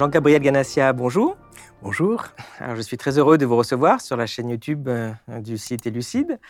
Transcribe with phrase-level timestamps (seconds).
[0.00, 1.36] Jean-Gabriel Ganassia, bonjour.
[1.82, 2.24] Bonjour.
[2.58, 5.86] Alors, je suis très heureux de vous recevoir sur la chaîne YouTube euh, du site
[5.86, 6.40] Élucide.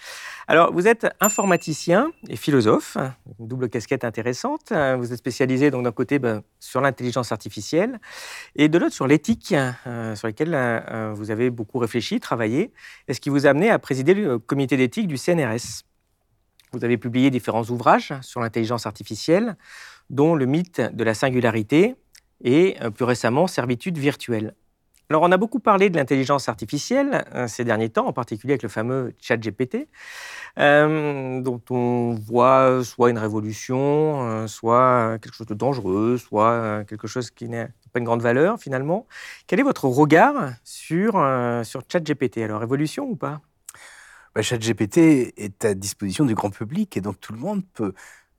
[0.46, 2.96] Alors, vous êtes informaticien et philosophe,
[3.40, 4.72] une double casquette intéressante.
[4.98, 7.98] Vous êtes spécialisé donc d'un côté ben, sur l'intelligence artificielle
[8.54, 9.52] et de l'autre sur l'éthique,
[9.84, 12.72] euh, sur laquelle euh, vous avez beaucoup réfléchi, travaillé,
[13.08, 15.82] et ce qui vous a amené à présider le comité d'éthique du CNRS.
[16.70, 19.56] Vous avez publié différents ouvrages sur l'intelligence artificielle,
[20.08, 21.96] dont Le mythe de la singularité
[22.42, 24.54] et plus récemment Servitude virtuelle.
[25.10, 28.62] Alors, on a beaucoup parlé de l'intelligence artificielle euh, ces derniers temps, en particulier avec
[28.62, 29.88] le fameux ChatGPT,
[30.56, 37.08] euh, dont on voit soit une révolution, euh, soit quelque chose de dangereux, soit quelque
[37.08, 39.08] chose qui n'a pas une grande valeur finalement.
[39.48, 41.14] Quel est votre regard sur,
[41.64, 43.40] sur ChatGPT Alors, révolution ou pas?
[44.36, 47.94] Bah, ChatGPT est à disposition du grand public et donc tout le monde peut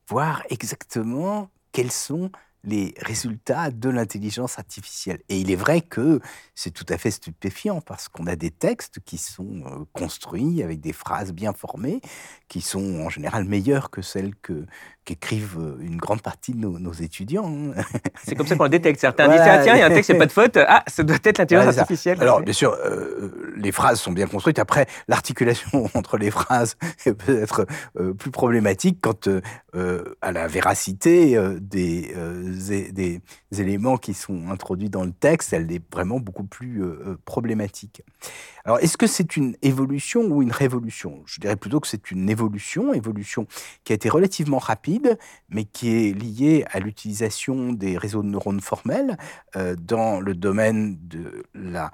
[0.07, 2.31] voir exactement quels sont
[2.63, 5.19] les résultats de l'intelligence artificielle.
[5.29, 6.19] Et il est vrai que
[6.55, 10.79] c'est tout à fait stupéfiant parce qu'on a des textes qui sont euh, construits avec
[10.79, 12.01] des phrases bien formées,
[12.47, 14.65] qui sont en général meilleures que celles que
[15.05, 17.47] qu'écrivent euh, une grande partie de nos, étudiants.
[17.47, 17.81] Hein.
[18.23, 18.99] C'est comme ça qu'on le détecte.
[18.99, 20.57] Certains disent ah, tiens, il y a un texte, c'est pas de faute.
[20.57, 22.17] Ah, ça doit être l'intelligence artificielle.
[22.21, 24.59] Alors, bien sûr, euh, les phrases sont bien construites.
[24.59, 27.65] Après, l'articulation entre les phrases peut être
[27.99, 29.11] euh, plus problématique quant
[30.21, 32.13] à la véracité des,
[32.51, 33.21] des,
[33.51, 35.53] éléments qui sont introduits dans le texte.
[35.53, 36.83] Elle est vraiment beaucoup plus
[37.25, 38.03] problématique.
[38.63, 41.21] Alors, est-ce que c'est une évolution ou une révolution?
[41.25, 43.47] Je dirais plutôt que c'est une évolution, évolution
[43.83, 45.17] qui a été relativement rapide,
[45.49, 49.17] mais qui est liée à l'utilisation des réseaux de neurones formels
[49.55, 51.89] euh, dans le domaine de la euh,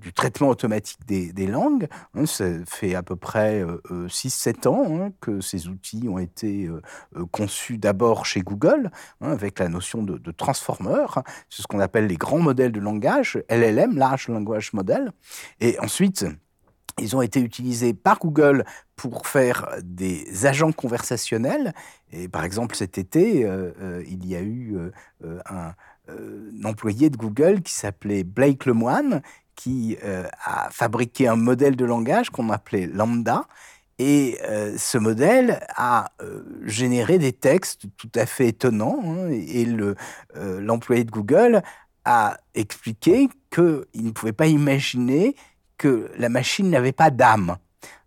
[0.00, 1.88] du traitement automatique des, langues.
[2.14, 6.68] Hein, ça fait à peu près 6-7 euh, ans hein, que ces outils ont été
[7.30, 11.04] conçus d'abord chez Google, hein, avec la notion de, de transformer.
[11.50, 15.12] C'est ce qu'on appelle les grands modèles de langage, LLM, Large Language Model.
[15.60, 16.24] Et ensuite,
[17.00, 18.64] ils ont été utilisés par Google
[18.96, 21.72] pour faire des agents conversationnels.
[22.12, 24.76] Et par exemple, cet été, euh, euh, il y a eu
[25.24, 25.74] euh, un,
[26.64, 29.20] employé de Google qui s'appelait Blake Lemoine,
[29.58, 29.98] qui
[30.44, 33.44] a fabriqué un modèle de langage qu'on appelait Lambda.
[33.98, 34.38] Et
[34.76, 36.12] ce modèle a
[36.62, 39.00] généré des textes tout à fait étonnants.
[39.04, 39.66] Hein, et
[40.60, 41.62] l'employé de Google
[42.04, 45.34] a expliqué qu'il ne pouvait pas imaginer
[45.76, 47.56] que la machine n'avait pas d'âme.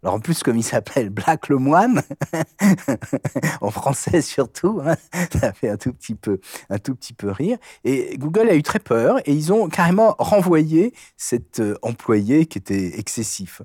[0.04, 2.02] Alors en plus, comme il s'appelle Black le moine,
[3.62, 4.96] en français surtout, hein,
[5.32, 6.40] ça fait un tout petit peu,
[6.70, 7.58] un tout petit peu rire.
[7.84, 12.58] Et Google a eu très peur et ils ont carrément renvoyé cet euh, employé qui
[12.58, 13.62] était excessif.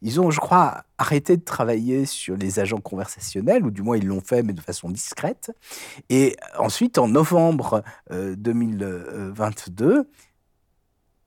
[0.00, 4.06] Ils ont, je crois, arrêté de travailler sur les agents conversationnels, ou du moins ils
[4.06, 5.50] l'ont fait, mais de façon discrète.
[6.08, 10.04] Et ensuite, en novembre 2022, euh,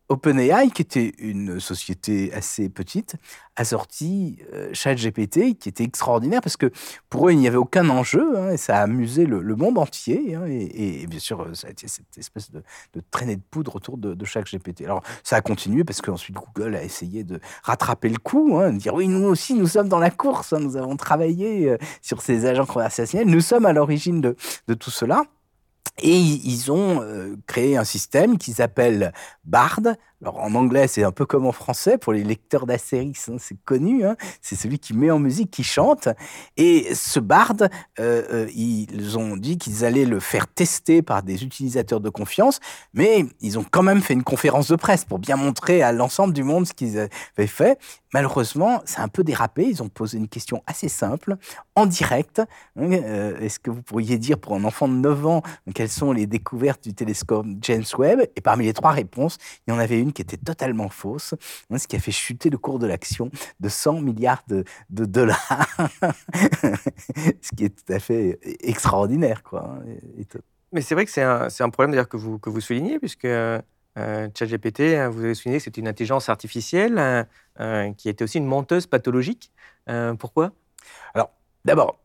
[0.09, 3.16] OpenAI, qui était une société assez petite,
[3.56, 6.72] a sorti euh, ChatGPT, qui était extraordinaire parce que
[7.09, 10.36] pour eux, il n'y avait aucun enjeu hein, et ça a amusé le, monde entier.
[10.36, 12.64] Hein, et, bien sûr, ça a été cette espèce de,
[13.12, 14.84] traînée de poudre autour de, ChatGPT.
[14.84, 18.78] Alors, ça a continué parce qu'ensuite, Google a essayé de rattraper le coup, hein, de
[18.78, 22.46] dire oui, nous aussi, nous sommes dans la course, nous avons travaillé euh, sur ces
[22.46, 25.24] agents conversationnels, nous sommes à l'origine de tout cela.
[26.02, 29.14] Et ils ont euh, créé un système qu'ils appellent
[29.46, 29.96] BARD.
[30.23, 33.57] Alors en anglais, c'est un peu comme en français pour les lecteurs d'Astérix, hein, c'est
[33.66, 34.06] connu.
[34.06, 34.16] Hein.
[34.41, 36.07] c'est celui qui met en musique, qui chante.
[36.56, 37.63] Et ce BARD,
[38.00, 42.61] euh, euh, ils ont dit qu'ils allaient le faire tester par des utilisateurs de confiance,
[42.94, 46.34] mais ils ont quand même fait une conférence de presse pour bien montrer à l'ensemble
[46.34, 47.78] du monde ce qu'ils avaient fait.
[48.13, 49.66] Malheureusement, c'est un peu dérapé.
[49.67, 51.35] Ils ont posé une question assez simple,
[51.75, 52.41] en direct.
[52.79, 52.91] Hein,
[53.41, 55.41] est-ce que vous pourriez dire pour un enfant de 9 ans
[55.73, 58.22] quelles sont les découvertes du télescope James Webb?
[58.35, 61.34] Et parmi les trois réponses, il y en avait une qui était totalement fausse,
[61.69, 63.29] hein, ce qui a fait chuter le cours de l'action
[63.59, 65.68] de 100 milliards de, dollars,
[67.41, 69.43] ce qui est tout à fait extraordinaire.
[69.43, 69.78] Quoi.
[69.79, 70.40] Hein,
[70.72, 73.28] Mais c'est vrai que c'est un, un, problème que vous, que vous soulignez, puisque
[73.97, 77.28] euh, ChatGPT, hein, vous avez souligné que c'est une intelligence artificielle
[77.59, 79.52] euh, qui était aussi une menteuse pathologique.
[79.90, 80.52] Euh, pourquoi?
[81.14, 81.32] Alors,
[81.64, 81.99] d'abord,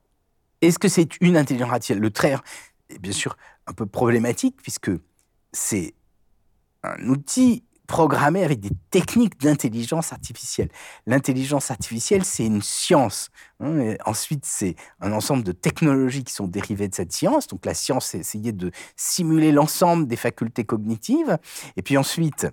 [0.60, 2.00] est-ce que c'est une intelligence artificielle?
[2.00, 2.36] Le trait
[2.90, 3.36] est bien sûr
[3.66, 4.90] un peu problématique puisque
[5.52, 5.94] c'est
[6.82, 10.68] un outil programmé avec des techniques d'intelligence artificielle.
[11.06, 13.30] L'intelligence artificielle, c'est une science.
[13.60, 17.48] Hein, ensuite, c'est un ensemble de technologies qui sont dérivées de cette science.
[17.48, 21.38] Donc la science, c'est essayer de simuler l'ensemble des facultés cognitives.
[21.76, 22.46] Et puis ensuite,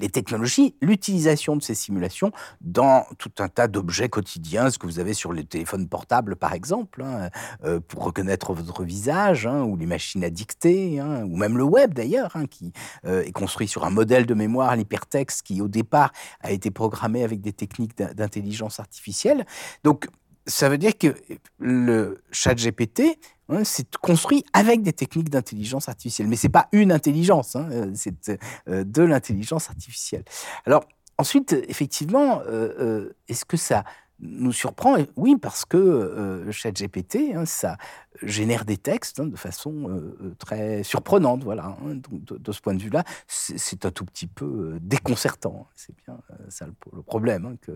[0.00, 4.98] les technologies, l'utilisation de ces simulations dans tout un tas d'objets quotidiens, ce que vous
[4.98, 7.30] avez sur les téléphones portables par exemple, hein,
[7.64, 11.64] euh, pour reconnaître votre visage, hein, ou les machines à dicter, hein, ou même le
[11.64, 12.72] web d'ailleurs, qui
[13.06, 17.22] euh, est construit sur un modèle de mémoire, l'hypertexte, qui au départ a été programmé
[17.22, 19.46] avec des techniques d'intelligence artificielle.
[19.84, 20.08] Donc
[20.46, 21.14] ça veut dire que
[21.58, 23.18] le chat GPT
[23.50, 26.28] Hein, c'est construit avec des techniques d'intelligence artificielle.
[26.28, 30.24] Mais ce n'est pas une intelligence, hein, euh, c'est euh, de l'intelligence artificielle.
[30.64, 30.84] Alors,
[31.18, 33.84] ensuite, effectivement, euh, est-ce que ça
[34.24, 37.76] nous surprend Oui, parce que le ChatGPT, hein, ça
[38.22, 40.02] génère des textes de façon
[40.38, 41.44] très surprenante.
[41.44, 41.76] Voilà.
[41.84, 45.68] Donc, de, ce point de vue-là, c'est un tout petit peu déconcertant.
[45.74, 46.18] C'est bien
[46.48, 47.72] ça le, problème que,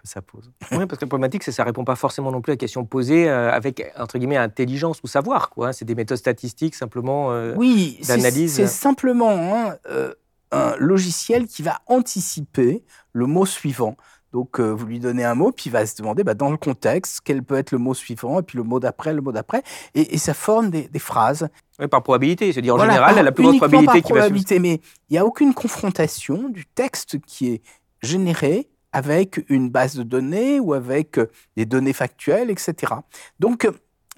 [0.00, 0.50] que ça pose.
[0.72, 2.54] Oui, parce que la problématique, c'est que ça ne répond pas forcément non plus à
[2.54, 5.50] la question posée euh, avec, entre guillemets, intelligence ou savoir.
[5.50, 5.68] Quoi.
[5.68, 5.72] Hein.
[5.72, 8.54] C'est des méthodes statistiques simplement euh, oui, d'analyse.
[8.54, 10.14] C'est simplement hein, euh,
[10.52, 12.82] un logiciel qui va anticiper
[13.12, 13.96] le mot suivant.
[14.32, 17.20] Donc, vous lui donnez un mot, puis il va se demander, bah, dans le contexte,
[17.24, 19.62] quel peut être le mot suivant, et puis le mot d'après, le mot d'après,
[19.94, 21.48] et, ça forme des, phrases.
[21.78, 22.52] Oui, par probabilité.
[22.52, 26.48] C'est-à-dire, en général, la plus grande probabilité qui probabilité, Mais il n'y a aucune confrontation
[26.48, 27.62] du texte qui est
[28.02, 32.94] généré avec une base de données ou avec euh, des données factuelles, etc.
[33.38, 33.72] Donc, euh,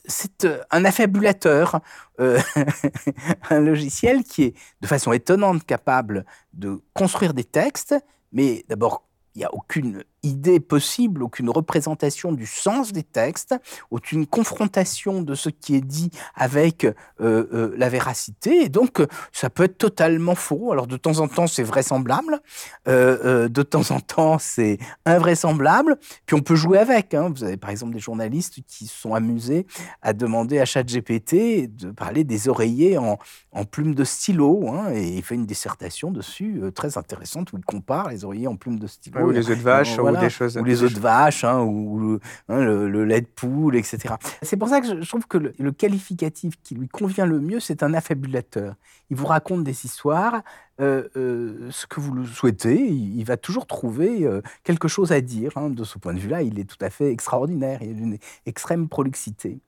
[0.05, 1.81] c'est euh, un affabulateur,
[2.19, 7.95] un logiciel qui est de façon étonnante capable de construire des textes,
[8.33, 13.55] mais d'abord, il n'y a aucune idée possible, aucune représentation du sens des textes,
[13.91, 18.65] aucune confrontation de ce qui est dit avec euh, euh, la véracité.
[18.65, 19.03] Et donc,
[19.33, 20.73] ça peut être totalement faux.
[20.73, 22.41] Alors, de temps en temps, c'est vraisemblable.
[22.89, 25.97] Euh, de temps en temps, c'est invraisemblable.
[26.27, 27.15] Puis, on peut jouer avec.
[27.15, 27.33] Hein.
[27.35, 29.67] Vous avez, par exemple, des journalistes qui se sont amusés
[30.03, 33.19] à demander à ChatGPT de parler des oreillers en,
[33.51, 34.69] en plumes de stylo.
[34.69, 38.57] Hein, et il fait une dissertation dessus très intéressante où il compare les oreillers en
[38.57, 39.27] plumes de stylo.
[39.27, 42.19] ou les œufs de vache ou les autres vaches, hein, ou
[42.49, 44.15] hein, le, lait de poule, etc.
[44.43, 47.83] C'est pour ça que je, trouve que le, qualificatif qui lui convient le mieux, c'est
[47.83, 48.75] un affabulateur.
[49.11, 50.43] Il vous raconte des histoires,
[50.81, 55.21] euh, euh, ce que vous le souhaitez, il, va toujours trouver euh, quelque chose à
[55.21, 55.53] dire.
[55.57, 55.71] Hein.
[55.71, 58.89] De ce point de vue-là, il est tout à fait extraordinaire, il a une extrême
[58.89, 59.61] prolixité.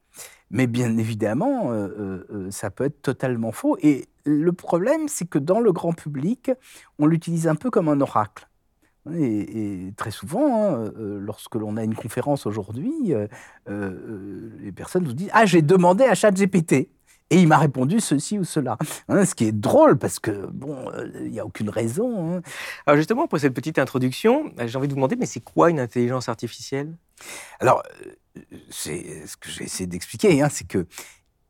[0.51, 1.73] Mais bien évidemment,
[2.51, 3.77] ça peut être totalement faux.
[3.83, 6.53] Et le problème, c'est que dans le grand public,
[6.99, 8.47] on l'utilise un peu comme un oracle.
[9.13, 13.27] Et, très souvent, hein, euh, lorsque l'on a une conférence aujourd'hui, euh,
[13.69, 16.89] euh, les personnes nous disent Ah, j'ai demandé à ChatGPT.
[17.31, 18.77] Et il m'a répondu ceci ou cela.
[19.09, 20.91] Hein, ce qui est drôle parce que, bon,
[21.21, 22.37] il n'y a aucune raison.
[22.37, 22.43] Hein.
[22.87, 25.81] Alors, justement, pour cette petite introduction, j'ai envie de vous demander mais c'est quoi une
[25.81, 26.95] intelligence artificielle?
[27.61, 27.83] Alors,
[28.71, 30.85] c'est ce que j'ai essayé d'expliquer, c'est qu'il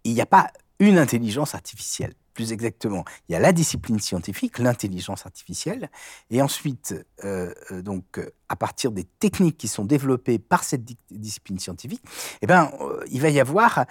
[0.06, 0.48] n'y a pas
[0.78, 5.88] une intelligence artificielle plus exactement, il y a la discipline scientifique, l'intelligence artificielle,
[6.30, 6.94] et ensuite,
[7.24, 12.02] euh, euh, donc, euh, à partir des techniques qui sont développées par cette discipline scientifique,
[12.42, 12.70] eh ben,
[13.10, 13.86] il va y avoir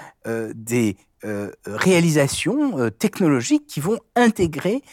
[0.56, 0.96] des
[1.66, 4.84] réalisations technologiques qui vont intégrer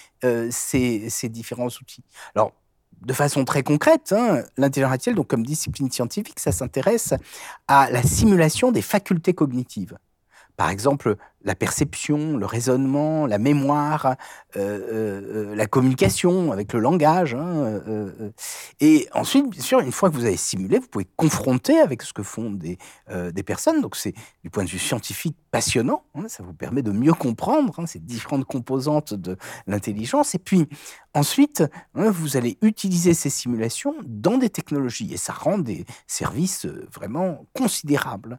[0.51, 2.05] ces, différents outils.
[2.35, 2.53] Alors,
[3.03, 7.15] de façon très concrète, hein, l'intelligence artificielle, donc comme discipline scientifique, ça s'intéresse
[7.69, 9.99] à la simulation des facultés cognitives.
[10.61, 14.15] Par exemple, la perception, le raisonnement, la mémoire,
[14.57, 17.35] euh, euh, euh, la communication avec le langage.
[17.35, 17.81] Hein,
[18.79, 22.13] et ensuite, bien sûr, une fois que vous avez simulé, vous pouvez confronter avec ce
[22.13, 22.77] que font des,
[23.09, 23.81] des personnes.
[23.81, 24.13] Donc c'est
[24.45, 26.03] du point de vue scientifique passionnant.
[26.15, 30.35] Hein, ça vous permet de mieux comprendre hein, ces différentes composantes de l'intelligence.
[30.35, 30.69] Et puis
[31.15, 31.65] ensuite,
[31.95, 35.11] vous allez utiliser ces simulations dans des technologies.
[35.15, 38.39] Et ça rend des services vraiment considérables.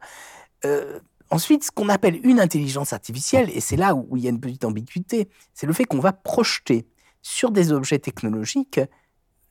[1.31, 4.41] Ensuite, ce qu'on appelle une intelligence artificielle, et c'est là où il y a une
[4.41, 6.85] petite ambiguïté, c'est le fait qu'on va projeter
[7.21, 8.81] sur des objets technologiques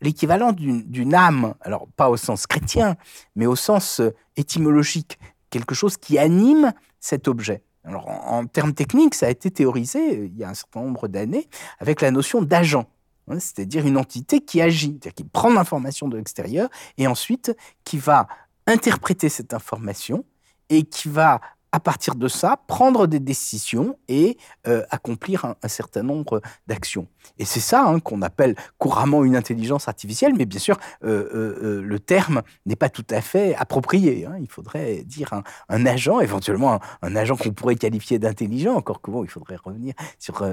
[0.02, 2.96] l'équivalent d'une âme, alors pas au sens chrétien,
[3.34, 5.18] mais au sens euh, étymologique,
[5.50, 7.62] quelque chose qui anime cet objet.
[7.84, 11.08] Alors en, termes techniques, ça a été théorisé euh, il y a un certain nombre
[11.08, 12.86] d'années avec la notion d'agent,
[13.28, 17.98] hein, c'est-à-dire une entité qui agit, c'est-à-dire qui prend l'information de l'extérieur et ensuite qui
[17.98, 18.26] va
[18.66, 20.24] interpréter cette information
[20.70, 21.40] et qui va
[21.72, 24.36] à partir de ça, prendre des décisions et
[24.66, 27.06] euh, accomplir un, certain nombre d'actions.
[27.38, 31.82] Et c'est ça hein, qu'on appelle couramment une intelligence artificielle, mais bien sûr, euh, euh,
[31.82, 34.26] le terme n'est pas tout à fait approprié.
[34.26, 34.36] Hein.
[34.40, 35.32] Il faudrait dire
[35.68, 39.94] un, agent, éventuellement un, agent qu'on pourrait qualifier d'intelligent, encore que bon, il faudrait revenir
[40.18, 40.44] sur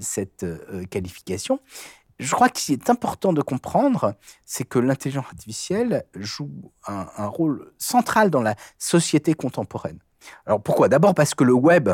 [0.00, 0.46] cette
[0.90, 1.60] qualification.
[2.18, 4.14] Je crois qu'il est important de comprendre,
[4.44, 9.98] c'est que l'intelligence artificielle joue un rôle central dans la société contemporaine.
[10.46, 10.88] Alors pourquoi?
[10.88, 11.90] D'abord parce que le web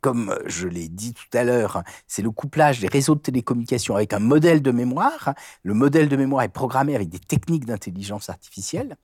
[0.00, 4.12] comme je l'ai dit tout à l'heure, c'est le couplage des réseaux de télécommunications avec
[4.12, 5.34] un modèle de mémoire.
[5.62, 8.96] Le modèle de mémoire est programmé avec des techniques d'intelligence artificielle.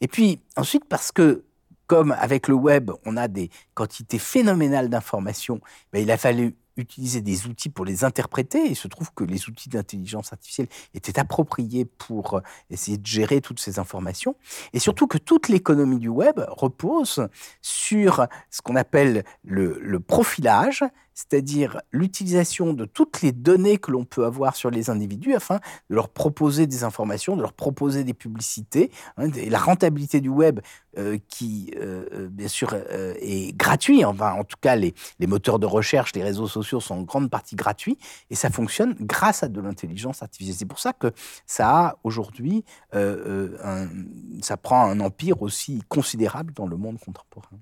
[0.00, 1.44] Et puis ensuite, parce que
[1.86, 5.60] comme avec le web, on a des quantités phénoménales d'informations,
[5.92, 8.64] ben, il a fallu utiliser des outils pour les interpréter.
[8.66, 12.40] Il se trouve que les outils d'intelligence artificielle étaient appropriés pour euh,
[12.70, 14.36] essayer de gérer toutes ces informations.
[14.72, 17.28] Et surtout que toute l'économie du web repose
[17.62, 24.04] sur ce qu'on appelle le, le profilage, c'est-à-dire l'utilisation de toutes les données que l'on
[24.04, 25.56] peut avoir sur les individus afin
[25.88, 28.90] de leur proposer des informations, de leur proposer des publicités.
[29.16, 30.60] Hein, et la rentabilité du web,
[30.96, 35.58] euh, qui euh, euh, bien sûr est gratuit, enfin en tout cas les, les, moteurs
[35.58, 37.98] de recherche, les réseaux sociaux sont en grande partie gratuits,
[38.30, 40.56] et ça fonctionne grâce à de l'intelligence artificielle.
[40.56, 41.12] C'est pour ça que
[41.46, 47.58] ça a aujourd'hui, ça prend un empire aussi considérable dans le monde contemporain.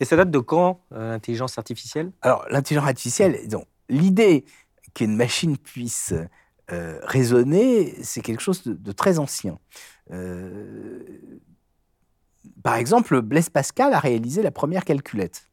[0.00, 2.12] Et ça date de quand, euh, l'intelligence artificielle?
[2.22, 3.40] Alors, l'intelligence artificielle,
[3.88, 4.44] l'idée
[4.94, 6.14] qu'une machine puisse
[6.70, 9.58] euh, raisonner, c'est quelque chose de, très ancien.
[10.10, 11.02] Euh,
[12.62, 15.44] par exemple, Blaise Pascal a réalisé la première calculette.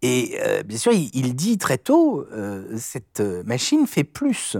[0.00, 2.26] Et bien sûr, il, dit très tôt,
[2.78, 4.56] cette machine fait plus,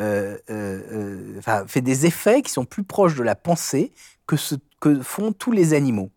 [0.00, 3.92] enfin, fait des effets qui sont plus proches de la pensée
[4.26, 6.10] que ce que font tous les animaux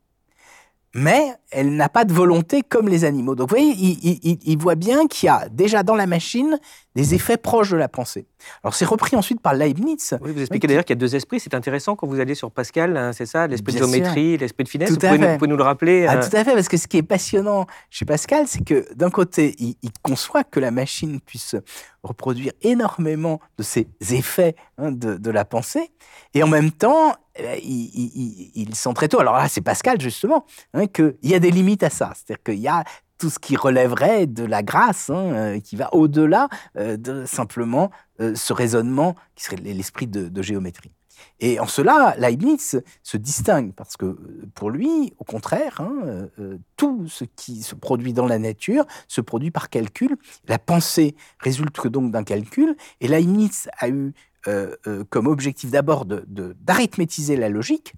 [0.95, 3.35] mais elle n'a pas de volonté comme les animaux.
[3.35, 6.57] Donc vous voyez, il, voit bien qu'il y a déjà dans la machine
[6.95, 8.25] des effets proches de la pensée.
[8.63, 10.17] Alors c'est repris ensuite par Leibniz.
[10.21, 11.39] Oui, vous expliquez d'ailleurs qu'il y a deux esprits.
[11.39, 14.69] C'est intéressant quand vous allez sur Pascal, hein, c'est ça, l'esprit de géométrie, l'esprit de
[14.69, 14.89] finesse.
[14.89, 16.97] Tout vous, pouvez nous, le rappeler ah, euh Tout à fait, parce que ce qui
[16.97, 21.55] est passionnant chez Pascal, c'est que d'un côté, il, conçoit que la machine puisse
[22.03, 25.91] reproduire énormément de ces effets hein, de, la pensée,
[26.33, 30.87] et en même temps, euh, il, sent très tôt, alors là c'est Pascal justement, hein,
[30.87, 32.13] qu'il y a des limites à ça.
[32.15, 32.83] C'est-à-dire qu'il y a
[33.17, 37.91] tout ce qui relèverait de la grâce, hein, euh, qui va au-delà euh, de simplement
[38.17, 40.93] ce raisonnement qui serait l'esprit de, géométrie.
[41.41, 44.17] Et en cela, Leibniz se distingue parce que
[44.53, 46.29] pour lui, au contraire, hein,
[46.77, 50.15] tout ce qui se produit dans la nature se produit par calcul.
[50.47, 52.77] La pensée résulte donc d'un calcul.
[53.01, 54.13] Et Leibniz a eu
[54.47, 57.93] euh, euh, comme objectif d'abord d'arithmétiser la logique.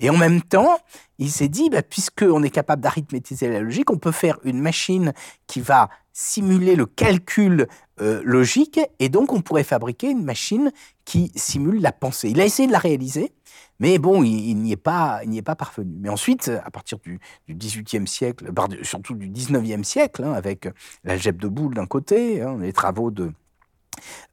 [0.00, 0.78] Et en même temps,
[1.18, 5.12] il s'est dit, bah, puisqu'on est capable d'arithmétiser la logique, on peut faire une machine
[5.46, 7.68] qui va simuler le calcul
[8.00, 10.72] euh, logique, et donc on pourrait fabriquer une machine
[11.04, 12.30] qui simule la pensée.
[12.30, 13.32] Il a essayé de la réaliser,
[13.78, 15.94] mais bon, il, n'y est, pas, est pas parvenu.
[16.00, 18.50] Mais ensuite, à partir du, XVIIIe siècle,
[18.82, 20.68] surtout du XIXe siècle, hein, avec
[21.04, 23.32] l'algèbre de Boole d'un côté, hein, les travaux de,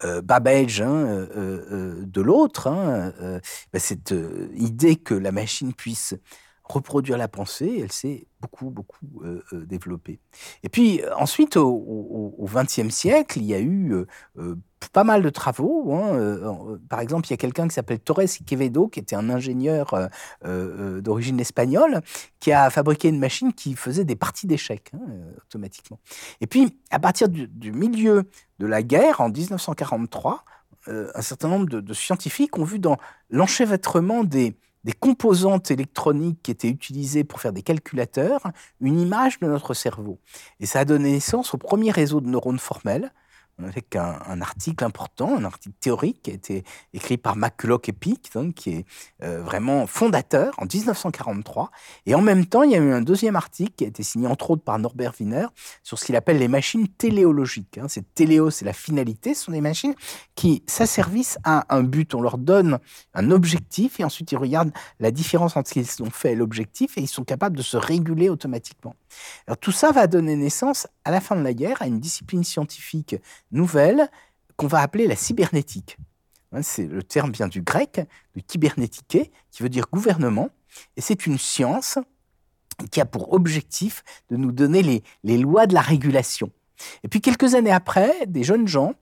[0.03, 3.13] euh, Babbage hein, euh, euh, de l'autre, hein,
[3.73, 4.13] bah, cette
[4.55, 6.15] idée que la machine puisse
[6.63, 9.23] reproduire la pensée, elle s'est beaucoup, beaucoup
[9.53, 10.19] développée.
[10.63, 14.05] Et puis ensuite, au XXe siècle, il y a eu
[14.93, 15.93] pas mal de travaux.
[15.93, 20.09] Hein, par exemple, il y a quelqu'un qui s'appelle Torres Quevedo, qui était un ingénieur
[20.43, 22.01] d'origine espagnole,
[22.39, 24.91] qui a fabriqué une machine qui faisait des parties d'échecs
[25.45, 25.99] automatiquement.
[26.41, 28.29] Et puis, à partir du, milieu
[28.59, 30.45] de la guerre, en 1943,
[30.87, 32.97] euh, un certain nombre de, scientifiques ont vu dans
[33.29, 38.41] l'enchevêtrement des, des composantes électroniques qui étaient utilisées pour faire des calculateurs
[38.79, 40.19] une image de notre cerveau.
[40.59, 43.11] Et ça a donné naissance au premier réseau de neurones formels,
[43.63, 48.31] avec un, article important, un article théorique qui a été écrit par McCulloch et Pick,
[48.55, 48.85] qui est
[49.23, 51.71] euh, vraiment fondateur en 1943.
[52.05, 54.27] Et en même temps, il y a eu un deuxième article qui a été signé
[54.27, 55.47] entre autres par Norbert Wiener
[55.83, 57.79] sur ce qu'il appelle les machines téléologiques.
[57.79, 57.87] Hein.
[57.87, 59.33] C'est téléo, c'est la finalité.
[59.33, 59.95] Ce sont des machines
[60.35, 62.13] qui s'asservissent à un but.
[62.13, 62.79] On leur donne
[63.15, 66.97] un objectif et ensuite ils regardent la différence entre ce qu'ils ont fait et l'objectif
[66.97, 68.95] et ils sont capables de se réguler automatiquement.
[69.47, 72.43] Alors tout ça va donner naissance à la fin de la guerre à une discipline
[72.43, 73.15] scientifique
[73.51, 74.09] nouvelle
[74.55, 75.97] qu'on va appeler la cybernétique.
[76.51, 78.01] Hein, c'est le terme vient du grec,
[78.35, 80.49] de kybernétique, qui veut dire gouvernement,
[80.95, 81.97] et c'est une science
[82.91, 86.51] qui a pour objectif de nous donner les, les lois de la régulation.
[87.03, 88.93] Et puis quelques années après, des jeunes gens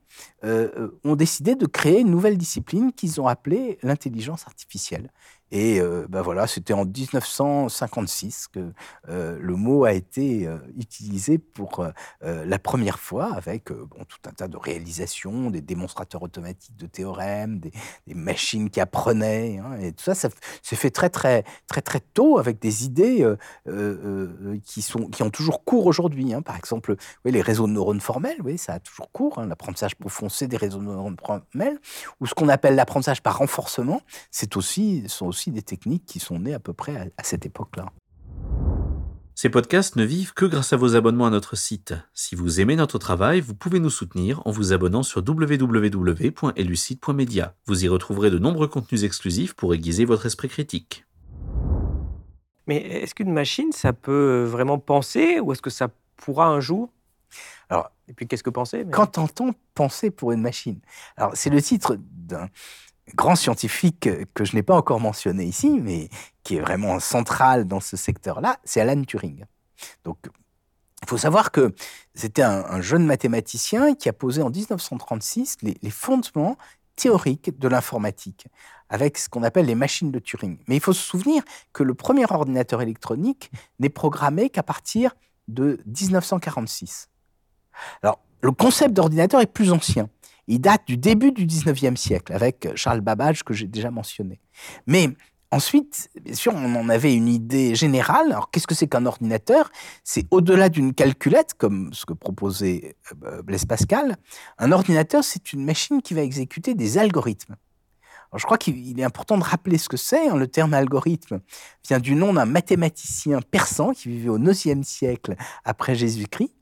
[0.43, 5.11] euh, euh, ont décidé de créer une nouvelle discipline qu'ils ont appelée l'intelligence artificielle.
[5.57, 8.74] Et ben voilà, c'était en 1956 que
[9.07, 11.88] euh, le mot a été euh, utilisé pour
[12.21, 17.71] la première fois avec tout un tas de réalisations, des démonstrateurs automatiques de théorèmes, des,
[18.13, 19.59] machines qui apprenaient.
[19.59, 20.29] Hein, et tout ça, ça
[20.62, 23.25] s'est fait très, très, très, très tôt avec des idées
[24.65, 26.33] qui, sont, qui ont toujours cours aujourd'hui.
[26.33, 26.41] Hein.
[26.41, 29.39] Par exemple, les réseaux de neurones formels, oui, ça a toujours cours.
[29.39, 29.47] Hein.
[29.47, 31.79] L'apprentissage profond, c'est des réseaux de neurones formels.
[32.19, 36.39] Ou ce qu'on appelle l'apprentissage par renforcement, c'est aussi, sont aussi des techniques qui sont
[36.39, 37.91] nées à peu près à, cette époque-là.
[39.37, 41.93] Ces podcasts ne vivent que grâce à vos abonnements à notre site.
[42.13, 47.53] Si vous aimez notre travail, vous pouvez nous soutenir en vous abonnant sur www.elucide.media.
[47.65, 51.03] Vous y retrouverez de nombreux contenus exclusifs pour aiguiser votre esprit critique.
[52.67, 56.89] Mais est-ce qu'une machine, ça peut vraiment penser ou est-ce que ça pourra un jour?
[57.69, 58.85] Alors, Et puis qu'est-ce que penser?
[58.85, 59.27] Mais- Quand on
[59.73, 60.79] penser pour une machine?
[61.17, 62.47] Alors, c'est le titre d'un
[63.13, 66.09] grand scientifique que je n'ai pas encore mentionné ici, mais
[66.43, 69.45] qui est vraiment central dans ce secteur-là, c'est Alan Turing.
[70.03, 70.17] Donc,
[71.03, 71.75] il faut savoir que
[72.15, 76.57] c'était un, un jeune mathématicien qui a posé en 1936 les, les fondements
[76.95, 78.47] théoriques de l'informatique,
[78.89, 80.57] avec ce qu'on appelle les machines de Turing.
[80.67, 81.43] Mais il faut se souvenir
[81.74, 85.15] que le premier ordinateur électronique n'est programmé qu'à partir
[85.47, 87.09] de 1946.
[88.01, 90.09] Alors, le concept d'ordinateur est plus ancien.
[90.47, 94.39] Il date du début du 19e siècle, avec Charles Babbage, que j'ai déjà mentionné.
[94.85, 95.09] Mais
[95.51, 98.31] ensuite, bien sûr, on en avait une idée générale.
[98.31, 99.71] Alors, qu'est-ce que c'est qu'un ordinateur?
[100.03, 104.17] C'est au-delà d'une calculette, comme ce que proposait euh, Blaise Pascal.
[104.57, 107.55] Un ordinateur, c'est une machine qui va exécuter des algorithmes.
[108.31, 110.27] Alors, je crois qu'il est important de rappeler ce que c'est.
[110.27, 110.35] hein.
[110.35, 111.39] Le terme algorithme
[111.87, 116.53] vient du nom d'un mathématicien persan qui vivait au 9e siècle après Jésus-Christ.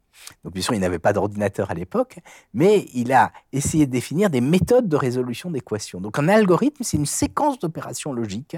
[0.44, 2.20] Donc, bien sûr, il n'avait pas d'ordinateur à l'époque,
[2.53, 6.01] mais il a essayé de définir des méthodes de résolution d'équations.
[6.01, 8.58] Donc, un algorithme, c'est une séquence d'opérations logiques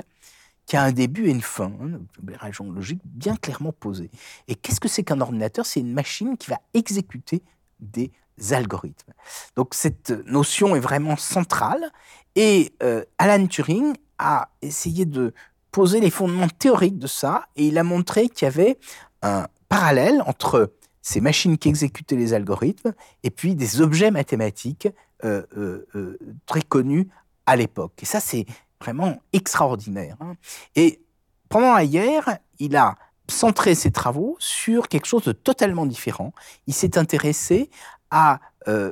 [0.65, 4.09] qui a un début et une fin, hein, une opération logique bien clairement posée.
[4.47, 5.65] Et qu'est-ce que c'est qu'un ordinateur?
[5.65, 7.43] C'est une machine qui va exécuter
[7.79, 8.11] des
[8.51, 9.13] algorithmes.
[9.55, 11.91] Donc, cette notion est vraiment centrale.
[12.35, 15.33] Et euh, Alan Turing a essayé de
[15.71, 18.79] poser les fondements théoriques de ça, et il a montré qu'il y avait
[19.21, 20.71] un parallèle entre
[21.05, 24.87] ces machines qui exécutaient les algorithmes et puis des objets mathématiques
[25.23, 27.09] euh, euh, euh, très connus
[27.45, 27.93] à l'époque.
[28.01, 28.47] Et ça, c'est
[28.81, 30.17] vraiment extraordinaire.
[30.19, 30.33] hein.
[30.75, 30.99] Et
[31.47, 32.95] pendant la guerre, il a
[33.27, 36.33] centré ses travaux sur quelque chose de totalement différent.
[36.65, 37.69] Il s'est intéressé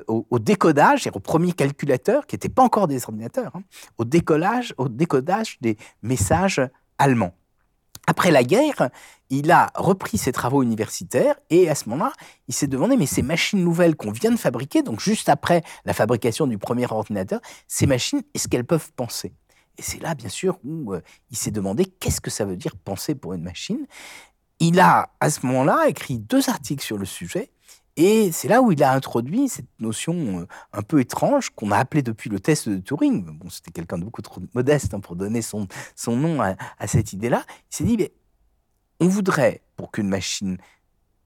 [0.07, 3.63] au, décodage, et au premier calculateur, qui n'étaient pas encore des ordinateurs, hein,
[3.97, 6.61] au, décollage, au décodage des messages
[6.99, 7.33] allemands.
[8.07, 8.89] Après la guerre,
[9.29, 12.13] il a repris ses travaux universitaires et à ce moment-là,
[12.47, 15.93] il s'est demandé, mais ces machines nouvelles qu'on vient de fabriquer, donc juste après la
[15.93, 19.33] fabrication du premier ordinateur, ces machines, est-ce qu'elles peuvent penser?
[19.77, 22.75] Et c'est là, bien sûr, où euh, il s'est demandé qu'est-ce que ça veut dire
[22.75, 23.87] penser pour une machine?
[24.59, 27.51] Il a, à ce moment-là, écrit deux articles sur le sujet.
[27.95, 31.77] Et c'est là où il a introduit cette notion euh, un peu étrange qu'on a
[31.77, 33.25] appelée depuis le test de Turing.
[33.25, 36.55] Bon, c'était quelqu'un de beaucoup trop modeste hein, pour donner son, son nom à,
[36.87, 37.43] cette idée-là.
[37.71, 38.09] Il s'est dit,
[38.99, 40.57] on voudrait, pour qu'une machine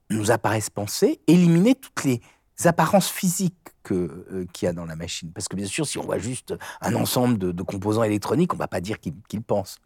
[0.09, 2.21] nous apparaisse penser, éliminer toutes les
[2.65, 5.31] apparences physiques que, euh, qu'il y a dans la machine.
[5.31, 8.61] Parce que bien sûr, si on voit juste un ensemble de, composants électroniques, on ne
[8.61, 9.77] va pas dire qu'il pense.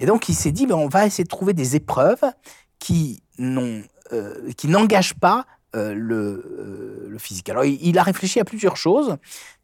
[0.00, 2.24] Et donc, il s'est dit, ben, on va essayer de trouver des épreuves
[2.78, 3.82] qui euh,
[4.64, 7.48] n'engagent pas euh, le, euh, le physique.
[7.48, 9.16] Alors, il, a réfléchi à plusieurs choses.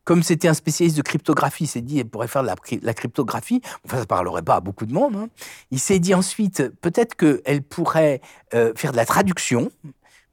[0.05, 2.81] Comme c'était un spécialiste de cryptographie, il s'est dit, il pourrait faire de la, cry-
[2.83, 3.61] la cryptographie.
[3.85, 5.14] Enfin, ça ne parlerait pas à beaucoup de monde.
[5.16, 5.29] hein.
[5.70, 8.20] Il s'est dit ensuite, peut-être qu'elle pourrait
[8.55, 9.70] euh, faire de la traduction.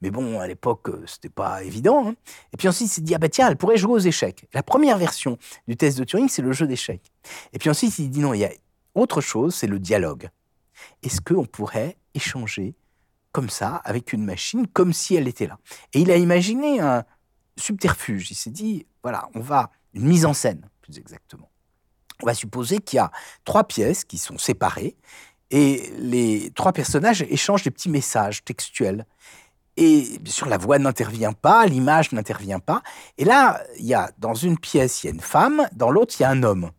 [0.02, 2.08] Mais bon, à l'époque, c'était pas évident.
[2.08, 2.14] hein.
[2.52, 4.48] Et puis ensuite, il s'est dit, ah bah tiens, elle pourrait jouer aux échecs.
[4.54, 5.38] La première version
[5.68, 7.12] du test de Turing, c'est le jeu d'échecs.
[7.52, 8.50] Et puis ensuite, il dit, non, il y a
[8.94, 10.30] autre chose, c'est le dialogue.
[11.02, 12.74] Est-ce qu'on pourrait échanger
[13.32, 15.58] comme ça avec une machine, comme si elle était là
[15.92, 17.04] Et il a imaginé un
[17.56, 18.30] subterfuge.
[18.30, 21.50] Il s'est dit, voilà, on va, une mise en scène, plus exactement.
[22.22, 23.10] On va supposer qu'il y a
[23.44, 24.96] trois pièces qui sont séparées
[25.50, 29.06] et les trois personnages échangent des petits messages textuels.
[29.76, 32.82] Et bien sûr, la voix n'intervient pas, l'image n'intervient pas.
[33.18, 36.14] Et là, il y a dans une pièce, il y a une femme, dans l'autre,
[36.18, 36.70] il y a un homme.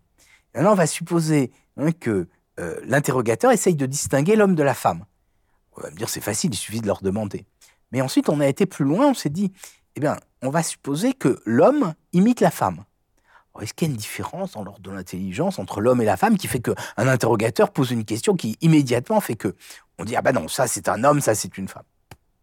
[0.53, 2.27] Là, on va supposer hein, que
[2.59, 5.05] euh, l'interrogateur essaye de distinguer l'homme de la femme.
[5.81, 7.45] On va me dire, c'est facile, il suffit de leur demander.
[7.91, 9.51] Mais ensuite, on a été plus loin, on s'est dit,
[9.95, 12.83] eh bien, on va supposer que l'homme imite la femme.
[13.59, 16.37] Est-ce qu'il y a une différence dans l'ordre de l'intelligence entre l'homme et la femme
[16.37, 19.55] qui fait qu'un interrogateur pose une question qui immédiatement fait que
[19.97, 21.83] on dit ah ben non ça c'est un homme ça c'est une femme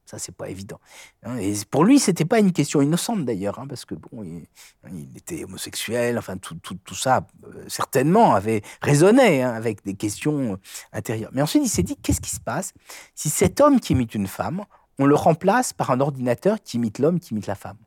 [0.08, 0.80] ça c'est pas évident.
[1.22, 4.46] Hein, et pour lui c'était pas une question innocente d'ailleurs hein, parce que bon il,
[4.90, 9.94] il était homosexuel enfin tout, tout, tout ça euh, certainement avait résonné hein, avec des
[9.94, 10.56] questions euh,
[10.92, 11.30] intérieures.
[11.34, 12.72] Mais ensuite il s'est dit qu'est-ce qui se passe
[13.14, 14.64] si cet homme qui imite une femme
[14.98, 17.78] on le remplace par un ordinateur qui imite l'homme qui imite la femme?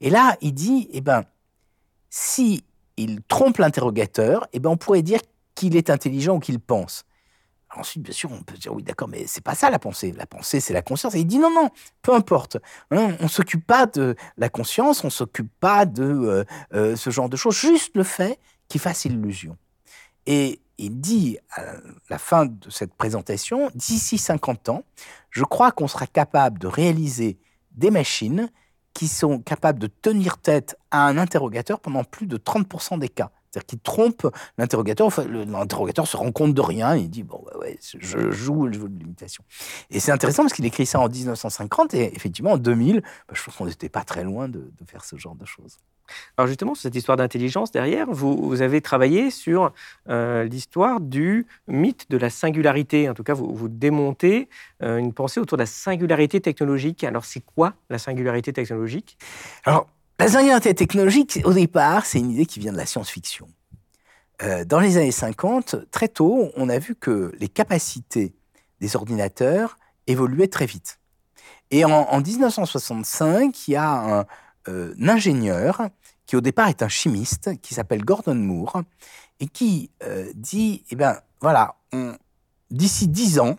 [0.00, 1.24] Et là il dit eh ben
[2.10, 2.64] si
[2.96, 5.20] il trompe l'interrogateur, eh ben on pourrait dire
[5.54, 7.04] qu'il est intelligent ou qu'il pense.
[7.76, 10.12] Ensuite, bien sûr, on peut dire oui, d'accord, mais c'est pas ça la pensée.
[10.12, 11.14] La pensée, c'est la conscience.
[11.14, 11.70] Et il dit non, non,
[12.02, 12.56] peu importe.
[12.90, 17.28] Hein, on s'occupe pas de la conscience, on s'occupe pas de euh, euh, ce genre
[17.28, 17.56] de choses.
[17.56, 19.56] Juste le fait qu'il fasse illusion.
[20.26, 21.74] Et il dit à
[22.08, 24.84] la fin de cette présentation, d'ici 50 ans,
[25.30, 27.38] je crois qu'on sera capable de réaliser
[27.72, 28.50] des machines
[28.94, 33.30] qui sont capables de tenir tête à un interrogateur pendant plus de 30% des cas.
[33.50, 34.26] C'est-à-dire qu'il trompe
[34.58, 35.06] l'interrogateur.
[35.06, 36.94] Enfin, l'interrogateur se rend compte de rien.
[36.94, 39.42] il dit Bon, ouais, je joue le jeu de l'imitation.
[39.90, 41.94] Et c'est intéressant parce qu'il écrit ça en 1950.
[41.94, 45.04] Et effectivement, en 2000, bah, je pense qu'on n'était pas très loin de, de, faire
[45.04, 45.78] ce genre de choses.
[46.36, 49.72] Alors, justement, cette histoire d'intelligence derrière, vous, vous, avez travaillé sur
[50.08, 53.08] euh, l'histoire du mythe de la singularité.
[53.08, 54.48] En tout cas, vous, vous démontez
[54.82, 57.04] euh, une pensée autour de la singularité technologique.
[57.04, 59.18] Alors, c'est quoi la singularité technologique?
[59.64, 59.88] Alors,
[60.20, 63.48] la singularité technologique, au départ, c'est une idée qui vient de la science-fiction.
[64.42, 68.34] Euh, dans les années 50, très tôt, on a vu que les capacités
[68.80, 71.00] des ordinateurs évoluaient très vite.
[71.70, 74.26] Et en, 1965, il y a un,
[74.68, 75.88] euh, ingénieur
[76.26, 78.82] qui au départ est un chimiste, qui s'appelle Gordon Moore,
[79.40, 81.76] et qui euh, dit, eh bien voilà,
[82.70, 83.56] d'ici 10 ans,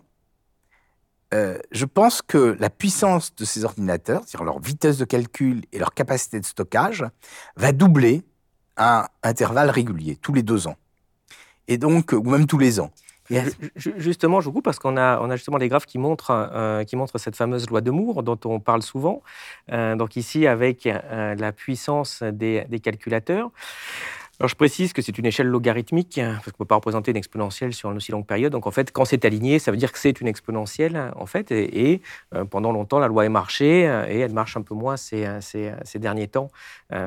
[1.33, 5.79] euh, je pense que la puissance de ces ordinateurs, c'est-à-dire leur vitesse de calcul et
[5.79, 7.05] leur capacité de stockage,
[7.55, 8.23] va doubler
[8.75, 10.75] à intervalles réguliers, tous les deux ans.
[11.67, 12.91] Et donc, ou même tous les ans.
[13.77, 17.17] Justement, je vous coupe parce qu'on a, justement les graphes qui montrent, euh, qui montrent
[17.17, 19.21] cette fameuse loi de Moore dont on parle souvent.
[19.71, 23.51] Euh, donc ici, avec la puissance des calculateurs.
[24.41, 27.11] Alors, je précise que c'est une échelle logarithmique, hein, parce qu'on ne peut pas représenter
[27.11, 28.51] une exponentielle sur une aussi longue période.
[28.51, 31.51] Donc, en fait, quand c'est aligné, ça veut dire que c'est une exponentielle, en fait.
[31.51, 32.01] Et,
[32.33, 35.27] euh, pendant longtemps, la loi est marchée, euh, et elle marche un peu moins ces,
[35.27, 35.41] euh,
[35.83, 36.49] ces, derniers temps,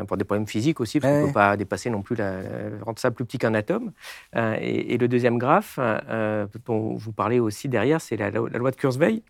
[0.06, 2.36] pour des problèmes physiques aussi, parce qu'on ne peut pas dépasser non plus, la,
[2.82, 3.90] rendre ça plus petit qu'un atome.
[4.36, 5.80] Et, le deuxième graphe,
[6.66, 9.24] dont vous parlez aussi derrière, c'est la, la, loi de Kurzweil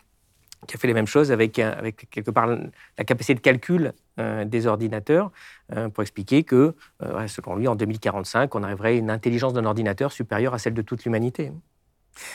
[0.66, 4.44] qui a fait les mêmes choses avec, avec quelque part la capacité de calcul euh,
[4.44, 5.33] des ordinateurs
[5.74, 9.64] euh, pour expliquer que, euh, selon lui, en 2045, on arriverait à une intelligence d'un
[9.64, 11.53] ordinateur supérieure à celle de toute l'humanité.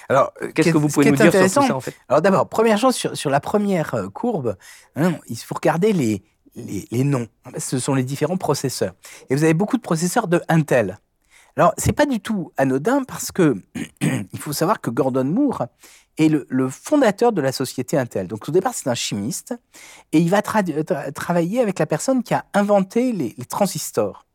[0.10, 1.96] Alors, qu'est-ce que vous pouvez nous dire sur tout ça en fait?
[2.10, 4.58] Alors d'abord, première chose sur, sur la première courbe,
[4.98, 6.22] hein, il faut regarder les,
[6.56, 7.28] les, les, noms.
[7.58, 8.94] Ce sont les différents processeurs.
[9.30, 11.00] Et vous avez beaucoup de processeurs de Intel.
[11.56, 13.56] Alors, c'est pas du tout anodin parce que
[14.02, 15.66] il faut savoir que Gordon Moore
[16.18, 18.28] est le, fondateur de la société Intel.
[18.28, 19.56] Donc au départ, c'est un chimiste
[20.12, 24.26] et il va travailler avec la personne qui a inventé les, transistors.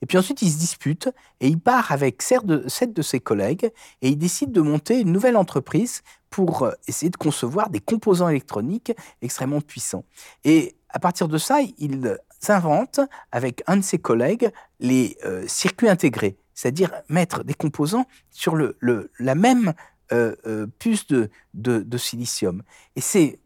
[0.00, 1.08] Et puis ensuite, il se dispute
[1.40, 5.36] et il part avec sept de, ses collègues et il décide de monter une nouvelle
[5.36, 10.04] entreprise pour euh, essayer de concevoir des composants électroniques extrêmement puissants.
[10.44, 15.88] Et à partir de ça, il s'invente avec un de ses collègues les euh, circuits
[15.88, 19.74] intégrés, c'est-à-dire mettre des composants sur la même
[20.12, 22.62] euh, euh, plus de, de, silicium.
[22.96, 23.38] Et c'est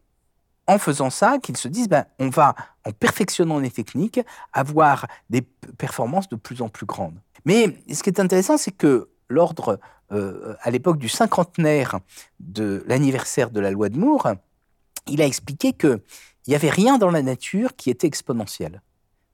[0.65, 4.19] en faisant ça qu'ils se disent, ben, on va, en perfectionnant les techniques,
[4.51, 5.43] avoir des
[5.77, 7.21] performances de plus en plus grandes.
[7.45, 9.79] Mais ce qui est intéressant, c'est que l'ordre,
[10.11, 11.99] euh, à l'époque du cinquantenaire
[12.41, 14.33] de l'anniversaire de la loi de Moore,
[15.07, 16.01] il a expliqué qu'il
[16.49, 18.81] n'y avait rien dans la nature qui était exponentiel.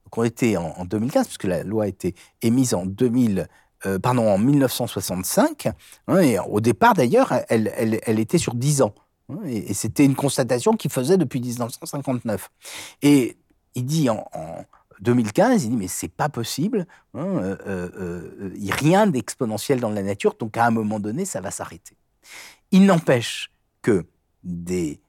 [0.05, 3.47] Donc on était en, en 2015, puisque la loi a été émise en 2000,
[3.85, 5.67] euh, pardon, en 1965.
[6.07, 8.93] Hein, et au départ, d'ailleurs, elle, était sur 10 ans.
[9.29, 12.49] Hein, et, c'était une constatation qu'il faisait depuis 1959.
[13.01, 13.37] Et
[13.75, 14.25] il dit en,
[15.01, 19.79] 2015, il dit mais c'est pas possible, hein, euh, euh, il n'y a rien d'exponentiel
[19.79, 21.97] dans la nature, donc à un moment donné, ça va s'arrêter.
[22.71, 24.05] Il n'empêche que
[24.43, 25.01] des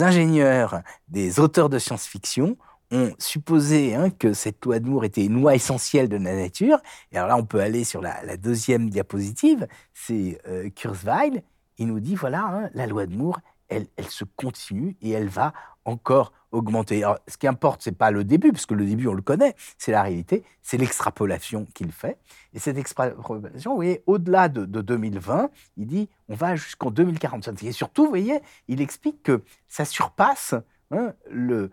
[0.00, 2.56] ingénieurs, des auteurs de science-fiction
[2.94, 6.78] on supposait hein, que cette loi de Moore était une loi essentielle de la nature.
[7.10, 11.42] Et alors là, on peut aller sur la, deuxième diapositive, c'est euh, Kurzweil.
[11.78, 15.52] Il nous dit, voilà, hein, la loi de Moore, elle, se continue et elle va
[15.84, 17.02] encore augmenter.
[17.02, 19.56] Alors, ce qui importe, c'est pas le début, parce que le début, on le connaît,
[19.76, 22.18] c'est la réalité, c'est l'extrapolation qu'il fait.
[22.52, 27.60] Et cette extrapolation, vous voyez, au-delà de, 2020, il dit, on va jusqu'en 2045.
[27.64, 30.54] Et surtout, vous voyez, il explique que ça surpasse
[30.92, 31.70] hein, le,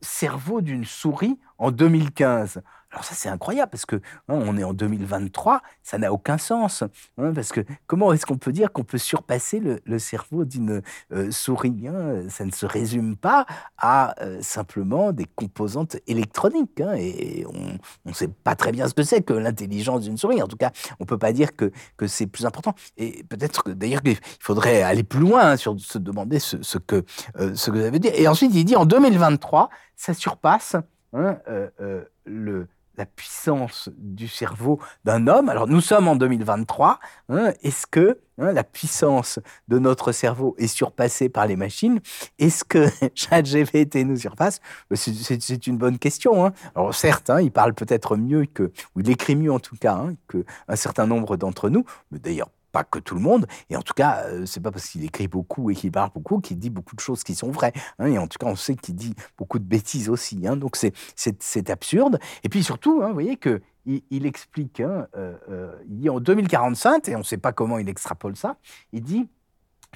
[0.00, 2.62] cerveau d'une souris en 2015.
[2.90, 6.82] Alors ça c'est incroyable parce que hein, on est en 2023, ça n'a aucun sens.
[7.18, 10.80] Hein, parce que comment est-ce qu'on peut dire qu'on peut surpasser le, cerveau d'une
[11.12, 12.26] euh, souris hein?
[12.30, 13.44] Ça ne se résume pas
[13.76, 16.80] à euh, simplement des composantes électroniques.
[16.96, 20.42] et on ne sait pas très bien ce que c'est que l'intelligence d'une souris.
[20.42, 21.70] En tout cas, on peut pas dire que,
[22.06, 22.74] c'est plus important.
[22.96, 27.04] Et peut-être que d'ailleurs il faudrait aller plus loin sur se demander ce, que
[27.36, 28.12] ce que ça veut dire.
[28.14, 30.76] Et ensuite il dit en 2023, ça surpasse
[31.12, 32.66] le
[32.98, 35.48] la puissance du cerveau d'un homme.
[35.48, 36.98] Alors nous sommes en 2023.
[37.28, 42.00] Hein, est-ce que hein, la puissance de notre cerveau est surpassée par les machines?
[42.38, 44.60] Est-ce que ChatGPT nous surpasse?
[44.94, 46.44] C'est une bonne question.
[46.44, 46.52] Hein.
[46.74, 50.76] Alors certes, il parle peut-être mieux que, ou il écrit mieux en tout cas, qu'un
[50.76, 51.84] certain nombre d'entre nous.
[52.10, 54.88] Mais d'ailleurs, pas que tout le monde, et en tout cas, euh, c'est pas parce
[54.88, 57.72] qu'il écrit beaucoup et qu'il parle beaucoup qu'il dit beaucoup de choses qui sont vraies.
[57.98, 60.46] hein, et en tout cas, on sait qu'il dit beaucoup de bêtises aussi.
[60.46, 62.18] hein, donc c'est- absurde.
[62.44, 67.08] Et puis surtout, hein, vous voyez que il, explique, euh, euh, il dit en 2045,
[67.08, 68.56] et on ne sait pas comment il extrapole ça,
[68.92, 69.28] il dit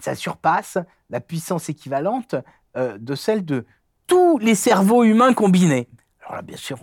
[0.01, 0.79] ça surpasse
[1.11, 2.35] la puissance équivalente
[2.75, 3.67] de celle de
[4.07, 5.89] tous les cerveaux humains combinés.
[6.23, 6.79] Alors là, bien sûr,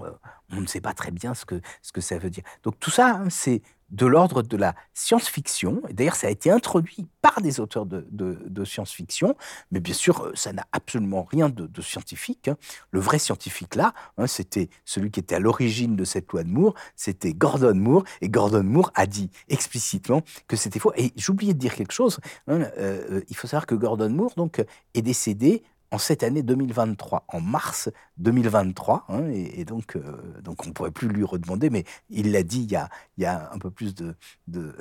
[0.51, 2.43] on ne sait pas très bien ce que, ce que ça veut dire.
[2.63, 5.81] Donc tout ça, c'est de l'ordre de la science-fiction.
[5.91, 9.35] D'ailleurs, ça a été introduit par des auteurs de, science-fiction.
[9.71, 12.47] Mais bien sûr, euh, ça n'a absolument rien de, de scientifique.
[12.47, 12.57] hein.
[12.91, 16.49] Le vrai scientifique là, hein, c'était celui qui était à l'origine de cette loi de
[16.49, 18.03] Moore, c'était Gordon Moore.
[18.21, 20.93] Et Gordon Moore a dit explicitement que c'était faux.
[20.95, 22.19] Et j'oubliais de dire quelque chose.
[22.47, 26.43] hein, euh, euh, il faut savoir que Gordon Moore donc, est décédé en cette année
[26.43, 30.01] 2023, en mars 2023, hein, et, et donc, euh,
[30.41, 33.23] donc on ne pourrait plus lui redemander, mais il l'a dit il y a, il
[33.23, 34.15] y a un peu plus de,
[34.47, 34.75] de,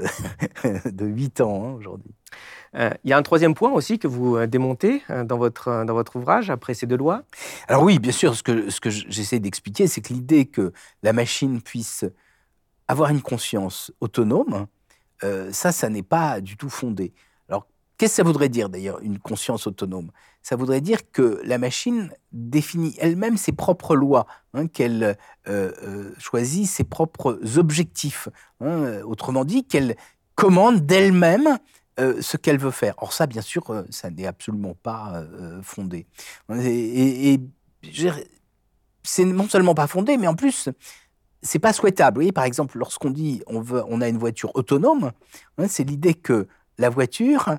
[0.84, 2.12] de 8 ans hein, aujourd'hui.
[2.74, 5.94] Euh, il y a un troisième point aussi que vous euh, démontez dans votre, dans
[5.94, 7.24] votre ouvrage, après ces deux lois.
[7.68, 11.12] Alors oui, bien sûr, ce que, ce que j'essaie d'expliquer, c'est que l'idée que la
[11.12, 12.04] machine puisse
[12.86, 14.66] avoir une conscience autonome,
[15.24, 17.12] euh, ça, ça n'est pas du tout fondé.
[17.98, 20.10] Qu'est-ce que ça voudrait dire d'ailleurs, une conscience autonome?
[20.42, 25.02] Ça voudrait dire que la machine définit elle-même ses propres lois, hein, qu'elle
[25.48, 28.28] euh, euh, choisit ses propres objectifs.
[28.60, 29.96] hein, autrement dit, qu'elle
[30.36, 31.58] commande d'elle-même
[31.98, 32.94] euh, ce qu'elle veut faire.
[32.98, 36.06] Or ça, bien sûr, euh, ça n'est absolument pas euh, fondé.
[36.54, 37.40] Et,
[39.02, 40.68] c'est non seulement pas fondé, mais en plus,
[41.42, 42.16] c'est pas souhaitable.
[42.16, 45.12] Vous voyez, par exemple, lorsqu'on dit on a une voiture autonome,
[45.56, 46.46] hein, c'est l'idée que
[46.78, 47.58] la voiture euh, euh,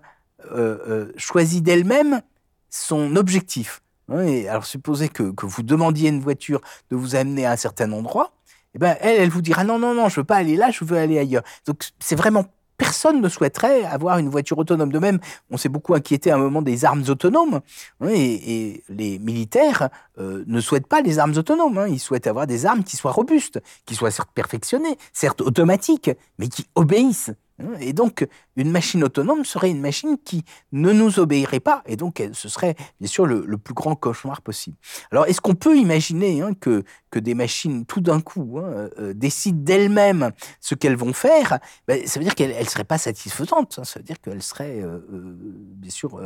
[1.18, 2.22] choisit d'elle-même
[2.70, 3.82] son objectif.
[4.12, 7.92] et alors, supposez que, que vous demandiez une voiture de vous amener à un certain
[7.92, 8.32] endroit,
[8.76, 10.84] eh ben, elle, elle vous dira non, non, non, je veux pas aller là, je
[10.86, 11.44] veux aller ailleurs.
[11.66, 12.46] Donc, c'est vraiment
[12.80, 14.92] personne ne souhaiterait avoir une voiture autonome.
[14.92, 15.20] De même,
[15.52, 17.60] on s'est beaucoup inquiété à un moment des armes autonomes.
[18.08, 21.78] Et, et les militaires euh, ne souhaitent pas les armes autonomes.
[21.78, 21.88] hein.
[21.88, 26.48] Ils souhaitent avoir des armes qui soient robustes, qui soient certes perfectionnées, certes automatiques, mais
[26.48, 27.32] qui obéissent.
[27.80, 31.84] Et donc, une machine autonome serait une machine qui ne nous obéirait pas.
[31.86, 34.78] Et donc, ce serait bien sûr le, plus grand cauchemar possible.
[35.12, 39.14] Alors, est-ce qu'on peut imaginer hein, que, que des machines, tout d'un coup, hein, euh,
[39.14, 43.78] décident d'elles-mêmes ce qu'elles vont faire ben, Ça veut dire qu'elles ne seraient pas satisfaisantes.
[43.80, 43.84] hein.
[43.84, 46.20] Ça veut dire qu'elles seraient, euh, euh, bien sûr,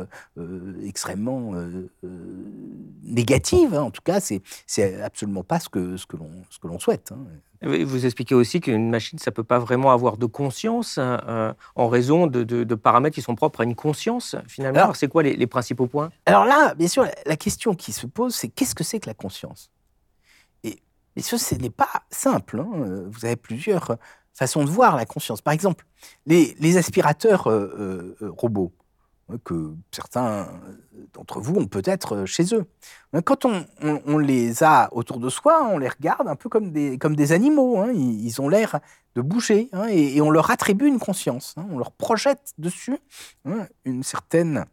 [0.84, 1.52] extrêmement
[3.02, 3.74] négatives.
[3.74, 6.16] En tout cas, c'est absolument pas ce que, ce que
[6.66, 7.12] l'on souhaite.
[7.64, 11.88] Vous expliquez aussi qu'une machine, ça ne peut pas vraiment avoir de conscience euh, en
[11.88, 14.76] raison de, de- de paramètres qui sont propres à une conscience, finalement.
[14.76, 16.10] Alors- Alors, c'est quoi les, les principaux points?
[16.26, 19.14] Alors là, bien sûr, la- question qui se pose, c'est qu'est-ce que c'est que la
[19.14, 19.70] conscience?
[20.62, 20.78] Et
[21.16, 22.60] bien sûr, ce n'est pas simple.
[22.60, 23.04] hein.
[23.10, 23.96] Vous avez plusieurs euh,
[24.32, 25.40] façons de voir la conscience.
[25.40, 25.86] Par exemple,
[26.26, 28.72] les, les aspirateurs euh, robots,
[29.44, 32.66] que certains euh, d'entre vous ont peut-être euh, chez eux.
[33.12, 36.98] Hein, Quand on, les a autour de soi, on les regarde un peu comme des,
[36.98, 37.78] comme des animaux.
[37.78, 37.92] hein.
[37.92, 38.80] Ils, ont l'air
[39.14, 41.54] de bouger hein, et, on leur attribue une conscience.
[41.56, 41.66] hein.
[41.70, 42.98] On leur projette dessus
[43.84, 44.66] une certaine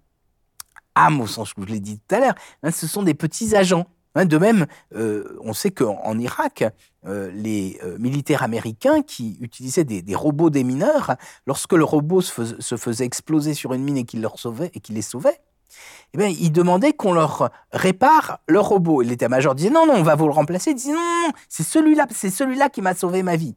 [0.96, 2.36] âme, au sens que je l'ai dit tout à l'heure.
[2.72, 3.88] Ce sont des petits agents.
[4.16, 4.26] Hein.
[4.26, 6.64] De même, euh, on sait qu'en en Irak,
[7.06, 11.16] euh, les euh, militaires américains qui utilisaient des, des robots démineurs,
[11.48, 15.42] lorsque le robot se, fais- se faisait exploser sur une mine et qu'il les sauvait,
[16.14, 19.02] eh bien, ils demandaient qu'on leur répare leur robot.
[19.02, 20.72] Et l'état-major disait non, non, on va vous le remplacer.
[20.72, 23.56] Il disait non, non, c'est celui-là, c'est celui-là qui m'a sauvé ma vie.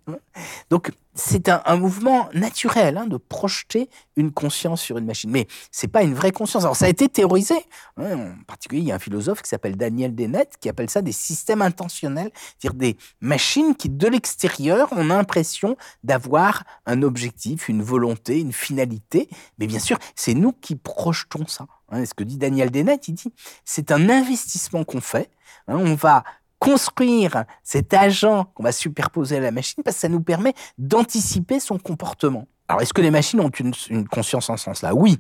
[0.71, 5.31] Donc, c'est un, un mouvement naturel hein, de projeter une conscience sur une machine.
[5.31, 6.65] Mais c'est pas une vraie conscience.
[6.65, 7.55] Alors, ça a été théorisé.
[7.97, 8.33] hein.
[8.41, 11.13] En particulier, il y a un philosophe qui s'appelle Daniel Dennett qui appelle ça des
[11.13, 18.41] systèmes intentionnels, c'est-à-dire des machines qui, de l'extérieur, ont l'impression d'avoir un objectif, une volonté,
[18.41, 19.29] une finalité.
[19.59, 21.67] Mais bien sûr, c'est nous qui projetons ça.
[21.91, 22.05] Hein.
[22.05, 23.33] Ce que dit Daniel Dennett, il dit,
[23.65, 25.31] c'est un investissement qu'on fait.
[25.69, 25.77] hein.
[25.77, 26.25] On va
[26.59, 31.61] construire cet agent qu'on va superposer à la machine parce que ça nous permet d'anticiper
[31.61, 32.47] son comportement.
[32.69, 34.95] Alors, est-ce que les machines ont une, une conscience en ce sens-là?
[34.95, 35.19] Oui.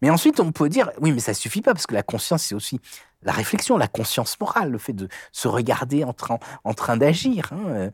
[0.00, 2.54] Mais ensuite, on peut dire, oui, mais ça suffit pas parce que la conscience, c'est
[2.54, 2.80] aussi
[3.22, 7.50] la réflexion, la conscience morale, le fait de se regarder en train, d'agir.
[7.52, 7.68] hein.
[7.68, 7.90] Euh,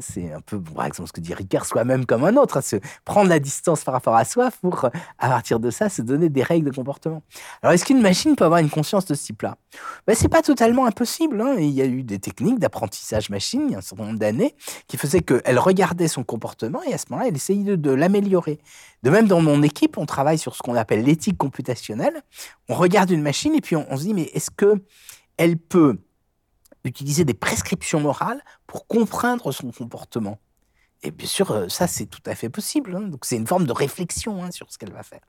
[0.00, 2.76] C'est un peu, par exemple, ce que dit Ricard, soi-même comme un autre, hein, se
[3.04, 6.28] prendre la distance par rapport à soi pour, euh, à partir de ça, se donner
[6.28, 7.22] des règles de comportement.
[7.62, 9.56] Alors, est-ce qu'une machine peut avoir une conscience de ce type-là?
[10.06, 11.40] Ben, C'est pas totalement impossible.
[11.40, 11.56] hein.
[11.58, 14.54] Il y a eu des techniques d'apprentissage machine, il y a un certain nombre d'années,
[14.86, 18.60] qui faisaient qu'elle regardait son comportement et à ce moment-là, elle essayait de l'améliorer.
[19.06, 22.24] De même, dans mon équipe, on travaille sur ce qu'on appelle l'éthique computationnelle.
[22.68, 24.82] On regarde une machine et puis on, se dit, mais est-ce que
[25.36, 26.00] elle peut
[26.82, 30.40] utiliser des prescriptions morales pour comprendre son comportement?
[31.04, 32.96] Et bien sûr, euh, ça, c'est tout à fait possible.
[32.96, 33.02] hein.
[33.02, 35.22] Donc, c'est une forme de réflexion hein, sur ce qu'elle va faire.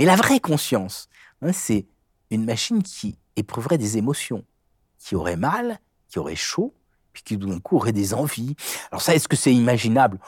[0.00, 1.08] Mais la vraie conscience,
[1.42, 1.86] hein, c'est
[2.32, 4.44] une machine qui éprouverait des émotions,
[4.98, 6.74] qui aurait mal, qui aurait chaud,
[7.12, 8.56] puis qui, d'un coup, aurait des envies.
[8.90, 10.18] Alors, ça, est-ce que c'est imaginable?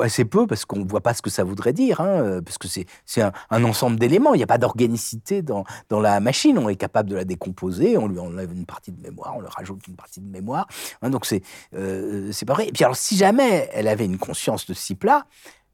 [0.00, 2.58] Assez peu, parce qu'on ne voit pas ce que ça voudrait dire, hein, euh, parce
[2.58, 2.86] que c'est
[3.22, 4.34] un, un ensemble d'éléments.
[4.34, 6.58] Il n'y a pas d'organicité dans, dans la machine.
[6.58, 9.48] On est capable de la décomposer, on lui enlève une partie de mémoire, on lui
[9.50, 10.66] rajoute une partie de mémoire.
[11.02, 11.42] hein, donc, c'est
[11.74, 12.68] euh, c'est pas vrai.
[12.68, 15.26] Et puis, alors, si jamais elle avait une conscience de ce type-là,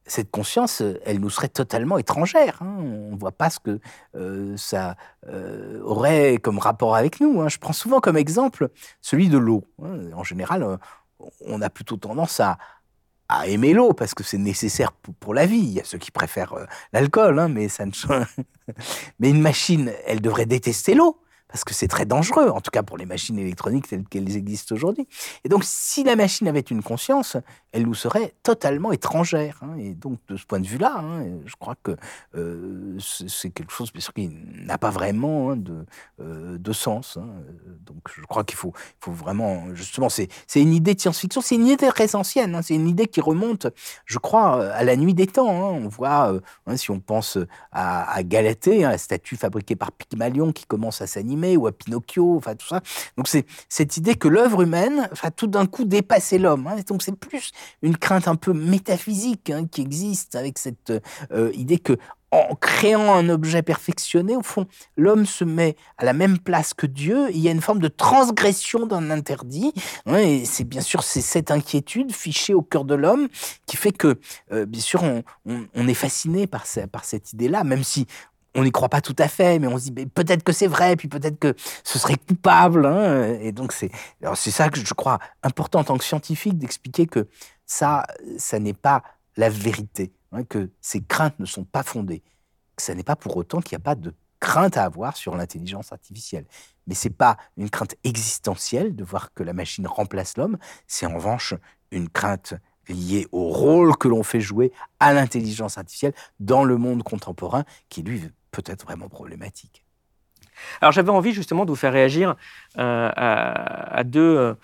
[0.09, 2.59] cette conscience, euh, elle nous serait totalement étrangère.
[2.63, 2.77] hein.
[2.79, 3.81] On ne voit pas ce que
[4.15, 4.97] euh, ça
[5.29, 7.49] euh, aurait comme rapport avec nous.
[7.49, 8.69] Je prends souvent comme exemple
[9.01, 9.65] celui de l'eau.
[10.15, 10.77] En général, euh,
[11.45, 12.59] on a plutôt tendance à,
[13.29, 15.59] à aimer l'eau parce que c'est nécessaire pour, la vie.
[15.59, 17.93] Il y a ceux qui préfèrent euh, l'alcool, hein, mais ça ne.
[19.19, 22.83] mais une machine, elle devrait détester l'eau parce que c'est très dangereux, en tout cas
[22.83, 25.07] pour les machines électroniques telles qu'elles existent aujourd'hui.
[25.45, 27.37] Et donc, si la machine avait une conscience,
[27.73, 29.61] elle nous serait totalement étrangère.
[29.63, 29.77] hein.
[29.79, 31.97] Et donc, de ce point de vue-là, hein, je crois que
[32.35, 34.31] euh, c'est quelque chose, qui
[34.65, 35.85] n'a pas vraiment hein, de,
[36.21, 37.19] euh, de sens.
[37.87, 38.73] Donc, je crois qu'il faut,
[39.07, 43.07] vraiment, justement, c'est une idée de science-fiction, c'est une idée très ancienne, c'est une idée
[43.07, 43.69] qui remonte,
[44.05, 45.71] je crois, à la nuit des temps.
[45.71, 47.39] On voit, euh, si on pense
[47.73, 52.37] à, à Galatée, la statue fabriquée par Pygmalion qui commence à s'animer, ou à Pinocchio,
[52.37, 52.81] enfin tout ça.
[53.17, 56.67] Donc c'est cette idée que l'œuvre humaine, enfin tout d'un coup dépassait l'homme.
[56.67, 56.77] hein.
[56.89, 60.93] Donc c'est plus une crainte un peu métaphysique hein, qui existe avec cette
[61.31, 61.97] euh, idée que
[62.33, 66.87] en créant un objet perfectionné, au fond, l'homme se met à la même place que
[66.87, 67.29] Dieu.
[67.31, 69.73] Il y a une forme de transgression d'un interdit.
[70.07, 73.29] hein, et c'est bien sûr c'est cette inquiétude fichée au cœur de l'homme
[73.67, 74.19] qui fait que,
[74.53, 78.07] euh, bien sûr, on, est fasciné par, par cette idée-là, même si
[78.57, 80.97] on n'y croit pas tout à fait, mais on se dit peut-être que c'est vrai,
[80.97, 82.87] puis peut-être que ce serait coupable.
[82.87, 83.39] hein.
[83.41, 83.91] Et donc c'est
[84.51, 87.29] ça que je crois important en tant que scientifique d'expliquer que
[87.67, 88.05] ça,
[88.39, 89.03] ça n'est pas
[89.37, 92.23] la vérité, hein, que ces craintes ne sont pas fondées,
[92.79, 95.93] ça n'est pas pour autant qu'il n'y a pas de crainte à avoir sur l'intelligence
[95.93, 96.47] artificielle.
[96.87, 101.15] Mais c'est pas une crainte existentielle de voir que la machine remplace l'homme, c'est en
[101.15, 101.55] revanche
[101.91, 102.55] une crainte
[102.89, 108.03] liée au rôle que l'on fait jouer à l'intelligence artificielle dans le monde contemporain, qui
[108.03, 109.86] lui peut être vraiment problématique.
[110.81, 112.37] Alors j'avais envie justement de vous faire réagir
[112.79, 114.55] euh, à, à deux, euh,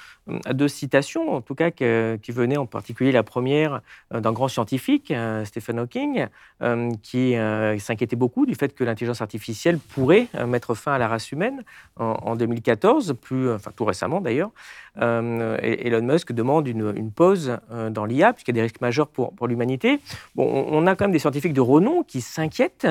[0.45, 3.81] à deux citations, en tout cas qui venaient en particulier la première
[4.13, 5.13] euh, d'un grand scientifique,
[5.45, 6.27] Stephen Hawking,
[7.03, 7.35] qui
[7.79, 11.63] s'inquiétait beaucoup du fait que l'intelligence artificielle pourrait mettre fin à la race humaine
[11.97, 14.51] en, en 2014, plus, enfin tout récemment d'ailleurs.
[14.97, 17.59] Elon Musk demande une, pause
[17.91, 20.01] dans l'IA puisqu'il y a des risques majeurs pour, l'humanité.
[20.35, 22.87] Bon, on, on a quand même des scientifiques de renom qui s'inquiètent.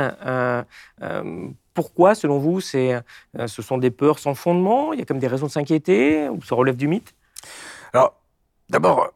[1.74, 5.20] Pourquoi, selon vous, c'est, euh, ce sont des peurs sans fondement Il y a comme
[5.20, 7.14] des raisons de s'inquiéter Ou ça relève du mythe?
[7.94, 8.16] Alors,
[8.70, 9.12] d'abord,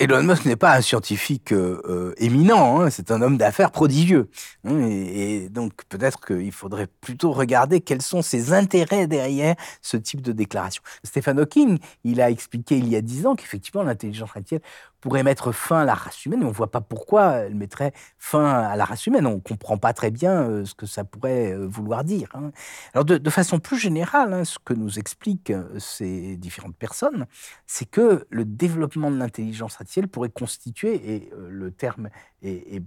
[0.00, 4.30] Elon Musk n'est pas un scientifique euh, éminent, hein, c'est un homme d'affaires prodigieux.
[4.64, 9.96] hein, et, et donc, peut-être qu'il faudrait plutôt regarder quels sont ses intérêts derrière ce
[9.96, 10.82] type de déclaration.
[11.02, 14.62] Stephen Hawking, il a expliqué il y a dix ans qu'effectivement, l'intelligence artificielle
[15.00, 17.92] pourrait mettre fin à la race humaine, mais on ne voit pas pourquoi elle mettrait
[18.18, 19.26] fin à la race humaine.
[19.26, 22.28] On ne comprend pas très bien euh, ce que ça pourrait euh, vouloir dire.
[22.34, 22.50] hein.
[22.94, 27.26] Alors, de, façon plus générale, hein, ce que nous expliquent euh, ces différentes personnes,
[27.66, 32.08] c'est que le développement de l'intelligence artificielle pourrait constituer, et le terme
[32.42, 32.82] est,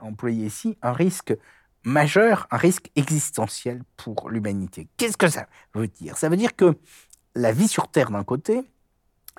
[0.00, 1.34] employé ici, un risque
[1.84, 4.88] majeur, un risque existentiel pour l'humanité.
[4.96, 6.16] Qu'est-ce que ça veut dire?
[6.16, 6.76] Ça veut dire que
[7.34, 8.64] la vie sur Terre d'un côté,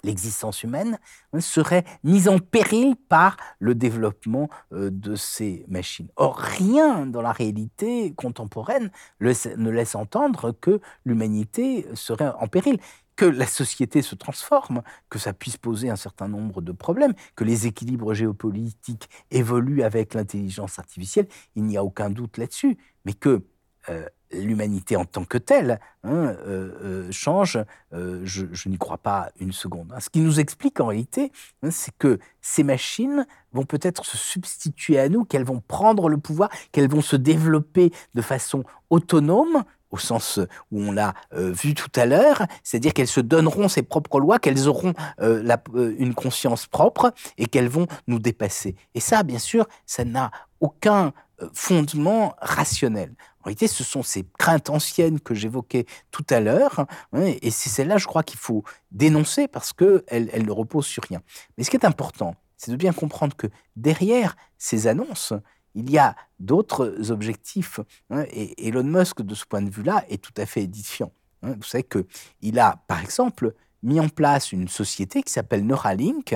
[0.03, 0.99] l'existence humaine,
[1.33, 6.09] hein, serait mise en péril par le développement euh, de ces machines.
[6.15, 12.79] Or, rien dans la réalité contemporaine ne laisse entendre que l'humanité serait en péril
[13.19, 17.43] que la société se transforme, que ça puisse poser un certain nombre de problèmes, que
[17.43, 23.43] les équilibres géopolitiques évoluent avec l'intelligence artificielle, il n'y a aucun doute là-dessus, mais que
[23.89, 27.59] euh, l'humanité en tant que telle hein, euh, euh, change,
[27.93, 29.93] euh, je, n'y crois pas une seconde.
[29.99, 31.31] Ce qui nous explique en réalité,
[31.63, 36.17] hein, c'est que ces machines vont peut-être se substituer à nous, qu'elles vont prendre le
[36.17, 40.39] pouvoir, qu'elles vont se développer de façon autonome, au sens
[40.71, 44.67] où on l'a vu tout à l'heure, c'est-à-dire qu'elles se donneront ses propres lois, qu'elles
[44.67, 48.75] auront une conscience propre et qu'elles vont nous dépasser.
[48.93, 50.29] Et ça, bien sûr, ça n'a
[50.59, 53.13] aucun euh, fondement rationnel.
[53.41, 57.69] En réalité, ce sont ces craintes anciennes que j'évoquais tout à l'heure, hein, et c'est
[57.69, 61.21] celles-là, je crois, qu'il faut dénoncer parce qu'elles elles ne reposent sur rien.
[61.57, 63.47] Mais ce qui est important, c'est de bien comprendre que
[63.77, 65.33] derrière ces annonces,
[65.75, 67.79] il y a d'autres objectifs.
[68.09, 71.13] hein, et Elon Musk, de ce point de vue-là, est tout à fait édifiant.
[71.43, 71.53] hein.
[71.55, 76.35] Vous savez qu'il a, par exemple, mis en place une société qui s'appelle Neuralink,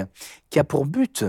[0.50, 1.26] qui a pour but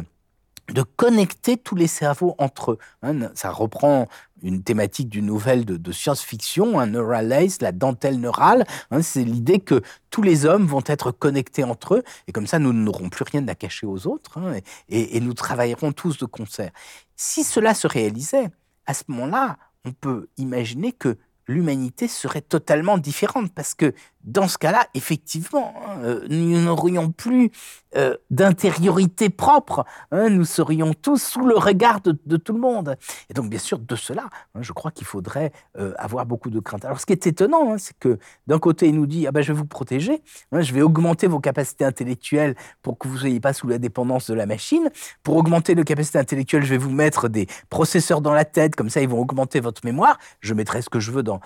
[0.73, 2.79] de connecter tous les cerveaux entre eux.
[3.03, 3.31] Hein.
[3.35, 4.09] ça reprend
[4.43, 8.67] une thématique d'une nouvelle de, science-fiction, un neural lace, la dentelle neurale.
[8.91, 9.03] Hein.
[9.03, 12.73] c'est l'idée que tous les hommes vont être connectés entre eux, et comme ça, nous
[12.73, 14.55] n'aurons plus rien à cacher aux autres, hein,
[14.89, 16.71] et, et nous travaillerons tous de concert.
[17.17, 18.49] Si cela se réalisait,
[18.87, 23.95] à ce moment-là, on peut imaginer que l'humanité serait totalement différente parce que
[24.25, 27.51] dans ce cas-là, effectivement, hein, euh, nous n'aurions plus
[27.97, 29.85] euh, d'intériorité propre.
[30.11, 32.97] Hein, nous serions tous sous le regard de, tout le monde.
[33.29, 36.59] Et donc, bien sûr, de cela, hein, je crois qu'il faudrait euh, avoir beaucoup de
[36.59, 36.85] crainte.
[36.85, 39.53] Alors, ce qui est étonnant, c'est que d'un côté, il nous dit ah ben, je
[39.53, 40.23] vais vous protéger,
[40.53, 44.31] je vais augmenter vos capacités intellectuelles pour que vous ne soyez pas sous la dépendance
[44.31, 44.89] de la machine.
[45.23, 48.89] Pour augmenter les capacités intellectuelles, je vais vous mettre des processeurs dans la tête, comme
[48.89, 50.19] ça, ils vont augmenter votre mémoire.
[50.41, 51.41] Je mettrai ce que je veux dans,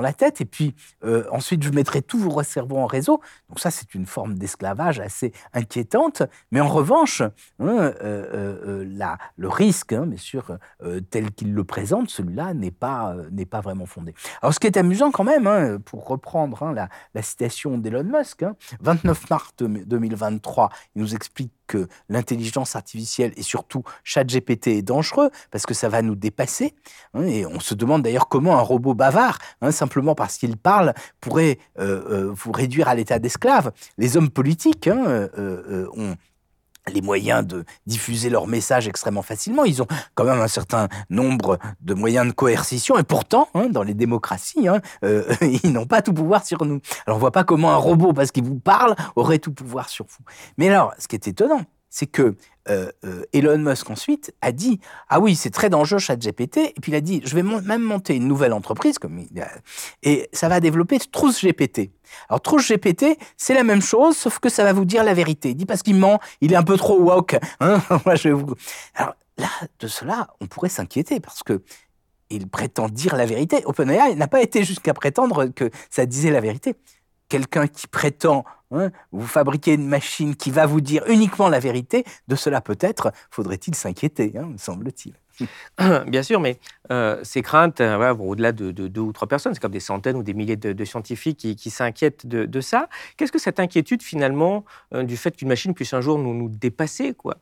[0.00, 0.40] la tête.
[0.40, 0.74] Et puis,
[1.30, 3.20] ensuite, je mettrai tous vos cerveaux en réseau.
[3.48, 6.22] Donc ça, c'est une forme d'esclavage assez inquiétante.
[6.50, 7.30] Mais en revanche, hein,
[7.60, 10.58] euh, euh, euh, le risque, hein, bien sûr,
[11.10, 14.14] tel qu'il le présente, celui-là n'est pas, n'est pas vraiment fondé.
[14.42, 18.44] Alors ce qui est amusant quand même, hein, pour reprendre la, la, citation d'Elon Musk,
[18.80, 25.66] 29 mars 2023, il nous explique que l'intelligence artificielle et surtout ChatGPT est dangereux parce
[25.66, 26.74] que ça va nous dépasser.
[27.14, 30.94] Hein, et on se demande d'ailleurs comment un robot bavard, hein, simplement parce qu'il parle,
[31.20, 33.70] pourrait euh, euh, vous réduire à l'état d'esclave.
[33.98, 36.16] Les hommes politiques hein, euh, ont
[36.92, 39.64] les moyens de diffuser leurs messages extrêmement facilement.
[39.64, 43.94] Ils ont quand même un certain nombre de moyens de coercition et pourtant, dans les
[43.94, 44.66] démocraties,
[45.02, 46.80] ils n'ont pas tout pouvoir sur nous.
[47.06, 50.06] Alors on voit pas comment un robot, parce qu'il vous parle, aurait tout pouvoir sur
[50.06, 50.24] vous.
[50.56, 52.36] Mais alors, ce qui est étonnant, c'est que
[52.70, 56.92] euh, euh, Elon Musk ensuite a dit ah oui c'est très dangereux ChatGPT et puis
[56.92, 59.24] il a dit je vais même monter une nouvelle entreprise comme
[60.02, 61.90] et ça va développer Truth GPT.
[62.28, 65.50] Alors Truth GPT c'est la même chose sauf que ça va vous dire la vérité.
[65.50, 67.36] Il dit parce qu'il ment, il est un peu trop woke.
[67.58, 68.54] Hein Moi je vous.
[68.94, 69.48] Alors là
[69.80, 71.62] de cela on pourrait s'inquiéter parce que
[72.30, 73.62] il prétend dire la vérité.
[73.64, 76.76] OpenAI n'a pas été jusqu'à prétendre que ça disait la vérité.
[77.30, 82.04] Quelqu'un qui prétend Hein, vous fabriquez une machine qui va vous dire uniquement la vérité,
[82.28, 85.14] de cela peut-être faudrait-il s'inquiéter, hein, semble-t-il.
[86.06, 86.58] Bien sûr, mais
[86.92, 90.22] euh, ces craintes, euh, au-delà de, deux ou trois personnes, c'est comme des centaines ou
[90.22, 92.88] des milliers de, scientifiques qui, s'inquiètent de, ça.
[93.16, 94.64] Qu'est-ce que cette inquiétude finalement
[94.94, 97.38] euh, du fait qu'une machine puisse un jour nous, nous dépasser quoi?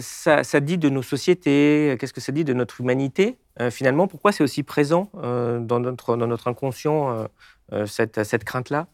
[0.00, 3.38] Ça, ça, dit de nos sociétés Qu'est-ce que ça dit de notre humanité?
[3.70, 7.28] Finalement Pourquoi c'est aussi présent dans, notre, dans notre inconscient
[7.86, 8.88] cette, cette crainte-là?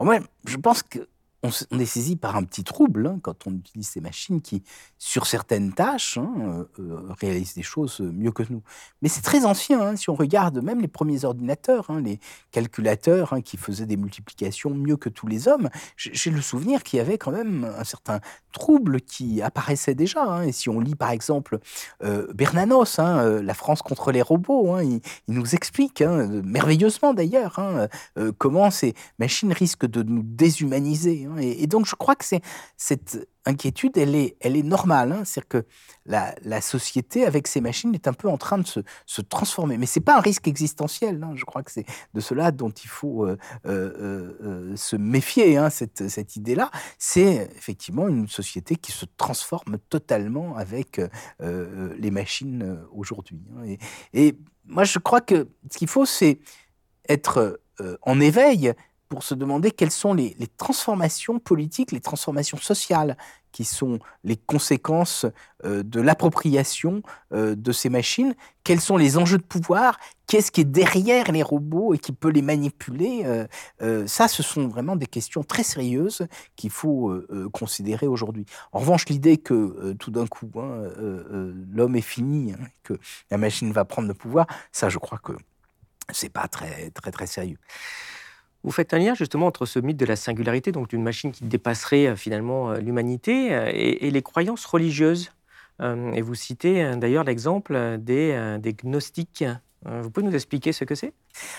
[0.00, 1.08] Moi, je pense que
[1.42, 4.64] on, est saisi par un petit trouble hein, quand on utilise ces machines qui,
[4.98, 8.62] sur certaines tâches, hein, euh, euh, réalisent des choses mieux que nous.
[9.02, 9.80] Mais c'est très ancien.
[9.80, 12.18] Hein, si on regarde même les premiers ordinateurs, les
[12.50, 17.00] calculateurs qui faisaient des multiplications mieux que tous les hommes, j'ai le souvenir qu'il y
[17.00, 18.20] avait quand même un certain
[18.52, 20.44] trouble qui apparaissait déjà.
[20.44, 21.60] Et si on lit par exemple
[22.02, 27.60] euh, Bernanos, La France contre les robots, il, nous explique, merveilleusement d'ailleurs,
[28.38, 31.27] comment ces machines risquent de nous déshumaniser.
[31.28, 32.24] Hein, et, donc, je crois que
[32.76, 35.12] cette inquiétude, elle est, elle est normale.
[35.12, 35.22] Hein.
[35.24, 35.66] C'est-à-dire que
[36.06, 39.78] la, société, avec ces machines, est un peu en train de se, transformer.
[39.78, 41.22] Mais ce n'est pas un risque existentiel.
[41.22, 41.32] Hein.
[41.34, 46.36] Je crois que c'est de cela dont il faut euh, euh, euh, se méfier, cette,
[46.36, 46.70] idée-là.
[46.98, 51.00] C'est effectivement une société qui se transforme totalement avec
[51.40, 53.40] les machines aujourd'hui.
[54.12, 56.40] Et, moi, je crois que ce qu'il faut, c'est
[57.08, 57.58] être
[58.02, 58.74] en éveil
[59.08, 63.16] pour se demander quelles sont les, transformations politiques, les transformations sociales
[63.52, 65.24] qui sont les conséquences
[65.64, 67.02] euh, de l'appropriation
[67.32, 68.34] euh, de ces machines,
[68.64, 72.28] quels sont les enjeux de pouvoir, qu'est-ce qui est derrière les robots et qui peut
[72.28, 73.22] les manipuler.
[73.80, 77.18] Euh, ça, ce sont vraiment des questions très sérieuses qu'il faut
[77.52, 78.44] considérer aujourd'hui.
[78.72, 80.82] En revanche, l'idée que tout d'un coup, hein,
[81.72, 82.94] l'homme est fini, hein, que
[83.30, 85.32] la machine va prendre le pouvoir, ça, je crois que
[86.12, 87.58] c'est pas très, très, très sérieux.
[88.64, 91.44] Vous faites un lien justement entre ce mythe de la singularité, donc d'une machine qui
[91.44, 95.30] dépasserait euh, finalement euh, l'humanité, euh, et, les croyances religieuses.
[95.80, 99.44] Et vous citez d'ailleurs l'exemple des, gnostiques.
[99.84, 101.12] Vous pouvez nous expliquer ce que c'est?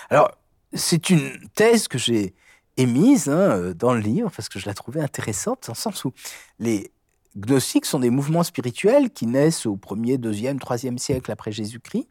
[0.09, 0.31] Alors,
[0.73, 2.33] c'est une thèse que j'ai
[2.75, 6.11] émise hein, dans le livre parce que je la trouvais intéressante, dans le sens où
[6.59, 6.91] les
[7.37, 12.09] gnostiques sont des mouvements spirituels qui naissent au 1er, 2e, 3e siècle après Jésus-Christ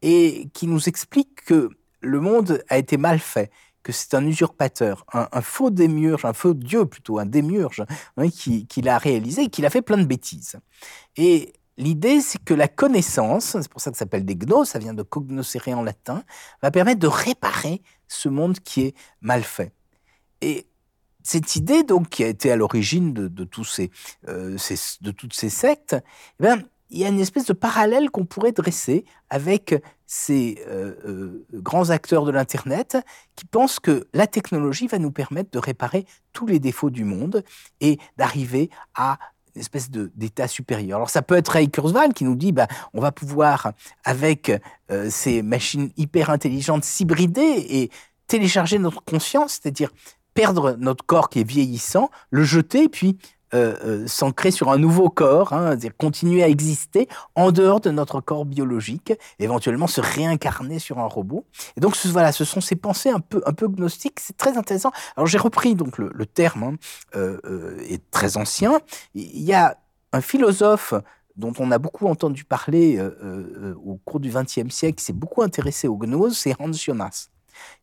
[0.00, 1.68] et qui nous expliquent que
[2.00, 3.50] le monde a été mal fait
[3.82, 7.84] que c'est un usurpateur, un, faux démiurge, un faux dieu plutôt, un démiurge,
[8.16, 10.56] hein, qui, l'a réalisé et qui a fait plein de bêtises.
[11.16, 14.78] Et l'idée, c'est que la connaissance, c'est pour ça que ça s'appelle des gnos, ça
[14.78, 16.22] vient de cognoscere en latin,
[16.62, 19.72] va permettre de réparer ce monde qui est mal fait.
[20.40, 20.66] Et
[21.22, 25.96] cette idée, donc, qui a été à l'origine de, de toutes ces sectes,
[26.40, 26.62] eh bien,
[26.92, 31.88] il y a une espèce de parallèle qu'on pourrait dresser avec ces euh, euh, grands
[31.88, 32.98] acteurs de l'Internet
[33.34, 37.42] qui pensent que la technologie va nous permettre de réparer tous les défauts du monde
[37.80, 39.18] et d'arriver à
[39.54, 40.96] une espèce d'état supérieur.
[40.96, 43.72] Alors ça peut être Ray Kurzweil qui nous dit bah, on va pouvoir,
[44.04, 44.52] avec
[44.90, 47.90] euh, ces machines hyper intelligentes, s'hybrider et
[48.26, 49.90] télécharger notre conscience, c'est-à-dire
[50.34, 53.18] perdre notre corps qui est vieillissant, le jeter, puis
[53.54, 58.20] euh, euh, s'ancrer sur un nouveau corps, hein, continuer à exister en dehors de notre
[58.20, 61.44] corps biologique, éventuellement se réincarner sur un robot.
[61.76, 64.90] Et donc voilà, ce sont ces pensées un peu un peu gnostiques, c'est très intéressant.
[65.16, 66.74] Alors j'ai repris donc le, terme hein,
[67.14, 68.80] euh, est très ancien.
[69.14, 69.76] Il y a
[70.12, 70.94] un philosophe
[71.36, 73.00] dont on a beaucoup entendu parler
[73.84, 77.31] au cours du XXe siècle, qui s'est beaucoup intéressé aux gnoses, c'est Hans Jonas.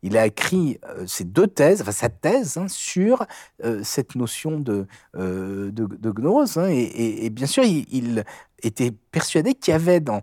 [0.04, 3.26] Il a écrit euh, ses deux thèses, enfin sa thèse hein, sur
[3.64, 6.58] euh, cette notion de, euh, de, gnose.
[6.58, 8.24] Hein, et, bien sûr, il,
[8.62, 10.22] était persuadé qu'il y avait dans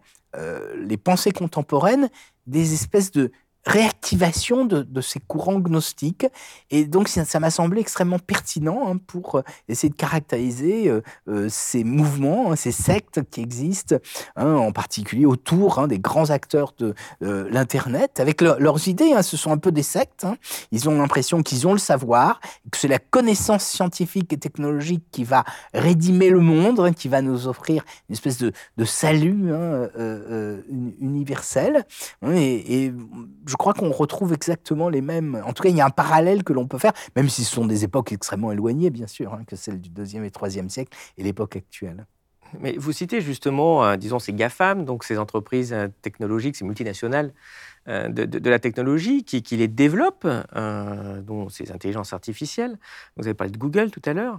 [0.77, 2.11] les pensées contemporaines
[2.47, 3.33] des espèces de
[3.67, 6.27] réactivation de, ces courants gnostiques.
[6.71, 11.49] Et donc, ça m'a semblé extrêmement pertinent hein, pour euh, essayer de caractériser euh, euh,
[11.51, 13.97] ces mouvements, hein, ces sectes qui existent,
[14.37, 19.15] hein, en particulier autour des grands acteurs de l'Internet, avec leurs idées.
[19.23, 20.27] ce sont un peu des sectes.
[20.71, 22.41] Ils ont l'impression qu'ils ont le savoir,
[22.71, 25.45] que c'est la connaissance scientifique et technologique qui va
[25.75, 28.53] rédimer le monde, qui va nous offrir une espèce de,
[28.85, 29.53] salut
[31.01, 31.85] universel.
[32.27, 32.95] et, et
[33.47, 35.43] je je crois qu'on retrouve exactement les mêmes.
[35.47, 37.55] En tout cas, il y a un parallèle que l'on peut faire, même si ce
[37.55, 40.95] sont des époques extrêmement éloignées, bien sûr, hein, que celle du deuxième et troisième siècle
[41.17, 42.05] et l'époque actuelle.
[42.61, 47.33] Mais vous citez justement, euh, disons, ces GAFAM, donc ces entreprises euh, technologiques, ces multinationales
[47.89, 50.29] euh, de, la technologie qui, les développent,
[51.23, 52.79] dont ces intelligences artificielles.
[53.17, 54.39] Vous avez parlé de Google tout à l'heure.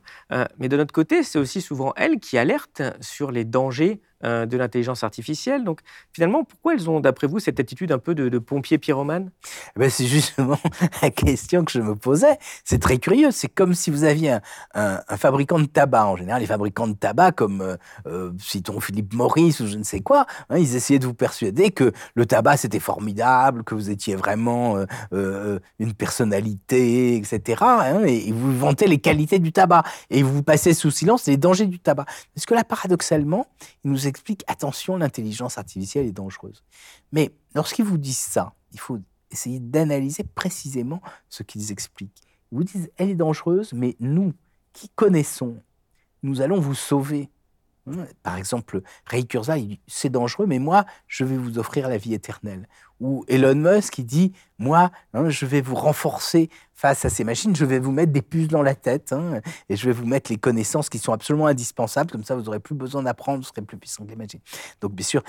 [0.59, 5.03] mais de notre côté, c'est aussi souvent elles qui alertent sur les dangers de l'intelligence
[5.03, 5.63] artificielle.
[5.63, 9.31] Donc finalement, pourquoi elles ont, d'après vous, cette attitude un peu de, pompier pyromane?
[9.75, 10.57] Eh ben, C'est justement
[11.01, 12.37] la question que je me posais.
[12.63, 13.31] C'est très curieux.
[13.31, 14.37] C'est comme si vous aviez
[14.73, 16.05] un, fabricant de tabac.
[16.05, 19.83] En général, les fabricants de tabac, comme euh, euh, citons Philippe Maurice ou je ne
[19.83, 23.89] sais quoi, hein, ils essayaient de vous persuader que le tabac, c'était formidable, que vous
[23.89, 24.77] étiez vraiment
[25.11, 27.57] une personnalité, etc.
[27.61, 29.83] Hein, et, vous vantez les qualités du tabac.
[30.09, 32.05] Et vous passez sous silence les dangers du tabac.
[32.35, 33.47] Parce que là, paradoxalement,
[33.83, 36.63] ils nous explique attention, l'intelligence artificielle est dangereuse.
[37.11, 38.99] Mais lorsqu'ils vous disent ça, il faut
[39.31, 42.21] essayer d'analyser précisément ce qu'ils expliquent.
[42.51, 44.33] Ils vous disent elle est dangereuse, mais nous
[44.73, 45.57] qui connaissons,
[46.23, 47.29] nous allons vous sauver.
[48.23, 52.67] Par exemple, Ray Kurzweil c'est dangereux, mais moi, je vais vous offrir la vie éternelle.
[52.99, 57.55] Ou Elon Musk qui dit moi, hein, je vais vous renforcer face à ces machines,
[57.55, 60.31] je vais vous mettre des puces dans la tête hein, et je vais vous mettre
[60.31, 62.11] les connaissances qui sont absolument indispensables.
[62.11, 64.41] Comme ça, vous n'aurez plus besoin d'apprendre, vous serez plus puissant que les machines.
[64.81, 65.23] Donc, bien sûr,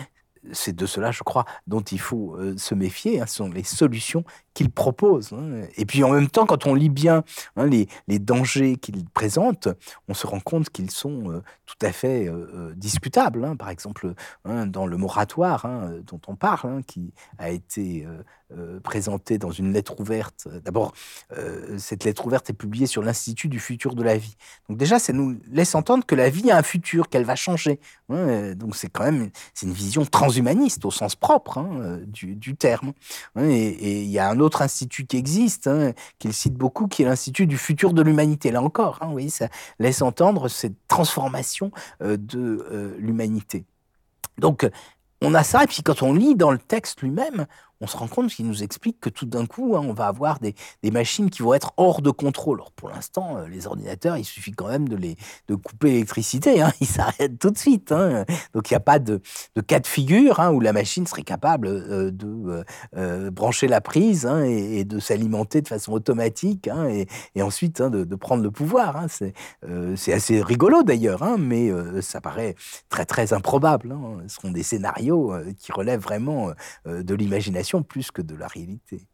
[0.53, 3.21] c'est de cela, je crois, dont il faut euh, se méfier.
[3.21, 4.25] Hein, ce sont les solutions
[4.55, 5.33] qu'il propose.
[5.33, 5.63] Hein.
[5.77, 7.25] Et puis en même temps, quand on lit bien
[7.57, 9.69] hein, les, dangers qu'il présente,
[10.09, 13.57] on se rend compte qu'ils sont euh, tout à fait euh, discutables.
[13.57, 14.15] Par exemple,
[14.45, 15.67] dans le moratoire
[16.07, 18.07] dont on parle, qui a été
[18.83, 20.49] présenté dans une lettre ouverte.
[20.65, 20.93] D'abord,
[21.77, 24.37] cette lettre ouverte est publiée sur l'Institut du futur de la vie.
[24.69, 27.81] Donc déjà, ça nous laisse entendre que la vie a un futur, qu'elle va changer.
[28.09, 32.93] Donc c'est quand même c'est une vision transhumaniste au sens propre hein, euh, du, terme.
[33.39, 37.07] Et il y a un autre institut qui existe, hein, qu'il cite beaucoup, qui est
[37.07, 38.51] l'Institut du futur de l'humanité.
[38.51, 41.71] Là encore, hein, oui, ça laisse entendre cette transformation
[42.03, 43.65] euh, de euh, l'humanité.
[44.39, 44.69] Donc,
[45.21, 47.47] on a ça, et puis quand on lit dans le texte lui-même,
[47.81, 50.39] on se rend compte qu'il nous explique que tout d'un coup, hein, on va avoir
[50.41, 50.55] des,
[50.91, 52.63] machines qui vont être hors de contrôle.
[52.75, 57.39] Pour l'instant, euh, les ordinateurs, il suffit quand même de, couper l'électricité, hein, ils s'arrêtent
[57.39, 57.93] tout de suite.
[57.93, 58.25] Hein.
[58.55, 59.21] Donc il n'y a pas de,
[59.67, 62.65] cas de figure où la machine serait capable euh, de
[62.97, 66.69] euh, brancher la prise et, de s'alimenter de façon automatique
[67.35, 69.07] et, ensuite de, prendre le pouvoir.
[69.97, 71.71] C'est assez rigolo d'ailleurs, mais
[72.01, 72.55] ça paraît
[72.89, 73.95] très très improbable.
[74.27, 76.53] Ce seront des scénarios qui relèvent vraiment
[76.87, 79.07] de l'imagination plus que de la réalité.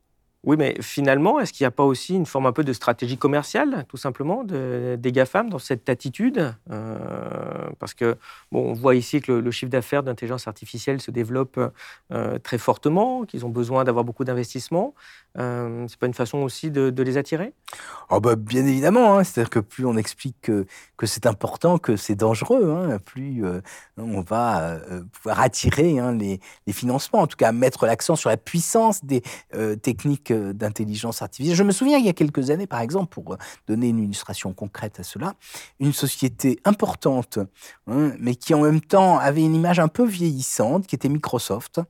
[0.45, 3.17] Oui, mais finalement, est-ce qu'il n'y a pas aussi une forme un peu de stratégie
[3.17, 8.19] commerciale, tout simplement, de, des GAFAM dans cette attitude euh, Parce que,
[8.53, 11.59] bon, on voit ici que le, chiffre d'affaires d'intelligence artificielle se développe
[12.13, 14.95] euh, très fortement, qu'ils ont besoin d'avoir beaucoup d'investissements.
[15.37, 17.53] Euh, c'est pas une façon aussi de, les attirer?
[18.11, 19.25] Oh bah, Bien évidemment, hein.
[19.25, 20.37] c'est-à-dire que plus on explique
[20.97, 23.61] que, c'est important, que c'est dangereux, hein, plus euh,
[23.99, 28.31] on va euh, pouvoir attirer hein, les, les, financements, en tout cas mettre l'accent sur
[28.31, 29.23] la puissance des
[29.83, 31.57] techniques euh, d'intelligence artificielle.
[31.57, 35.01] Je me souviens il y a quelques années, par exemple, pour donner une illustration concrète
[35.01, 35.35] à cela,
[35.81, 37.39] une société importante,
[37.87, 41.81] mais qui en même temps avait une image un peu vieillissante, qui était Microsoft,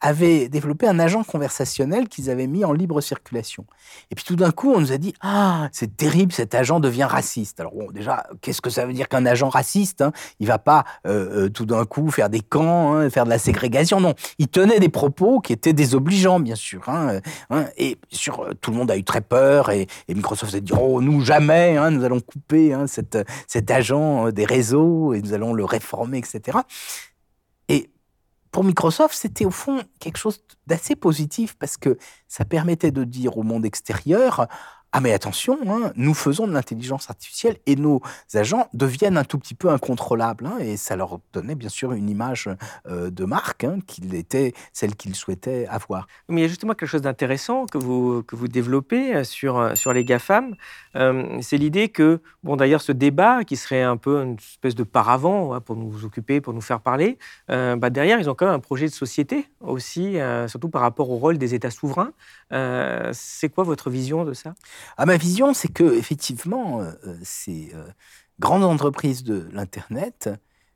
[0.00, 3.64] avait développé un agent conversationnel qu'ils avaient mis en libre circulation.
[4.10, 7.04] Et puis tout d'un coup, on nous a dit Ah, c'est terrible, cet agent devient
[7.04, 7.58] raciste.
[7.60, 10.12] Alors déjà, qu'est-ce que ça veut dire qu'un agent raciste hein?
[10.40, 13.38] Il va pas euh, euh, tout d'un coup faire des camps, hein, faire de la
[13.38, 14.00] ségrégation.
[14.00, 16.88] Non, il tenait des propos qui étaient désobligeants, bien sûr.
[16.88, 20.60] Hein, hein et sur, euh, tout le monde a eu très peur et, Microsoft s'est
[20.60, 25.64] dit Oh, nous jamais, nous allons couper cet agent des réseaux et nous allons le
[25.64, 26.58] réformer, etc.
[28.54, 31.98] Pour Microsoft, c'était au fond quelque chose d'assez positif parce que
[32.28, 34.46] ça permettait de dire au monde extérieur
[34.96, 38.00] ah mais attention, hein, nous faisons de l'intelligence artificielle et nos
[38.32, 40.46] agents deviennent un tout petit peu incontrôlables.
[40.46, 42.48] Hein, et ça leur donnait bien sûr une image
[42.86, 46.06] euh, de marque hein, qu'il était celle qu'ils souhaitaient avoir.
[46.28, 49.58] Mais il y a justement quelque chose d'intéressant que vous, que vous développez euh, sur,
[49.58, 50.54] euh, sur les GAFAM.
[51.40, 55.60] c'est l'idée que, bon d'ailleurs ce débat qui serait un peu une espèce de paravent
[55.60, 57.18] pour nous occuper, pour nous faire parler,
[57.48, 61.16] bah, derrière ils ont quand même un projet de société aussi, surtout par rapport au
[61.16, 62.12] rôle des États souverains.
[63.12, 64.54] c'est quoi votre vision de ça?
[64.96, 67.84] À ma vision, c'est que effectivement, euh, euh, ces euh,
[68.40, 70.30] grandes entreprises de l'internet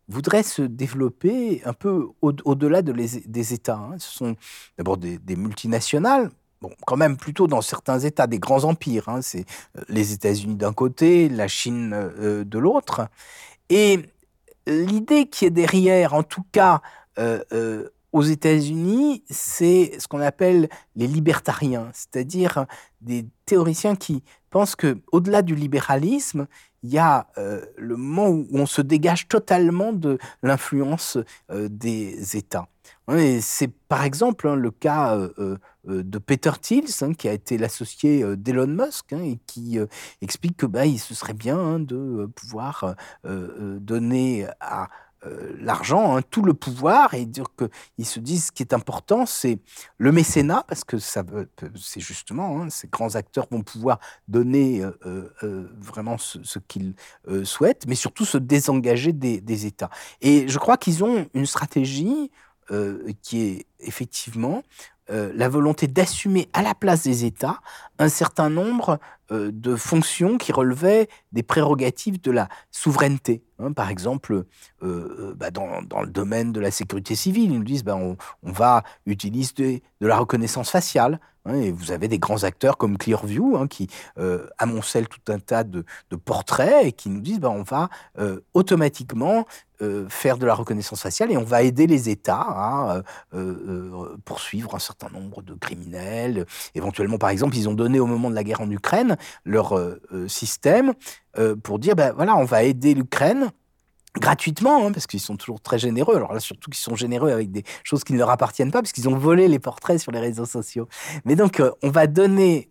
[0.08, 3.76] voudraient se développer un peu au-delà de des États.
[3.76, 3.96] Hein.
[3.98, 4.36] Ce sont
[4.78, 6.30] d'abord des, multinationales,
[6.62, 9.10] bon, quand même plutôt dans certains États, des grands empires.
[9.10, 9.20] Hein.
[9.20, 9.44] C'est
[9.88, 13.06] les États-Unis d'un côté, la Chine de l'autre.
[13.68, 14.00] Et
[14.66, 16.80] l'idée qui est derrière, en tout cas
[18.12, 22.66] aux États-Unis, c'est ce qu'on appelle les libertariens, c'est-à-dire
[23.00, 26.46] des théoriciens qui pensent que au-delà du libéralisme,
[26.82, 31.18] il y a euh, le moment où on se dégage totalement de l'influence
[31.50, 32.68] euh, des États.
[33.40, 38.24] c'est par exemple hein, le cas euh, de Peter Thiels, hein, qui a été l'associé
[38.36, 39.78] d'Elon Musk, hein, et qui
[40.20, 42.94] explique que bah, il, ce serait bien de pouvoir
[43.24, 44.88] donner à
[45.26, 49.26] euh, l'argent, hein, tout le pouvoir, et dire qu'ils se disent ce qui est important,
[49.26, 49.58] c'est
[49.96, 51.24] le mécénat, parce que ça,
[51.74, 53.98] c'est justement, hein, ces grands acteurs vont pouvoir
[54.28, 54.92] donner euh,
[55.42, 56.94] euh, vraiment ce, qu'ils
[57.42, 59.90] souhaitent, mais surtout se désengager des, des États.
[60.20, 62.30] Et je crois qu'ils ont une stratégie
[63.22, 64.62] qui est effectivement
[65.08, 67.60] la volonté d'assumer à la place des États
[67.98, 69.00] un certain nombre
[69.30, 73.42] euh, de fonctions qui relevaient des prérogatives de la souveraineté.
[73.58, 73.72] Hein.
[73.72, 74.44] par exemple, euh,
[74.82, 75.66] euh, bah, dans,
[76.00, 80.16] le domaine de la sécurité civile, ils nous disent bah, on, va utiliser de la
[80.16, 81.20] reconnaissance faciale.
[81.44, 83.88] Hein, et vous avez des grands acteurs comme Clearview hein, qui
[84.56, 85.84] amoncellent tout un tas de,
[86.24, 87.90] portraits et qui nous disent bah, on va
[88.54, 89.44] automatiquement
[90.08, 93.02] faire de la reconnaissance faciale et on va aider les États à
[94.24, 96.46] poursuivre un certain nombre de criminels.
[96.74, 100.00] Éventuellement, par exemple, ils ont donné au moment de la guerre en Ukraine leur euh,
[100.12, 100.94] euh, système
[101.38, 103.50] euh, pour dire, ben voilà, on va aider l'Ukraine
[104.16, 106.16] gratuitement, hein, parce qu'ils sont toujours très généreux.
[106.16, 108.92] Alors là, surtout qu'ils sont généreux avec des choses qui ne leur appartiennent pas, parce
[108.92, 110.88] qu'ils ont volé les portraits sur les réseaux sociaux.
[111.24, 112.68] Mais donc, on va donner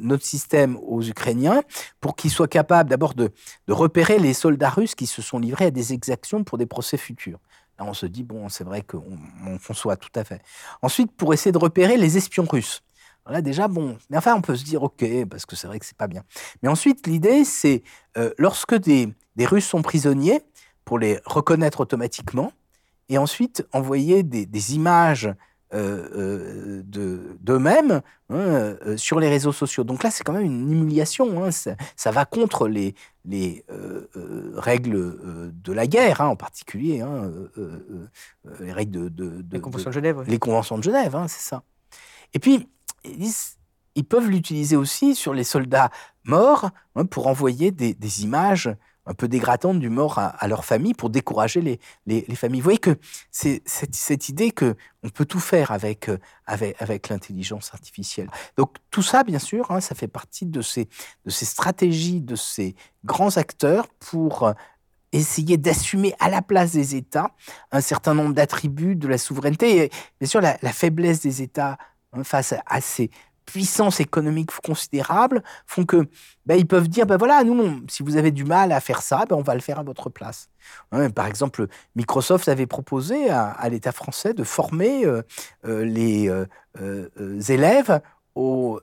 [0.00, 1.62] notre système aux Ukrainiens
[2.00, 3.30] pour qu'ils soient capables d'abord de,
[3.68, 6.96] de, repérer les soldats russes qui se sont livrés à des exactions pour des procès
[6.96, 7.38] futurs.
[7.78, 10.40] Là, on se dit, bon, c'est vrai qu'on on conçoit tout à fait.
[10.82, 12.82] Ensuite, pour essayer de repérer les espions russes.
[13.28, 15.86] Là, déjà, bon, mais enfin, on peut se dire, OK, parce que c'est vrai que
[15.86, 16.22] c'est pas bien.
[16.62, 17.82] Mais ensuite, l'idée, c'est
[18.18, 20.42] euh, lorsque des, des, Russes sont prisonniers,
[20.84, 22.52] pour les reconnaître automatiquement,
[23.08, 25.32] et ensuite envoyer des, des images
[25.72, 29.84] euh, euh, d'eux-mêmes hein, sur les réseaux sociaux.
[29.84, 31.42] Donc là, c'est quand même une humiliation.
[31.42, 32.94] Hein, ça, va contre les,
[33.24, 33.64] les
[34.54, 35.14] règles
[35.52, 37.02] de la guerre, hein, en particulier,
[38.60, 40.22] les règles de, Les conventions de Genève.
[40.26, 41.62] Les conventions de Genève, c'est ça.
[42.34, 42.68] Et puis,
[43.04, 45.90] ils peuvent l'utiliser aussi sur les soldats
[46.24, 48.74] morts hein, pour envoyer des, images
[49.06, 52.60] un peu dégradantes du mort à, leur famille pour décourager les, les, familles.
[52.60, 52.96] Vous voyez que
[53.30, 56.18] c'est cette, idée que on peut tout faire avec, euh,
[57.10, 58.30] l'intelligence artificielle.
[58.56, 60.88] Donc tout ça, bien sûr, hein, ça fait partie de ces,
[61.28, 62.74] stratégies, de ces
[63.04, 64.52] grands acteurs pour euh,
[65.14, 67.30] essayer d'assumer à la place des États
[67.72, 69.84] un certain nombre d'attributs de la souveraineté.
[69.84, 69.90] Et
[70.20, 71.78] bien sûr, la, faiblesse des États
[72.22, 73.10] face à ces
[73.44, 76.08] puissances économiques considérables font que
[76.46, 79.24] ben, ils peuvent dire ben voilà nous si vous avez du mal à faire ça
[79.28, 80.48] ben, on va le faire à votre place
[80.92, 85.22] hein, par exemple Microsoft avait proposé à, l'État français de former euh,
[85.66, 88.00] euh, les euh, élèves
[88.34, 88.80] au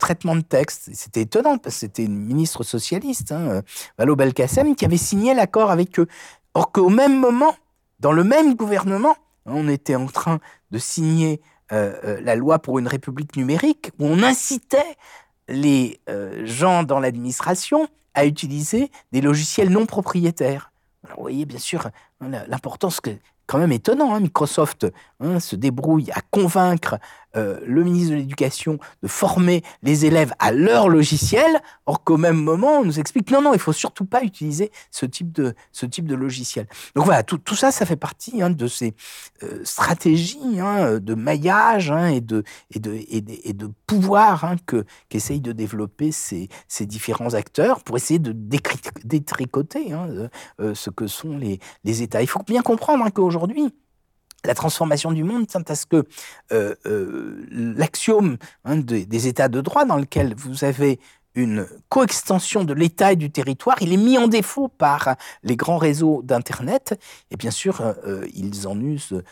[0.00, 0.90] traitement de texte.
[0.94, 3.62] C'était étonnant parce que c'était une ministre socialiste, hein,
[3.96, 6.08] Valo Belkacem, qui avait signé l'accord avec eux.
[6.54, 7.54] Or qu'au même moment,
[8.00, 9.14] dans le même gouvernement,
[9.46, 10.40] on était en train
[10.72, 11.40] de signer
[11.70, 14.96] la loi pour une république numérique, où on incitait
[15.48, 16.00] les
[16.44, 20.72] gens dans l'administration à utiliser des logiciels non propriétaires.
[21.16, 21.90] Vous voyez bien sûr
[22.20, 23.10] l'importance que
[23.46, 24.14] quand même étonnant.
[24.14, 24.86] Hein, Microsoft
[25.18, 26.98] hein, se débrouille à convaincre
[27.36, 32.36] euh, le ministre de l'Éducation de former les élèves à leur logiciel, or qu'au même
[32.36, 35.86] moment, on nous explique non, non, il faut surtout pas utiliser ce type de, ce
[35.86, 36.66] type de logiciel.
[36.94, 38.94] Donc voilà, tout, tout ça, ça fait partie hein, de ces
[39.42, 44.54] euh, stratégies hein, de maillage hein, et, de, et, de, et, de, et de pouvoir
[44.66, 51.06] que, qu'essayent de développer ces, ces différents acteurs pour essayer de détricoter euh, ce que
[51.06, 52.22] sont les, les États.
[52.22, 53.74] Il faut bien comprendre qu'aujourd'hui,
[54.44, 56.04] la transformation du monde tient à ce que
[56.52, 60.98] euh, euh, l'axiome hein, des, États de droit, dans lequel vous avez
[61.36, 65.14] une coextension de l'État et du territoire, il est mis en défaut par
[65.44, 66.98] les grands réseaux d'Internet.
[67.30, 69.22] Et bien sûr, euh, ils en usent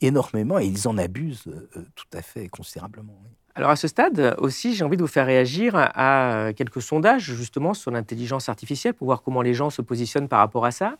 [0.00, 1.50] énormément et ils en abusent
[1.94, 3.20] tout à fait considérablement.
[3.56, 7.74] Alors à ce stade aussi, j'ai envie de vous faire réagir à quelques sondages justement
[7.74, 10.96] sur l'intelligence artificielle pour voir comment les gens se positionnent par rapport à ça.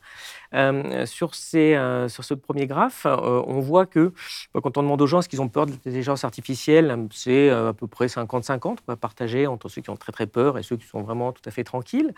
[0.55, 1.35] Euh, euh, sur
[2.25, 4.13] ce premier graphe, euh, on voit que
[4.55, 7.87] quand on demande aux gens ce qu'ils ont peur de l'intelligence artificielle, c'est à peu
[7.87, 10.87] près 50-50, on va partager entre ceux qui ont très très peur et ceux qui
[10.87, 12.13] sont vraiment tout à fait tranquilles.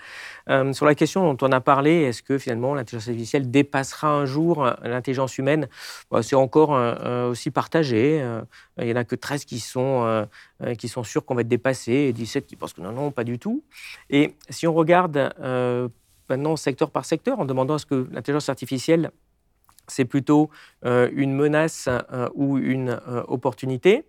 [0.73, 4.65] sur la question dont on a parlé, est-ce que finalement l'intelligence artificielle dépassera un jour
[4.83, 5.69] l'intelligence humaine
[6.11, 6.71] bah, C'est encore
[7.29, 8.25] aussi partagé.
[8.79, 10.27] Il n'y en a que 13 qui sont,
[10.79, 13.25] qui sont sûrs qu'on va être dépassé et 17 qui pensent que non, non, pas
[13.25, 13.63] du tout.
[14.11, 15.33] Et si on regarde
[16.33, 19.11] maintenant secteur par secteur en demandant à ce que l'intelligence artificielle,
[19.87, 20.49] c'est plutôt
[20.87, 24.05] euh, une menace euh, ou une euh, opportunité,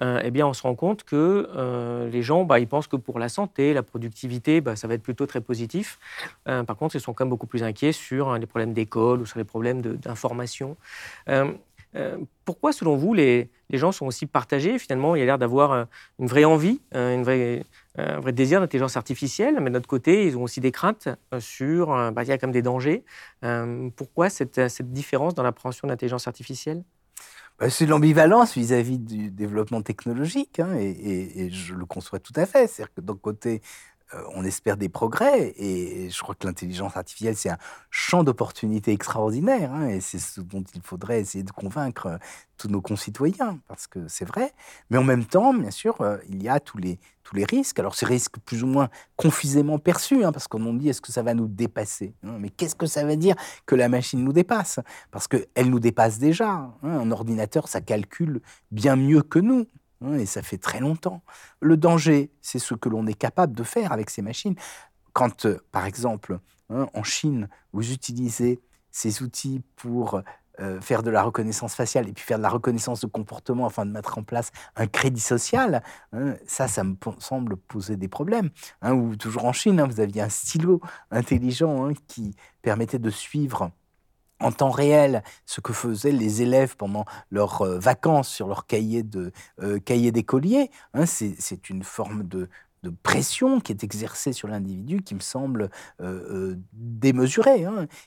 [0.00, 3.28] eh bien, on se rend compte que les gens, bah, ils pensent que pour la
[3.28, 5.98] santé, la productivité, bah, ça va être plutôt très positif.
[6.44, 9.26] par contre, ils sont quand même beaucoup plus inquiets sur hein, les problèmes d'école ou
[9.26, 10.76] sur les problèmes d'information.
[12.44, 15.86] pourquoi, selon vous, les, les, gens sont aussi partagés Finalement, il y a l'air d'avoir
[16.18, 17.64] une vraie envie, une vraie
[17.96, 21.40] un vrai désir d'intelligence artificielle, mais de notre côté, ils ont aussi des craintes euh,
[21.40, 23.04] sur, euh, bah, il y a quand même des dangers.
[23.44, 26.84] Euh, pourquoi cette, cette, différence dans l'appréhension de l'intelligence artificielle?
[27.58, 32.46] Bah, C'est l'ambivalence vis-à-vis du développement technologique, hein, et, et, je le conçois tout à
[32.46, 32.66] fait.
[32.66, 33.60] C'est-à-dire que d'un côté,
[34.34, 37.58] on espère des progrès, et je crois que l'intelligence artificielle, c'est un
[37.90, 42.18] champ d'opportunités extraordinaire, hein, et c'est ce dont il faudrait essayer de convaincre
[42.58, 44.52] tous nos concitoyens, parce que c'est vrai.
[44.90, 45.96] Mais en même temps, bien sûr,
[46.28, 47.78] il y a tous les, tous les risques.
[47.78, 51.12] Alors, ces risques plus ou moins confusément perçus, hein, parce qu'on nous dit est-ce que
[51.12, 52.36] ça va nous dépasser hein?
[52.38, 53.34] Mais qu'est-ce que ça veut dire
[53.66, 54.80] que la machine nous dépasse?
[55.10, 56.70] Parce qu'elle nous dépasse déjà.
[56.82, 58.40] Un ordinateur, ça calcule
[58.70, 59.66] bien mieux que nous.
[60.16, 61.22] Et ça fait très longtemps.
[61.60, 64.56] Le danger, c'est ce que l'on est capable de faire avec ces machines.
[65.12, 66.38] Quand, euh, par exemple,
[66.68, 70.22] en Chine, vous utilisez ces outils pour
[70.60, 73.86] euh, faire de la reconnaissance faciale et puis faire de la reconnaissance de comportement afin
[73.86, 75.82] de mettre en place un crédit social,
[76.12, 78.50] hein, ça, ça me semble poser des problèmes.
[78.82, 83.70] Hein, ou toujours en Chine, hein, vous aviez un stylo intelligent qui permettait de suivre
[84.42, 89.02] en temps réel ce que faisaient les élèves pendant leurs euh, vacances sur leur cahier
[89.02, 89.32] de
[89.62, 90.70] euh, cahier d'écolier.
[91.06, 92.48] c'est une forme de,
[93.04, 95.70] pression qui est exercée sur l'individu qui me semble
[96.72, 97.64] démesurée.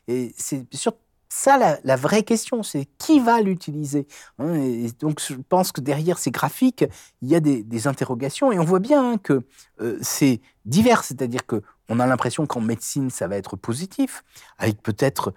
[0.09, 0.99] Et c'est surtout
[1.35, 4.07] ça, la, vraie question, c'est qui va l'utiliser
[4.39, 4.53] hein,
[4.99, 6.85] Donc, je pense que derrière ces graphiques,
[7.21, 9.43] il y a des, interrogations et on voit bien hein, que
[9.81, 14.23] euh, c'est divers, c'est-à-dire que on a l'impression qu'en médecine, ça va être positif,
[14.57, 15.33] avec peut-être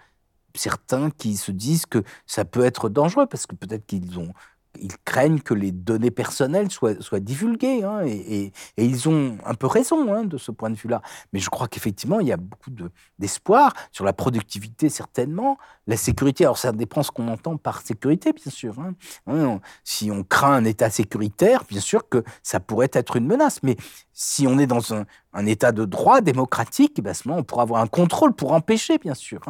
[0.58, 4.32] certains qui se disent que ça peut être dangereux parce que peut-être qu'ils ont
[4.80, 7.82] ils craignent que les données personnelles soient, divulguées.
[7.82, 11.02] Hein, et, ils ont un peu raison hein, de ce point de vue-là.
[11.32, 12.70] Mais je crois qu'effectivement, il y a beaucoup
[13.18, 16.44] d'espoir sur la productivité, certainement, la sécurité.
[16.44, 18.76] Alors, ça dépend ce qu'on entend par sécurité, bien sûr.
[18.78, 19.60] Hein.
[19.84, 23.62] si on craint un État sécuritaire, bien sûr que ça pourrait être une menace.
[23.62, 23.76] Mais
[24.12, 25.06] si on est dans un,
[25.46, 29.40] État de droit démocratique, ben, on pourra avoir un contrôle pour empêcher, bien sûr,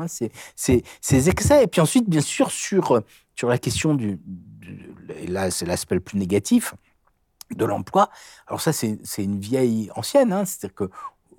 [0.55, 1.65] ces excès.
[1.65, 3.03] Et puis ensuite, bien sûr, sur,
[3.39, 4.19] sur la question du
[5.29, 6.75] là c'est l'aspect le plus négatif
[7.55, 8.11] de l'emploi.
[8.49, 10.45] Alors ça, c'est une vieille ancienne, hein.
[10.45, 10.91] c'est-à-dire que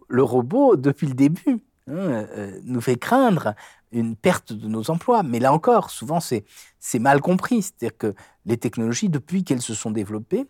[0.08, 3.54] le robot, depuis le début, hein, euh, nous fait craindre
[3.92, 5.22] une perte de nos emplois.
[5.22, 7.62] Mais là encore, souvent, c'est mal compris.
[7.62, 10.48] C'est-à-dire que les technologies, depuis qu'elles se sont développées,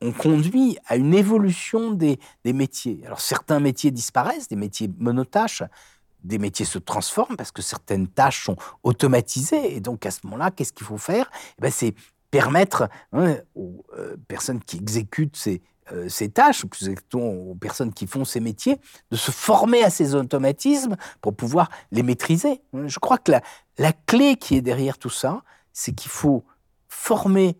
[0.00, 3.02] ont conduit à une évolution des, des, métiers.
[3.04, 5.64] Alors certains métiers disparaissent, des métiers monotâches,
[6.24, 9.76] des métiers se transforment parce que certaines tâches sont automatisées.
[9.76, 11.30] Et donc à ce moment-là, qu'est-ce qu'il faut faire?
[11.58, 11.94] Eh ben, C'est
[12.30, 15.62] permettre hein, aux euh, personnes qui exécutent ces,
[15.92, 16.64] euh, tâches,
[17.14, 18.78] aux personnes qui font ces métiers,
[19.10, 22.62] de se former à ces automatismes pour pouvoir les maîtriser.
[22.72, 23.32] Je crois que
[23.78, 25.42] la clé qui est derrière tout ça,
[25.72, 26.44] c'est qu'il faut
[26.88, 27.58] former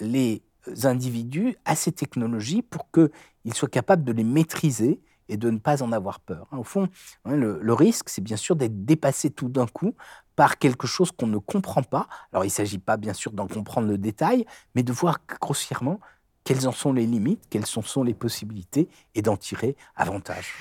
[0.00, 0.42] les
[0.84, 5.00] individus à ces technologies pour qu'ils soient capables de les maîtriser
[5.30, 6.48] et de ne pas en avoir peur.
[6.52, 6.88] Au fond,
[7.24, 9.94] hein, le, risque, c'est bien sûr d'être dépassé tout d'un coup
[10.36, 12.08] par quelque chose qu'on ne comprend pas.
[12.32, 16.00] Alors, il ne s'agit pas bien sûr d'en comprendre le détail, mais de voir grossièrement
[16.44, 20.52] quelles en sont les limites, quelles en sont les possibilités et d'en tirer avantage.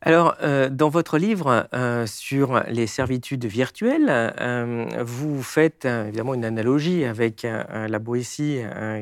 [0.00, 6.44] Alors, euh, dans votre livre euh, sur les servitudes virtuelles, euh, vous faites évidemment une
[6.44, 8.60] analogie avec la Boétie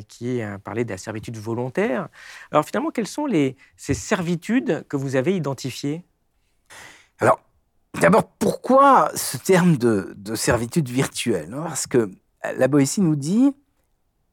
[0.08, 2.08] qui parlé de la servitude volontaire.
[2.50, 3.26] Alors, finalement, quelles sont
[3.76, 6.02] ces servitudes que vous avez identifiées?
[7.20, 7.40] Alors,
[8.00, 12.10] d'abord, pourquoi ce terme de, servitude virtuelle Parce que
[12.42, 13.52] la Boétie nous dit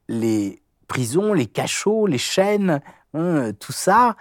[0.08, 2.80] les prisons, les cachots, les chaînes,
[3.12, 4.16] hein, tout ça,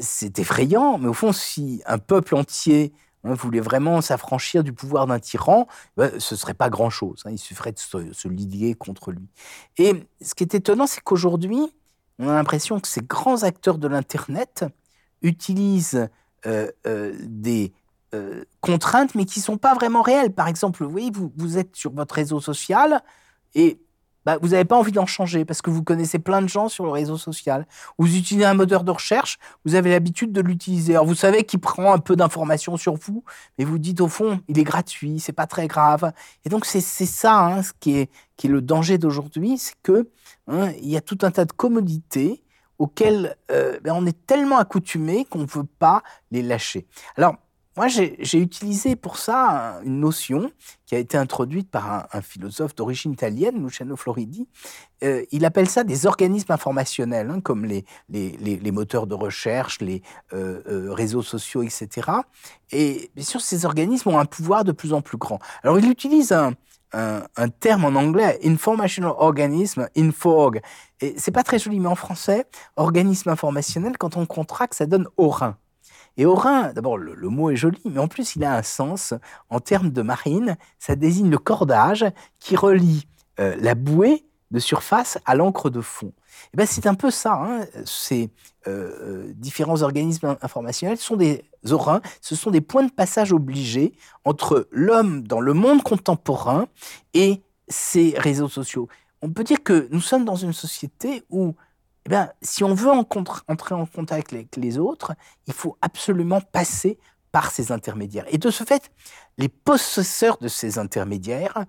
[0.00, 2.92] c'est effrayant, mais au fond, si un peuple entier
[3.24, 7.22] hein, voulait vraiment s'affranchir du pouvoir d'un tyran, ben, ce ne serait pas grand-chose.
[7.24, 7.30] Hein.
[7.32, 9.28] il suffirait de se, liguer contre lui.
[9.76, 11.60] Et ce qui est étonnant, c'est qu'aujourd'hui,
[12.18, 14.64] on a l'impression que ces grands acteurs de l'Internet
[15.22, 16.08] utilisent
[16.46, 17.72] euh, euh, des
[18.62, 20.32] contraintes, mais qui ne sont pas vraiment réelles.
[20.32, 23.02] Par exemple, vous voyez, vous êtes sur votre réseau social
[23.54, 23.82] et
[24.28, 26.84] bah, vous n'avez pas envie d'en changer parce que vous connaissez plein de gens sur
[26.84, 27.66] le réseau social.
[27.96, 30.92] Vous utilisez un moteur de recherche, vous avez l'habitude de l'utiliser.
[30.92, 33.24] Alors vous savez qu'il prend un peu d'informations sur vous,
[33.56, 36.12] mais vous dites au fond, il est gratuit, c'est pas très grave.
[36.44, 38.10] Et donc c'est ça hein, ce qui est,
[38.44, 40.10] le danger d'aujourd'hui, c'est que
[40.46, 42.42] hein, il y a tout un tas de commodités
[42.78, 46.02] auxquelles euh, ben, on est tellement accoutumé qu'on ne veut pas
[46.32, 46.86] les lâcher.
[47.16, 47.36] Alors
[47.78, 50.50] moi, j'ai utilisé pour ça une notion
[50.84, 54.48] qui a été introduite par un, philosophe d'origine italienne, Luciano Floridi.
[55.04, 57.84] Euh, il appelle ça des organismes informationnels, hein, comme les,
[58.72, 60.02] moteurs de recherche, les
[60.32, 62.10] euh, euh, réseaux sociaux, etc.
[62.72, 65.38] Et bien sûr, ces organismes ont un pouvoir de plus en plus grand.
[65.62, 66.54] Alors, il utilise un,
[67.60, 70.62] terme en anglais, informational organism, INFORG.
[71.00, 75.06] Et c'est pas très joli, mais en français, organisme informationnel, quand on contracte, ça donne
[75.16, 75.56] Orin.
[76.18, 79.14] Et Orin, d'abord, le, mot est joli, mais en plus, il a un sens.
[79.50, 82.04] En termes de marine, ça désigne le cordage
[82.40, 83.06] qui relie
[83.38, 86.12] euh, la bouée de surface à l'encre de fond.
[86.52, 87.34] Et ben, c'est un peu ça.
[87.34, 87.66] Hein.
[87.84, 88.30] Ces
[88.66, 93.92] euh, euh, différents organismes informationnels sont des orins, ce sont des points de passage obligés
[94.24, 96.66] entre l'homme dans le monde contemporain
[97.14, 98.88] et ses réseaux sociaux.
[99.22, 101.54] On peut dire que nous sommes dans une société où
[102.10, 105.14] eh si on veut entrer en contact avec les autres,
[105.46, 106.98] il faut absolument passer
[107.32, 108.24] par ces intermédiaires.
[108.28, 108.90] Et de ce fait,
[109.36, 111.64] les possesseurs de ces intermédiaires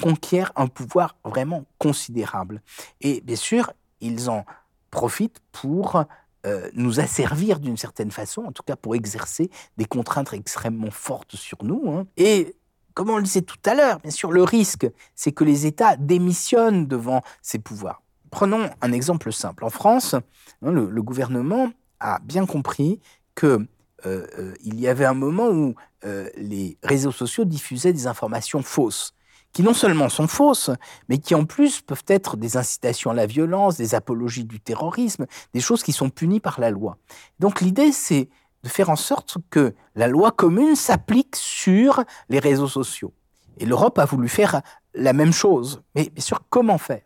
[0.00, 2.62] conquièrent un pouvoir vraiment considérable.
[3.00, 4.44] Et bien sûr, ils en
[4.90, 6.04] profitent pour
[6.46, 11.36] euh, nous asservir d'une certaine façon, en tout cas pour exercer des contraintes extrêmement fortes
[11.36, 11.90] sur nous.
[11.90, 12.06] Hein.
[12.16, 12.56] Et
[12.94, 15.96] comme on le disait tout à l'heure, bien sûr, le risque, c'est que les États
[15.96, 18.02] démissionnent devant ces pouvoirs.
[18.30, 19.64] Prenons un exemple simple.
[19.64, 23.00] En France, hein, le, gouvernement a bien compris
[23.34, 23.66] que
[24.06, 25.74] euh, euh, il y avait un moment où
[26.04, 29.14] euh, les réseaux sociaux diffusaient des informations fausses,
[29.52, 30.70] qui non seulement sont fausses,
[31.08, 35.26] mais qui en plus peuvent être des incitations à la violence, des apologies du terrorisme,
[35.52, 36.96] des choses qui sont punies par la loi.
[37.40, 38.28] Donc l'idée, c'est
[38.62, 43.12] de faire en sorte que la loi commune s'applique sur les réseaux sociaux.
[43.58, 44.62] Et l'Europe a voulu faire
[44.94, 45.82] la même chose.
[45.94, 47.02] Mais sûr, comment faire?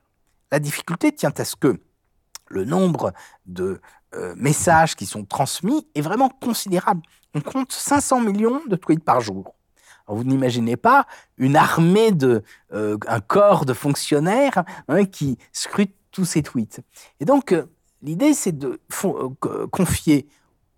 [0.52, 1.80] La difficulté tient à ce que
[2.48, 3.12] le nombre
[3.46, 3.80] de
[4.14, 7.02] euh, messages qui sont transmis est vraiment considérable.
[7.34, 9.54] On compte 500 millions de tweets par jour.
[10.06, 12.42] vous n'imaginez pas une armée de,
[12.72, 16.80] euh, un corps de fonctionnaires hein, qui scrute tous ces tweets.
[17.18, 17.64] Et donc, euh,
[18.02, 18.80] l'idée, c'est de
[19.72, 20.28] confier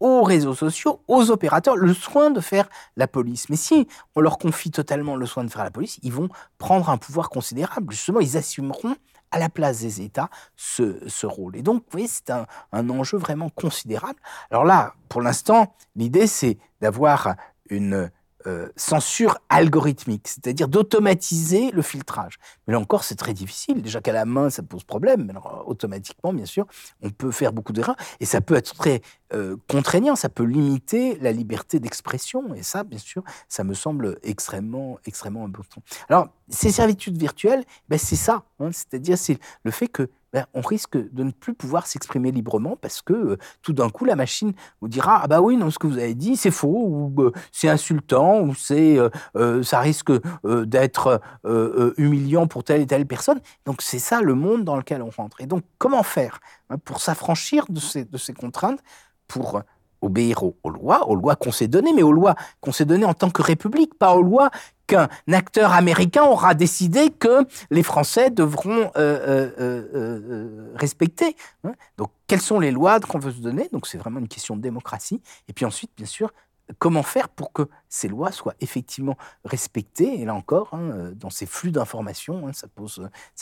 [0.00, 3.48] aux réseaux sociaux, aux opérateurs, le soin de faire la police.
[3.48, 6.90] Mais si on leur confie totalement le soin de faire la police, ils vont prendre
[6.90, 7.92] un pouvoir considérable.
[7.92, 8.96] Justement, ils assumeront
[9.30, 11.56] à la place des États ce, rôle.
[11.56, 14.18] Et donc, vous voyez, c'est un, un enjeu vraiment considérable.
[14.50, 17.36] Alors là, pour l'instant, l'idée, c'est d'avoir
[17.68, 18.10] une
[18.46, 22.38] euh, censure algorithmique, c'est-à-dire d'automatiser le filtrage.
[22.66, 23.82] Mais là encore, c'est très difficile.
[23.82, 25.24] Déjà qu'à la main, ça pose problème.
[25.26, 25.34] Mais
[25.66, 26.64] automatiquement, bien sûr,
[27.02, 27.96] on peut faire beaucoup d'erreurs.
[28.20, 29.02] Et ça peut être très
[29.34, 32.54] euh, contraignant, ça peut limiter la liberté d'expression.
[32.54, 35.82] Et ça, bien sûr, ça me semble extrêmement, extrêmement important.
[36.08, 38.44] Alors, ces servitudes virtuelles, ben, c'est ça.
[38.60, 38.70] Hein.
[38.72, 43.00] c'est-à-dire, c'est le fait que ben, on risque de ne plus pouvoir s'exprimer librement parce
[43.00, 45.86] que euh, tout d'un coup, la machine vous dira Ah bah oui, non, ce que
[45.86, 48.98] vous avez dit, c'est faux, ou euh, c'est insultant, ou c'est,
[49.34, 50.12] euh, ça risque
[50.44, 51.22] d'être
[51.96, 53.40] humiliant pour telle et telle personne.
[53.64, 55.40] Donc, c'est ça le monde dans lequel on rentre.
[55.40, 58.80] Et donc, comment faire hein, pour s'affranchir de ces, de ces contraintes,
[59.28, 59.62] pour
[60.02, 63.14] obéir aux, lois, aux lois qu'on s'est données, mais aux lois qu'on s'est données en
[63.14, 64.50] tant que République, pas aux lois
[64.86, 71.34] qu'un acteur américain aura décidé que les Français devront euh, euh, euh, respecter.
[71.64, 71.72] hein.
[71.98, 73.68] Donc, quelles sont les lois qu'on veut se donner?
[73.72, 75.20] Donc, c'est vraiment une question de démocratie.
[75.48, 76.32] Et puis ensuite, bien sûr,
[76.78, 81.30] comment faire pour que ces lois soient effectivement respectées Et là encore, hein, euh, dans
[81.30, 82.68] ces flux d'informations, hein, ça,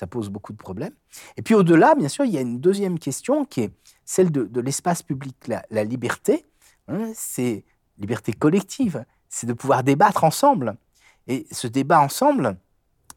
[0.06, 0.94] pose, beaucoup de problèmes.
[1.36, 3.72] Et puis au-delà, bien sûr, il y a une deuxième question qui est
[4.04, 6.44] celle de, de l'espace public, la, la liberté.
[6.88, 7.64] hein, c'est
[7.98, 10.76] liberté collective, c'est de pouvoir débattre ensemble.
[11.26, 12.58] Et ce débat ensemble,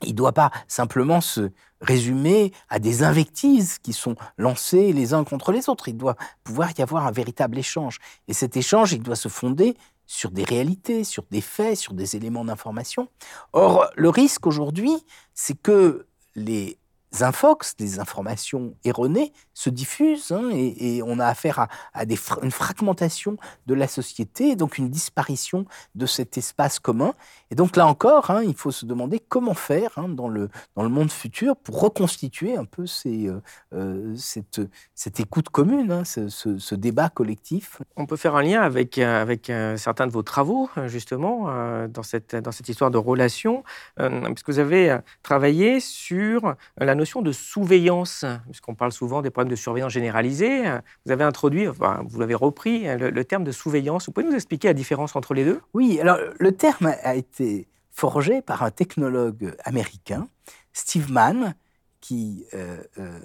[0.03, 1.51] il ne doit pas simplement se
[1.82, 5.88] résumer à des invectives qui sont lancées les uns contre les autres.
[5.88, 7.99] Il doit pouvoir y avoir un véritable échange.
[8.28, 9.76] Et cet échange, il doit se fonder
[10.08, 13.10] sur des réalités, sur des faits, sur des éléments d'information.
[13.53, 14.93] Or, le risque aujourd'hui,
[15.34, 16.80] c'est que les
[17.22, 22.03] infox, des informations erronées, se diffusent hein, et, on a affaire à,
[22.41, 27.14] une fragmentation de la société, donc une disparition de cet espace commun.
[27.49, 30.84] Et donc là encore, hein, il faut se demander comment faire hein, dans, le, dans
[30.84, 33.39] le monde futur pour reconstituer un peu euh,
[33.74, 34.62] euh, cette,
[34.93, 37.82] cette écoute commune, ce, ce- débat collectif.
[37.95, 41.47] On peut faire un lien avec, euh, avec certains de vos travaux, justement,
[41.88, 43.64] dans, cette, dans cette histoire de relation,
[43.97, 49.55] puisque vous avez travaillé sur la notion de surveillance, puisqu'on parle souvent des problèmes de
[49.55, 50.63] surveillance généralisée.
[51.05, 54.07] Vous avez introduit, enfin, vous l'avez repris, le, le terme de surveillance.
[54.07, 55.61] Vous pouvez nous expliquer la différence entre les deux?
[55.73, 60.27] Oui, alors le terme a été forgé par un technologue américain,
[60.71, 61.55] Steve Mann,
[61.99, 63.19] qui euh, euh,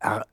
[0.00, 0.26] a,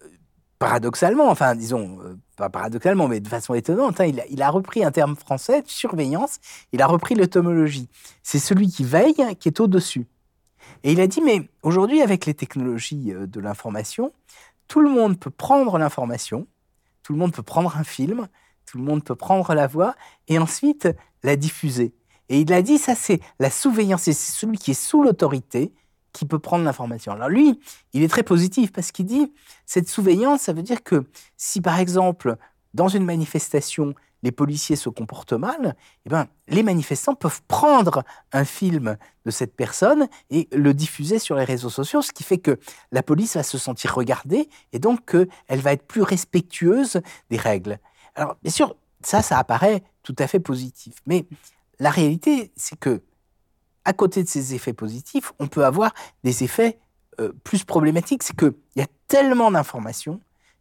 [0.57, 4.49] paradoxalement, enfin disons, euh, pas paradoxalement, mais de façon étonnante, hein, il, a, il a
[4.49, 6.39] repris un terme français, surveillance,
[6.71, 7.87] il a repris l'automologie.
[8.23, 10.07] C'est celui qui veille qui est au-dessus.
[10.83, 14.13] Et il a dit, mais aujourd'hui, avec les technologies euh, de l'information,
[14.67, 16.47] tout le monde peut prendre l'information,
[17.03, 18.27] tout le monde peut prendre un film,
[18.65, 19.95] tout le monde peut prendre la voix,
[20.27, 20.87] et ensuite
[21.23, 21.93] la diffuser.
[22.29, 25.73] Et il a dit, ça c'est la surveillance, c'est celui qui est sous l'autorité
[26.13, 27.11] qui peut prendre l'information.
[27.11, 27.59] Alors lui,
[27.93, 29.33] il est très positif parce qu'il dit,
[29.65, 31.05] cette surveillance, ça veut dire que
[31.37, 32.37] si par exemple,
[32.73, 33.93] dans une manifestation,
[34.23, 39.55] les policiers se comportent mal, eh ben, les manifestants peuvent prendre un film de cette
[39.55, 42.59] personne et le diffuser sur les réseaux sociaux, ce qui fait que
[42.91, 47.79] la police va se sentir regardée et donc qu'elle va être plus respectueuse des règles.
[48.15, 50.95] Alors, bien sûr, ça, ça apparaît tout à fait positif.
[51.05, 51.25] Mais
[51.79, 53.01] la réalité, c'est que,
[53.85, 55.93] à côté de ces effets positifs, on peut avoir
[56.23, 56.79] des effets
[57.19, 58.23] euh, plus problématiques.
[58.23, 60.19] C'est qu'il y a tellement d'informations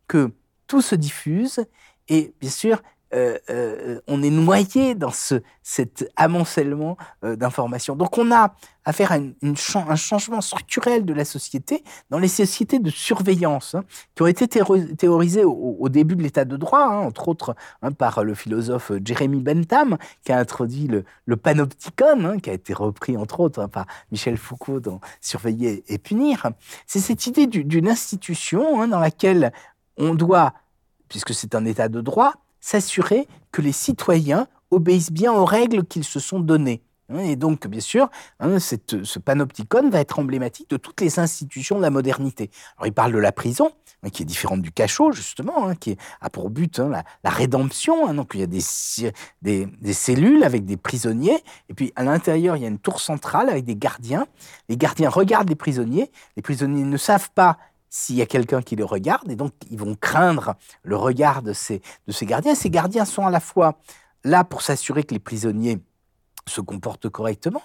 [0.09, 0.33] que
[0.67, 1.65] tout se diffuse
[2.09, 2.83] et, bien sûr,
[3.13, 7.97] euh, euh, on est noyé dans ce, cet amoncellement euh, d'informations.
[7.97, 8.55] Donc on a
[8.85, 13.85] affaire à un changement structurel de la société dans les sociétés de surveillance hein,
[14.15, 18.25] qui ont été théorisées au, début de l'état de droit, hein, entre autres hein, par
[18.25, 20.89] le philosophe Jeremy Bentham qui a introduit
[21.27, 26.51] le, panopticon, qui a été repris entre autres par Michel Foucault dans Surveiller et punir.
[26.87, 29.53] C'est cette idée du- d'une institution dans laquelle
[29.97, 30.55] on doit,
[31.09, 36.05] puisque c'est un état de droit, s'assurer que les citoyens obéissent bien aux règles qu'ils
[36.05, 36.83] se sont données.
[37.19, 38.09] Et donc, bien sûr,
[38.39, 42.51] hein, ce panopticon va être emblématique de toutes les institutions de la modernité.
[42.77, 43.73] Alors, il parle de la prison,
[44.13, 46.91] qui est différente du cachot, justement, hein, qui a pour but hein,
[47.25, 48.13] la, rédemption.
[48.15, 52.65] donc, il y a des cellules avec des prisonniers, et puis à l'intérieur, il y
[52.65, 54.27] a une tour centrale avec des gardiens.
[54.69, 56.13] Les gardiens regardent les prisonniers.
[56.37, 57.59] Les prisonniers ne savent pas
[57.91, 61.53] s'il y a quelqu'un qui les regarde, et donc ils vont craindre le regard de
[61.53, 62.55] ces, de ces gardiens.
[62.55, 63.79] Ces gardiens sont à la fois
[64.25, 65.79] là pour s'assurer que les prisonniers
[66.47, 67.63] se comportent correctement,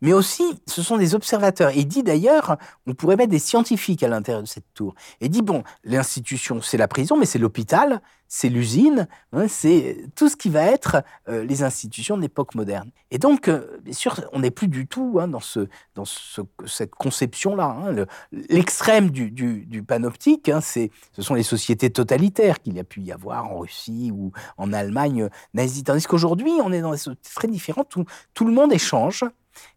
[0.00, 1.70] mais aussi ce sont des observateurs.
[1.72, 2.56] Il dit d'ailleurs,
[2.86, 4.94] on pourrait mettre des scientifiques à l'intérieur de cette tour.
[5.20, 8.00] Il dit, bon, l'institution, c'est la prison, mais c'est l'hôpital,
[8.30, 12.90] c'est l'usine, hein, c'est tout ce qui va être euh, les institutions de l'époque moderne.
[13.10, 16.42] Et donc, euh, bien sûr, on n'est plus du tout hein, dans, ce, dans ce-
[16.66, 17.64] cette conception-là.
[17.64, 17.90] hein.
[17.92, 18.06] Le-
[18.50, 23.12] L'extrême du, du, panoptique, c'est, ce sont les sociétés totalitaires qu'il y a pu y
[23.12, 25.82] avoir en Russie ou en Allemagne nazie.
[25.84, 28.04] Tandis qu'aujourd'hui, on est dans des sociétés très différentes où
[28.34, 29.24] tout le monde échange.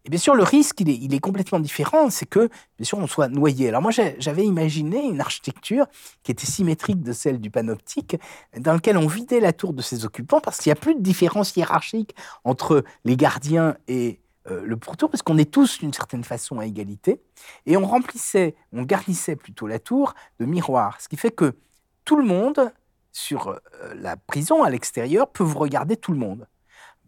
[0.05, 3.27] Et bien sûr, le risque, il est, complètement différent, c'est que, bien sûr, on soit
[3.27, 3.69] noyé.
[3.69, 5.86] Alors moi, j'avais imaginé une architecture
[6.23, 8.17] qui était symétrique de celle du panoptique,
[8.57, 11.01] dans lequel on vidait la tour de ses occupants, parce qu'il n'y a plus de
[11.01, 14.19] différence hiérarchique entre les gardiens et
[14.49, 17.21] euh, le pourtour, parce qu'on est tous d'une certaine façon à égalité,
[17.67, 21.53] et on remplissait, on garnissait plutôt la tour de miroirs, ce qui fait que
[22.05, 22.71] tout le monde,
[23.11, 23.59] sur euh,
[23.95, 26.47] la prison à l'extérieur, peut vous regarder tout le monde.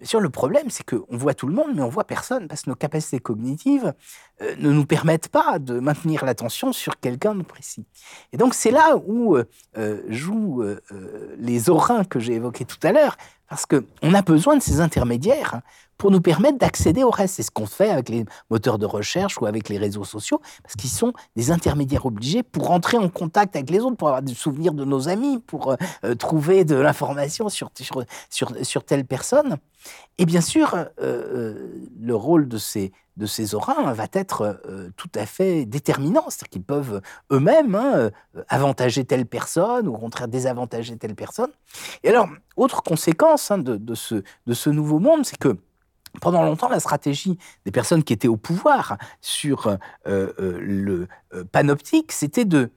[0.04, 2.64] Bien sûr, le problème, c'est qu'on voit tout le monde, mais on voit personne, parce
[2.64, 3.94] que nos capacités cognitives
[4.42, 7.86] euh, ne nous permettent pas de maintenir l'attention sur quelqu'un de précis.
[8.34, 9.46] Et donc, c'est là où euh,
[9.78, 10.62] euh, jouent
[11.38, 13.16] les orins que j'ai évoqués tout à l'heure,
[13.48, 15.62] parce qu'on a besoin de ces intermédiaires
[16.04, 17.36] pour nous permettre d'accéder au reste.
[17.36, 20.76] C'est ce qu'on fait avec les moteurs de recherche ou avec les réseaux sociaux, parce
[20.76, 24.34] qu'ils sont des intermédiaires obligés pour entrer en contact avec les autres, pour avoir des
[24.34, 25.78] souvenirs de nos amis, pour
[26.20, 27.72] trouver de l'information sur,
[28.30, 29.56] sur, sur, telle personne.
[30.18, 34.90] Et bien sûr, euh, euh, le rôle de ces, de ces orins va être euh,
[34.98, 36.26] tout à fait déterminant.
[36.28, 37.02] C'est-à-dire qu'ils peuvent
[37.32, 38.10] eux-mêmes hein,
[38.50, 41.52] avantager telle personne ou au contraire désavantager telle personne.
[42.04, 42.28] Et alors,
[42.58, 44.16] autre conséquence hein, de, de, ce,
[44.48, 45.58] de ce nouveau monde, c'est que
[46.22, 51.08] pendant longtemps, la stratégie des personnes qui étaient au pouvoir sur le
[51.52, 52.70] panoptique, c'était de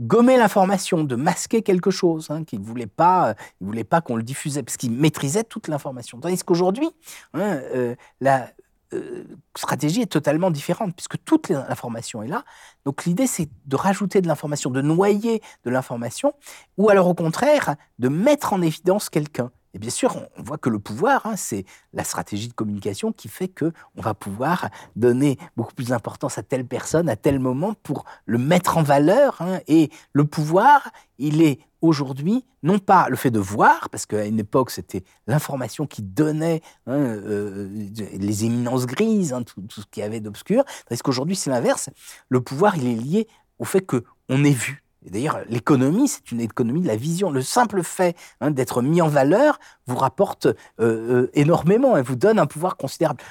[0.00, 4.62] gommer l'information, de masquer quelque chose, hein, qu'il ne voulait pas, euh, qu'on le diffusait,
[4.62, 6.18] parce qu'il maîtrisait toute l'information.
[6.20, 6.90] Tandis qu'aujourd'hui,
[7.34, 8.50] hein, euh, la
[8.94, 9.24] euh,
[9.56, 12.44] stratégie est totalement différente, puisque toute l'information est là.
[12.84, 16.34] Donc l'idée, c'est de rajouter de l'information, de noyer de l'information,
[16.76, 19.50] ou alors au contraire, de mettre en évidence quelqu'un.
[19.74, 23.28] Et bien sûr, on voit que le pouvoir, hein, c'est la stratégie de communication qui
[23.28, 27.74] fait que on va pouvoir donner beaucoup plus d'importance à telle personne à tel moment
[27.82, 29.40] pour le mettre en valeur.
[29.40, 29.60] Hein.
[29.68, 34.38] Et le pouvoir, il est aujourd'hui non pas le fait de voir, parce qu'à une
[34.38, 37.68] époque c'était l'information qui donnait hein, euh,
[38.12, 41.90] les éminences grises, tout, tout, ce qu'il y avait d'obscur, tandis qu'aujourd'hui c'est l'inverse.
[42.28, 46.40] Le pouvoir, il est lié au fait que on est vu, d'ailleurs, l'économie, c'est une
[46.40, 47.30] économie de la vision.
[47.30, 52.16] Le simple fait hein, d'être mis en valeur vous rapporte euh, euh, énormément et vous
[52.16, 53.22] donne un pouvoir considérable.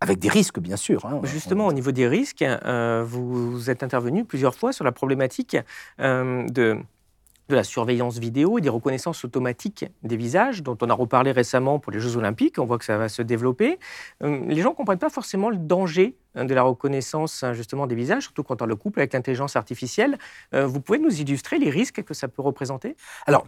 [0.00, 1.06] Avec des risques, bien sûr.
[1.06, 1.20] Hein.
[1.22, 5.56] Justement, au niveau des risques, euh, vous êtes intervenu plusieurs fois sur la problématique
[5.98, 6.78] de
[7.48, 11.78] de la surveillance vidéo et des reconnaissances automatiques des visages, dont on a reparlé récemment
[11.78, 12.58] pour les Jeux Olympiques.
[12.58, 13.78] On voit que ça va se développer.
[14.22, 17.86] Euh, les gens ne comprennent pas forcément le danger hein, de la reconnaissance hein, justement
[17.86, 20.18] des visages, surtout quand on le couple avec l'intelligence artificielle.
[20.54, 22.96] Euh, vous pouvez nous illustrer les risques que ça peut représenter?
[23.26, 23.46] Alors,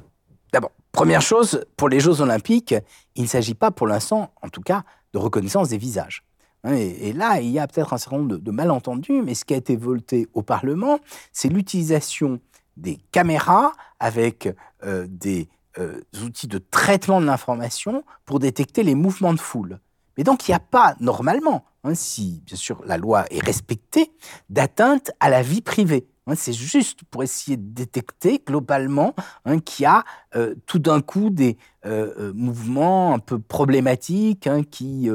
[0.53, 2.75] d'abord, première chose, pour les Jeux Olympiques,
[3.15, 4.85] il ne s'agit pas pour l'instant, en tout cas,
[5.15, 6.23] de reconnaissance des visages.
[6.65, 9.55] Hein, et, là, il y a peut-être un certain nombre de, malentendus, mais ce qui
[9.55, 10.99] a été voté au Parlement,
[11.33, 12.41] c'est l'utilisation
[12.77, 14.49] des caméras avec
[14.85, 15.49] euh, des
[15.79, 19.79] euh, outils de traitement de l'information pour détecter les mouvements de foule.
[20.17, 24.13] Mais donc il n'y a pas normalement, hein, si bien sûr la loi est respectée,
[24.49, 26.07] d'atteinte à la vie privée.
[26.29, 29.15] Hein, c'est juste pour essayer de détecter globalement
[29.45, 30.03] hein, qu'il y a
[30.35, 35.09] euh, tout d'un coup des euh, euh, mouvements un peu problématiques hein, qui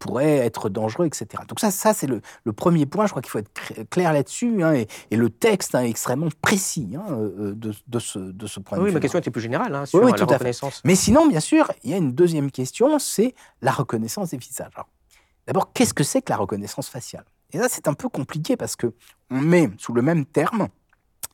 [0.00, 1.44] pourraient être dangereux, etc.
[1.46, 2.20] Donc ça, ça c'est le,
[2.52, 3.06] premier point.
[3.06, 4.60] Je crois qu'il faut être clair là-dessus.
[4.74, 7.54] Et, et, le texte est extrêmement précis de,
[7.86, 8.88] de, ce, de ce point de vue.
[8.88, 10.82] Oui, ma question était plus générale sur la reconnaissance.
[10.84, 14.72] Mais sinon, bien sûr, il y a une deuxième question, c'est la reconnaissance des visages.
[15.46, 17.24] D'abord, qu'est-ce que c'est que la reconnaissance faciale?
[17.52, 18.92] Et là, c'est un peu compliqué parce que
[19.30, 20.68] on met sous le même terme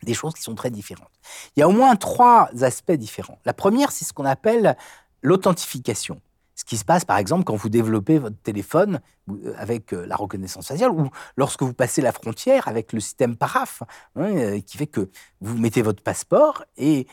[0.02, 1.10] des choses qui sont très différentes.
[1.56, 3.38] Il y a au moins trois aspects différents.
[3.44, 4.76] La première, c'est ce qu'on appelle
[5.22, 6.20] l'authentification.
[6.54, 10.16] Ce qui se passe, par exemple, quand vous développez votre téléphone euh, avec euh, la
[10.16, 13.82] reconnaissance faciale ou lorsque vous passez la frontière avec le système PARAF,
[14.16, 15.10] hein, euh, qui fait que
[15.42, 17.06] vous mettez votre passeport et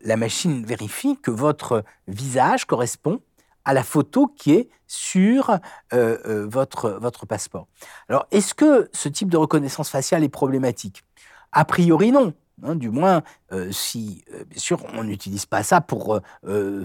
[0.00, 3.20] la machine vérifie que votre visage correspond
[3.68, 5.58] à la photo qui est sur euh,
[5.92, 7.68] euh, votre, votre passeport.
[8.08, 11.04] Alors, est-ce que ce type de reconnaissance faciale est problématique?
[11.52, 12.32] A priori, non.
[12.62, 16.18] Hein, du moins, euh, si, bien sûr, on n'utilise pas ça pour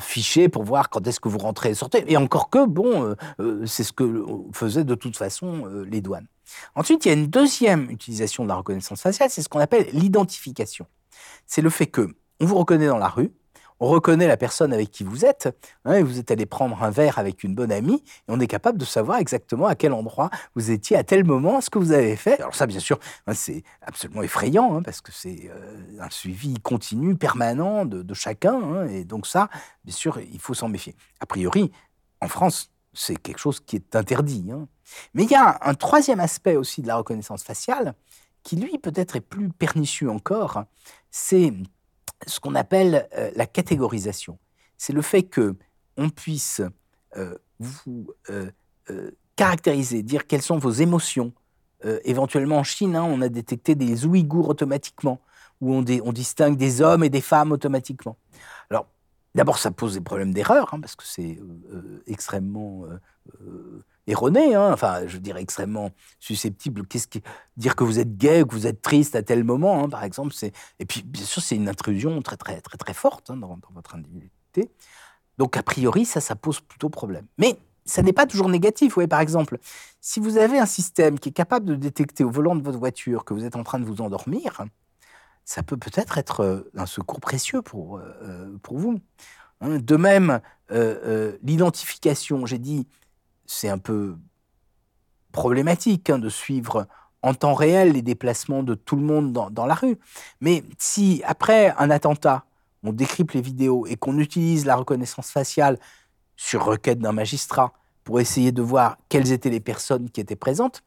[0.02, 2.04] ficher, pour voir quand est-ce que vous rentrez et sortez.
[2.12, 3.16] Et encore que, bon,
[3.66, 6.28] c'est ce que faisaient de toute façon les douanes.
[6.76, 9.88] Ensuite, il y a une deuxième utilisation de la reconnaissance faciale, c'est ce qu'on appelle
[9.94, 10.86] l'identification.
[11.48, 13.32] C'est le fait que on vous reconnaît dans la rue,
[13.88, 15.50] reconnaît la personne avec qui vous êtes,
[15.86, 18.48] hein, et vous êtes allé prendre un verre avec une bonne amie, et on est
[18.48, 21.92] capable de savoir exactement à quel endroit vous étiez à tel moment, ce que vous
[21.92, 22.40] avez fait.
[22.40, 26.56] Alors ça, bien sûr, hein, c'est absolument effrayant, hein, parce que c'est euh, un suivi
[26.62, 29.50] continu, permanent de, chacun, et donc ça,
[29.84, 30.96] bien sûr, il faut s'en méfier.
[31.20, 31.72] A priori,
[32.22, 34.52] en France, c'est quelque chose qui est interdit.
[35.14, 37.96] Mais il y a un troisième aspect aussi de la reconnaissance faciale,
[38.44, 40.66] qui lui peut-être est plus pernicieux encore,
[41.10, 41.54] c'est
[42.28, 44.38] ce qu'on appelle euh, la catégorisation.
[44.78, 45.56] C'est le fait que
[45.98, 46.62] on puisse
[47.18, 48.52] euh, vous euh,
[49.36, 51.34] caractériser, dire quelles sont vos émotions.
[52.06, 55.20] éventuellement en Chine, hein, on a détecté des Ouïghours automatiquement,
[55.60, 58.16] où on, distingue des hommes et des femmes automatiquement.
[58.70, 58.88] Alors,
[59.36, 61.40] d'abord, ça pose des problèmes d'erreur, hein, parce que c'est
[62.08, 62.86] extrêmement
[64.08, 66.86] erroné, hein, enfin, je dirais extrêmement susceptible.
[66.88, 67.22] Qu'est-ce qui
[67.58, 70.04] dire que vous êtes gay ou que vous êtes triste à tel moment, hein, par
[70.04, 73.38] exemple, c'est et puis bien sûr c'est une intrusion très très très très forte hein,
[73.38, 74.72] dans, votre individualité.
[75.38, 77.26] Donc, a priori, ça, ça pose plutôt problème.
[77.38, 78.94] Mais ça n'est pas toujours négatif.
[78.94, 79.58] Voyez, par exemple,
[80.00, 83.26] si vous avez un système qui est capable de détecter au volant de votre voiture
[83.26, 84.64] que vous êtes en train de vous endormir,
[85.46, 89.00] ça peut peut-être être euh, un secours précieux pour, euh, euh, pour vous.
[89.62, 90.42] Hein, de même,
[91.44, 92.88] l'identification, j'ai dit,
[93.46, 94.16] c'est un peu
[95.32, 96.88] problématique hein, de suivre
[97.22, 99.98] en temps réel les déplacements de tout le monde dans, dans la rue.
[100.42, 102.46] Mais si, après un attentat,
[102.84, 105.80] on décrypte les vidéos et qu'on utilise la reconnaissance faciale
[106.36, 110.84] sur requête d'un magistrat pour essayer de voir quelles étaient les personnes qui étaient présentes,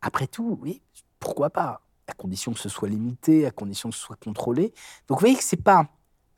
[0.00, 0.82] après tout, oui,
[1.20, 1.80] pourquoi pas?
[2.08, 4.72] À condition que ce soit limité, à condition que ce soit contrôlé.
[5.08, 5.88] Donc vous voyez que ce n'est pas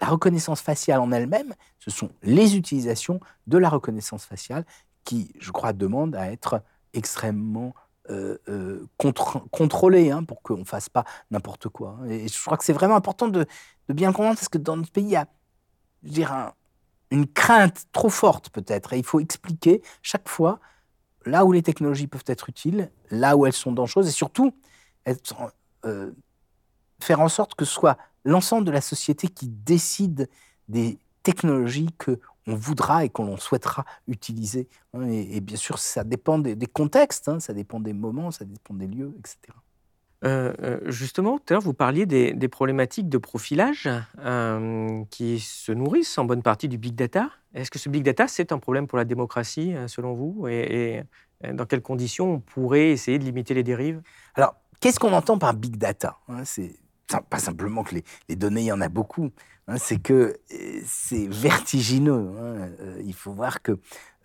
[0.01, 4.65] la reconnaissance faciale en elle-même, ce sont les utilisations de la reconnaissance faciale
[5.05, 6.63] qui, je crois, demandent à être
[6.93, 7.75] extrêmement
[8.11, 11.99] euh, euh, contrôlées hein, pour qu'on ne fasse pas n'importe quoi.
[12.09, 13.47] Et je crois que c'est vraiment important de,
[13.89, 15.17] bien comprendre parce que dans notre pays,
[16.03, 16.55] il y a
[17.11, 18.95] une crainte trop forte peut-être.
[18.95, 20.59] Et il faut expliquer chaque fois
[21.27, 24.55] là où les technologies peuvent être utiles, là où elles sont dangereuses, et surtout
[25.85, 26.13] euh,
[27.01, 30.29] faire en sorte que ce soit l'ensemble de la société qui décide
[30.69, 34.69] des technologies que on voudra et qu'on souhaitera utiliser.
[34.95, 35.07] Hein.
[35.09, 38.87] Et, bien sûr, ça dépend des, contextes, hein, ça dépend des moments, ça dépend des
[38.87, 39.39] lieux, etc.
[40.25, 43.89] Euh, euh, justement, tout à l'heure, vous parliez des, problématiques de profilage
[44.19, 47.31] euh, qui se nourrissent en bonne partie du big data.
[47.55, 50.49] Est-ce que ce big data, c'est un problème pour la démocratie, selon vous?
[50.49, 51.03] Et,
[51.53, 54.03] dans quelles conditions on pourrait essayer de limiter les dérives?
[54.35, 56.17] Alors, qu'est-ce qu'on entend par big data?
[56.29, 56.75] Hein, C'est
[57.31, 57.97] pas simplement que
[58.29, 59.31] les, données, il y en a beaucoup,
[59.67, 60.39] hein, c'est que
[60.85, 62.31] c'est vertigineux.
[62.39, 62.71] Hein,
[63.05, 63.79] il faut voir que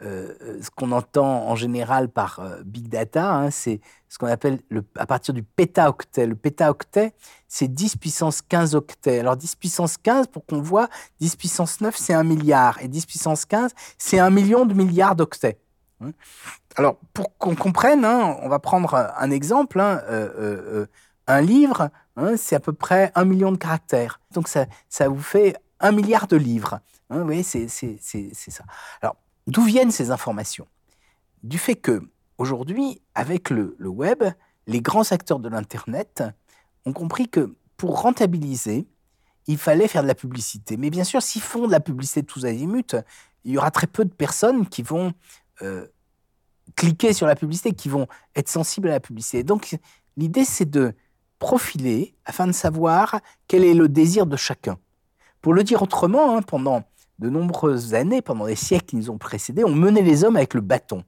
[0.03, 3.79] euh, euh, ce qu'on entend en général par euh, big data, hein, c'est
[4.09, 6.25] ce qu'on appelle le, à partir du pétaoctet.
[6.25, 7.13] Le pétaoctet,
[7.47, 9.19] c'est 10 puissance 15 octets.
[9.19, 10.89] Alors 10 puissance 15, pour qu'on voit,
[11.21, 12.81] 10 puissance 9, c'est 1 milliard.
[12.81, 15.59] Et 10 puissance 15, c'est 1 million de milliards d'octets.
[16.01, 16.11] Hein.
[16.75, 19.79] Alors, pour qu'on comprenne, hein, on va prendre un exemple.
[21.25, 21.89] un livre,
[22.37, 24.19] c'est à peu près 1 million de caractères.
[24.31, 26.79] Donc, ça, ça vous fait 1 milliard de livres.
[27.09, 28.63] vous voyez, c'est ça.
[29.01, 29.15] Alors,
[29.47, 30.67] D'où viennent ces informations?
[31.43, 32.01] Du fait que,
[32.37, 34.23] aujourd'hui, avec le, web,
[34.67, 36.23] les grands acteurs de l'Internet
[36.85, 38.87] ont compris que pour rentabiliser,
[39.47, 40.77] il fallait faire de la publicité.
[40.77, 42.95] Mais bien sûr, s'ils font de la publicité tous azimuts,
[43.43, 45.13] il y aura très peu de personnes qui vont
[45.61, 45.87] euh,
[46.77, 49.43] cliquer sur la publicité, qui vont être sensibles à la publicité.
[49.43, 49.77] Donc,
[50.15, 50.95] l'idée, c'est de
[51.43, 54.77] profiler afin de savoir quel est le désir de chacun.
[55.41, 56.83] Pour le dire autrement, hein, pendant
[57.19, 60.53] de nombreuses années, pendant des siècles qui nous ont précédés, on menait les hommes avec
[60.53, 61.03] le bâton.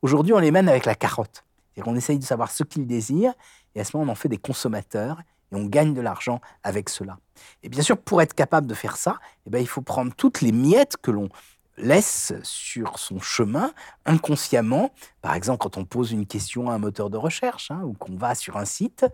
[0.00, 1.44] Aujourd'hui, on les mène avec la carotte.
[1.74, 3.34] cest on essaye de savoir ce qu'ils désirent,
[3.74, 5.20] et à ce moment, on en fait des consommateurs,
[5.52, 7.18] et on gagne de l'argent avec cela.
[7.62, 10.40] Et bien sûr, pour être capable de faire ça, eh bien, il faut prendre toutes
[10.40, 11.28] les miettes que l'on
[11.76, 13.72] laisse sur son chemin
[14.06, 14.92] inconsciemment,
[15.22, 18.16] par exemple quand on pose une question à un moteur de recherche hein, ou qu'on
[18.16, 19.06] va sur un site,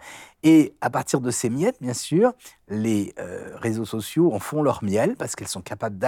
[0.42, 2.32] et à partir de ces miettes, bien sûr,
[2.70, 5.98] les euh, réseaux sociaux en font leur miel parce qu'elles sont capables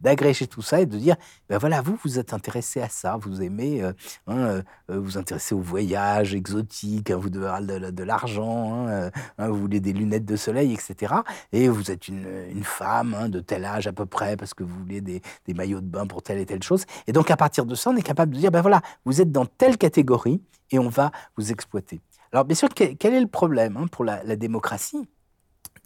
[0.00, 1.16] d'agréger tout ça et de dire,
[1.48, 3.92] ben voilà, vous, vous êtes intéressé à ça, vous aimez euh,
[4.26, 9.10] hein, euh, vous intéresser au voyage exotique, hein, vous devez avoir de, l'argent, hein,
[9.48, 11.14] vous voulez des lunettes de soleil, etc.
[11.52, 12.24] Et vous êtes une,
[12.62, 16.06] femme de tel âge à peu près parce que vous voulez des, des, maillots bain
[16.06, 16.84] pour telle et telle chose.
[17.06, 19.32] Et donc à partir de ça, on est capable de dire, ben voilà, vous êtes
[19.32, 22.00] dans telle catégorie et on va vous exploiter.
[22.32, 25.08] Alors bien sûr, quel est le problème pour la démocratie?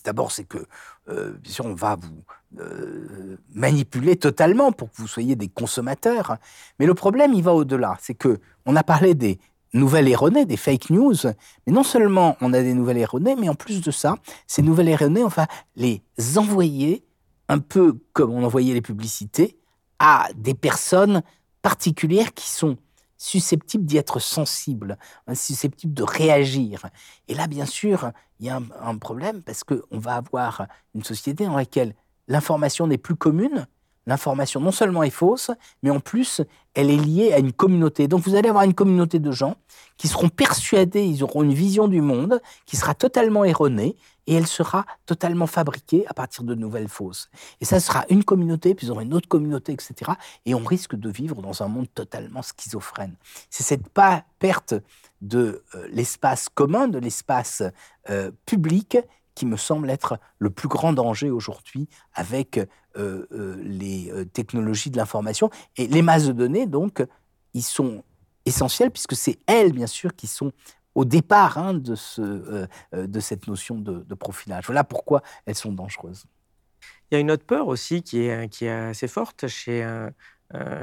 [0.04, 0.58] D'abord, c'est que,
[1.08, 2.22] euh, bien sûr, on va vous
[2.60, 6.36] euh, manipuler totalement pour que vous soyez des consommateurs.
[6.78, 7.96] Mais le problème, il va au-delà.
[8.00, 9.38] C'est que on a parlé des
[9.74, 11.14] nouvelles erronées, des fake news.
[11.66, 14.14] Mais non seulement on a des nouvelles erronées, mais en plus de ça,
[14.46, 15.46] ces nouvelles erronées, on va
[15.76, 16.02] les
[16.36, 17.04] envoyer
[17.48, 19.57] un peu comme on envoyait les publicités
[19.98, 21.22] à des personnes
[21.62, 22.76] particulières qui sont
[23.16, 24.96] susceptible d'y être sensible,
[25.26, 26.86] hein, susceptible de réagir.
[27.26, 31.44] Et là, bien sûr, il y a un, problème parce qu'on va avoir une société
[31.44, 31.94] dans laquelle
[32.28, 33.66] l'information n'est plus commune,
[34.08, 35.50] l'information non seulement est fausse,
[35.82, 36.40] mais en plus,
[36.74, 38.08] elle est liée à une communauté.
[38.08, 39.56] Donc vous allez avoir une communauté de gens
[39.98, 44.46] qui seront persuadés, ils auront une vision du monde qui sera totalement erronée et elle
[44.46, 47.28] sera totalement fabriquée à partir de nouvelles fausses.
[47.60, 50.12] Et ça sera une communauté, puis ils auront une autre communauté, etc.
[50.46, 53.14] Et on risque de vivre dans un monde totalement schizophrène.
[53.50, 53.88] C'est cette
[54.38, 54.74] perte
[55.20, 57.62] de euh, l'espace commun, de l'espace
[58.08, 58.98] euh, public
[59.38, 62.66] qui me semble être le plus grand danger aujourd'hui avec euh,
[63.30, 65.48] euh, les euh, technologies de l'information.
[65.76, 67.06] Et les masses de données, donc,
[67.54, 68.02] ils sont
[68.46, 70.50] essentielles puisque c'est elles, bien sûr, qui sont
[70.96, 74.64] au départ hein, de, ce, de cette notion de, de, profilage.
[74.66, 76.24] Voilà pourquoi elles sont dangereuses.
[77.10, 79.86] Il y a une autre peur aussi qui est, qui est assez forte chez,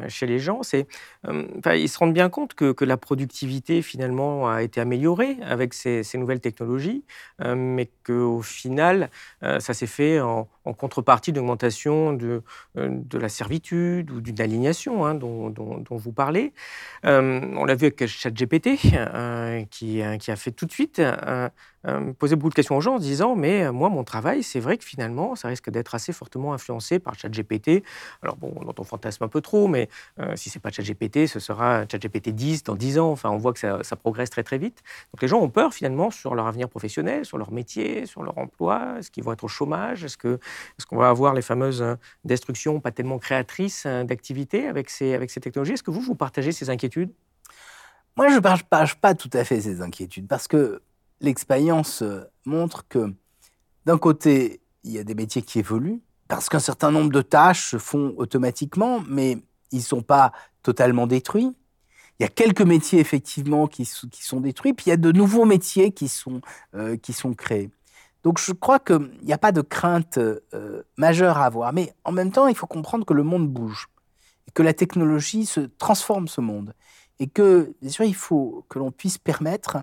[0.08, 0.88] chez les gens, c'est,
[1.28, 1.44] euh,
[1.76, 6.04] ils se rendent bien compte que, que, la productivité finalement a été améliorée avec ces,
[6.16, 7.04] nouvelles technologies,
[7.42, 9.10] euh, mais qu'au final,
[9.42, 10.48] ça s'est fait en,
[10.78, 12.42] contrepartie d'augmentation de,
[12.76, 16.54] de la servitude ou d'une alignation hein, dont, dont, dont, vous parlez.
[17.04, 18.78] on l'a vu avec ChatGPT,
[19.70, 21.02] qui, qui, a fait tout de suite
[22.18, 24.84] poser beaucoup de questions aux gens en disant mais moi mon travail c'est vrai que
[24.84, 27.84] finalement ça risque d'être assez fortement influencé par ChatGPT.
[28.22, 29.90] Alors bon, on fantasme un peu trop mais
[30.20, 33.12] euh, si c'est pas ChatGPT, ce sera ChatGPT 10 dans 10 ans.
[33.12, 34.84] Enfin, on voit que ça, progresse très très vite.
[35.14, 38.38] Donc les gens ont peur finalement sur leur avenir professionnel, sur leur métier, sur leur
[38.38, 38.96] emploi.
[39.00, 40.04] Est-ce qu'ils vont être au chômage?
[40.04, 45.14] Est-ce qu'on va avoir les fameuses euh, destructions pas tellement créatrices euh, d'activités avec ces
[45.14, 45.74] avec ces technologies?
[45.74, 47.12] Est-ce que vous vous partagez ces inquiétudes?
[48.18, 50.82] Moi, je ne partage pas tout à fait ces inquiétudes parce que
[51.26, 52.04] l'expérience
[52.46, 53.14] montre que
[53.86, 57.72] d'un côté, il y a des métiers qui évoluent parce qu'un certain nombre de tâches
[57.72, 59.38] se font automatiquement, mais
[59.72, 60.32] ils ne sont pas
[60.64, 61.56] totalement détruits.
[62.20, 65.46] Il y a quelques métiers effectivement qui, sont détruits, puis il y a de nouveaux
[65.46, 66.42] métiers qui sont,
[66.74, 66.98] euh,
[67.38, 67.70] créés.
[68.24, 72.12] Donc je crois qu'il n'y a pas de crainte euh, majeure à avoir, mais en
[72.12, 73.90] même temps, il faut comprendre que le monde bouge,
[74.48, 76.74] et que la technologie se transforme ce monde,
[77.20, 79.78] et que, bien sûr, il faut que l'on puisse permettre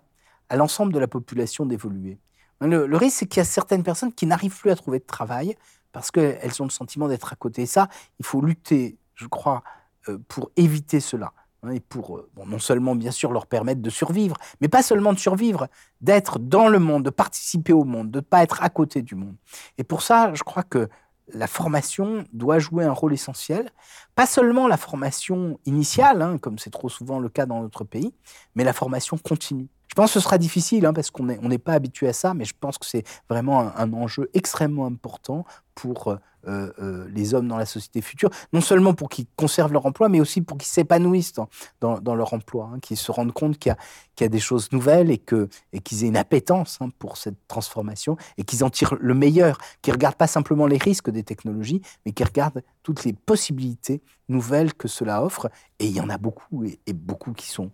[0.53, 2.19] à l'ensemble de la population d'évoluer.
[2.61, 5.05] Le, le risque, c'est qu'il y a certaines personnes qui n'arrivent plus à trouver de
[5.05, 5.57] travail
[5.93, 7.63] parce qu'elles ont le sentiment d'être à côté.
[7.63, 7.89] Et ça,
[8.19, 9.63] il faut lutter, je crois,
[10.11, 11.33] euh, pour éviter cela.
[11.63, 15.15] Hein, et pour, euh, non seulement, bien sûr, leur permettre de survivre, mais pas seulement
[15.15, 15.69] de survivre,
[16.03, 19.15] d'être dans le monde, de participer au monde, de ne pas être à côté du
[19.15, 19.37] monde.
[19.79, 20.91] Et pour ça, je crois que
[21.29, 23.71] la formation doit jouer un rôle essentiel.
[24.15, 28.15] Pas seulement la formation initiale, hein, comme c'est trop souvent le cas dans notre pays,
[28.55, 29.69] mais la formation continue.
[29.89, 32.47] Je pense que ce sera difficile hein, parce qu'on n'est pas habitué à ça, mais
[32.47, 35.45] je pense que c'est vraiment un, enjeu extrêmement important
[35.75, 36.17] pour
[36.49, 40.09] euh, euh, les hommes dans la société future, non seulement pour qu'ils conservent leur emploi,
[40.09, 41.35] mais aussi pour qu'ils s'épanouissent
[41.81, 43.75] dans, leur emploi, hein, qu'ils se rendent compte qu'il
[44.21, 48.45] y, a des choses nouvelles et qu'ils aient une appétence hein, pour cette transformation et
[48.45, 52.13] qu'ils en tirent le meilleur, qu'ils ne regardent pas simplement les risques des technologies, mais
[52.13, 55.49] qu'ils regardent toutes les possibilités nouvelles que cela offre.
[55.79, 57.71] Et il y en a beaucoup, et, beaucoup qui sont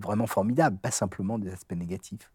[0.00, 2.30] vraiment formidables, pas simplement des aspects négatifs.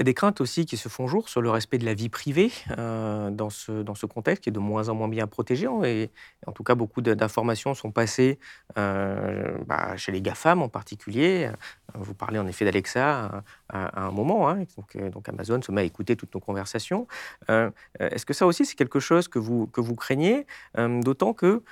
[0.00, 1.92] Il y a des craintes aussi qui se font jour sur le respect de la
[1.92, 5.26] vie privée euh, dans, ce, dans ce contexte qui est de moins en moins bien
[5.26, 5.68] protégé.
[5.84, 6.10] Et,
[6.46, 8.38] en tout cas, beaucoup d'informations sont passées
[8.78, 11.50] euh, bah, chez les GAFAM en particulier.
[11.94, 14.48] Vous parlez en effet d'Alexa à, un moment.
[14.48, 17.06] Hein, donc, euh, donc, Amazon se met à écouter toutes nos conversations.
[17.50, 20.46] Est-ce que ça aussi, c'est quelque chose que vous, que vous craignez
[20.78, 21.62] D'autant que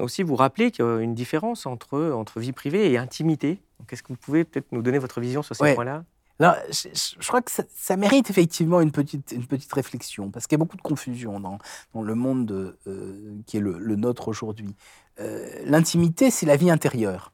[0.00, 3.60] aussi vous rappelez qu'il y a une différence entre, entre vie privée et intimité?
[3.90, 6.04] Est-ce que vous pouvez peut-être nous donner votre vision sur ces points-là?
[6.40, 10.64] Je, crois que ça, mérite effectivement une petite, une petite réflexion, parce qu'il y a
[10.64, 11.58] beaucoup de confusion dans,
[11.94, 14.74] dans le monde euh, qui est le, nôtre aujourd'hui.
[15.20, 17.33] Euh, l'intimité, c'est la vie intérieure.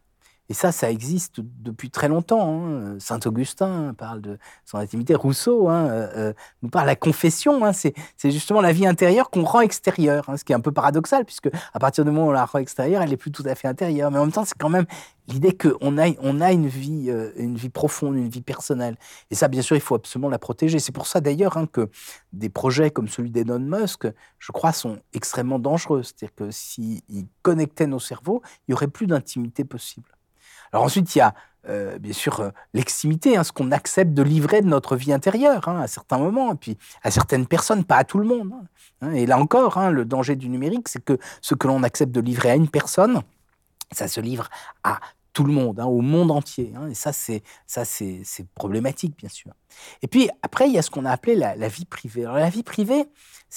[0.50, 2.66] Et ça, ça existe depuis très longtemps.
[2.66, 2.96] Hein.
[2.98, 5.14] Saint Augustin parle de son intimité.
[5.14, 6.32] Rousseau hein, euh, euh,
[6.62, 7.64] nous parle de la confession.
[7.64, 7.72] Hein.
[7.72, 7.94] C'est
[8.24, 11.78] justement la vie intérieure qu'on rend extérieure, ce qui est un peu paradoxal, puisque à
[11.78, 14.10] partir du moment où on la rend extérieure, elle n'est plus tout à fait intérieure.
[14.10, 14.86] Mais en même temps, c'est quand même
[15.28, 18.96] l'idée qu'on a, euh, une vie profonde, une vie personnelle.
[19.30, 20.80] Et ça, bien sûr, il faut absolument la protéger.
[20.80, 21.88] C'est pour ça d'ailleurs que
[22.32, 24.08] des projets comme celui d'Elon Musk,
[24.40, 26.02] je crois, sont extrêmement dangereux.
[26.02, 27.02] C'est-à-dire que s'ils
[27.42, 30.10] connectaient nos cerveaux, il n'y aurait plus d'intimité possible.
[30.72, 31.34] Alors ensuite, il y a
[31.68, 35.68] euh, bien sûr euh, l'extimité, hein, ce qu'on accepte de livrer de notre vie intérieure
[35.68, 38.52] hein, à certains moments, et puis à certaines personnes, pas à tout le monde.
[39.02, 39.12] Hein.
[39.12, 42.50] Et là encore, le danger du numérique, c'est que ce que l'on accepte de livrer
[42.50, 43.22] à une personne,
[43.92, 44.48] ça se livre
[44.84, 45.00] à
[45.32, 46.72] tout le monde, au monde entier.
[46.88, 48.24] et ça, c'est ça, c'est
[48.54, 49.52] problématique, bien sûr.
[50.02, 52.24] Et puis après, il y a ce qu'on a appelé la, vie privée.
[52.24, 53.04] Alors la vie privée,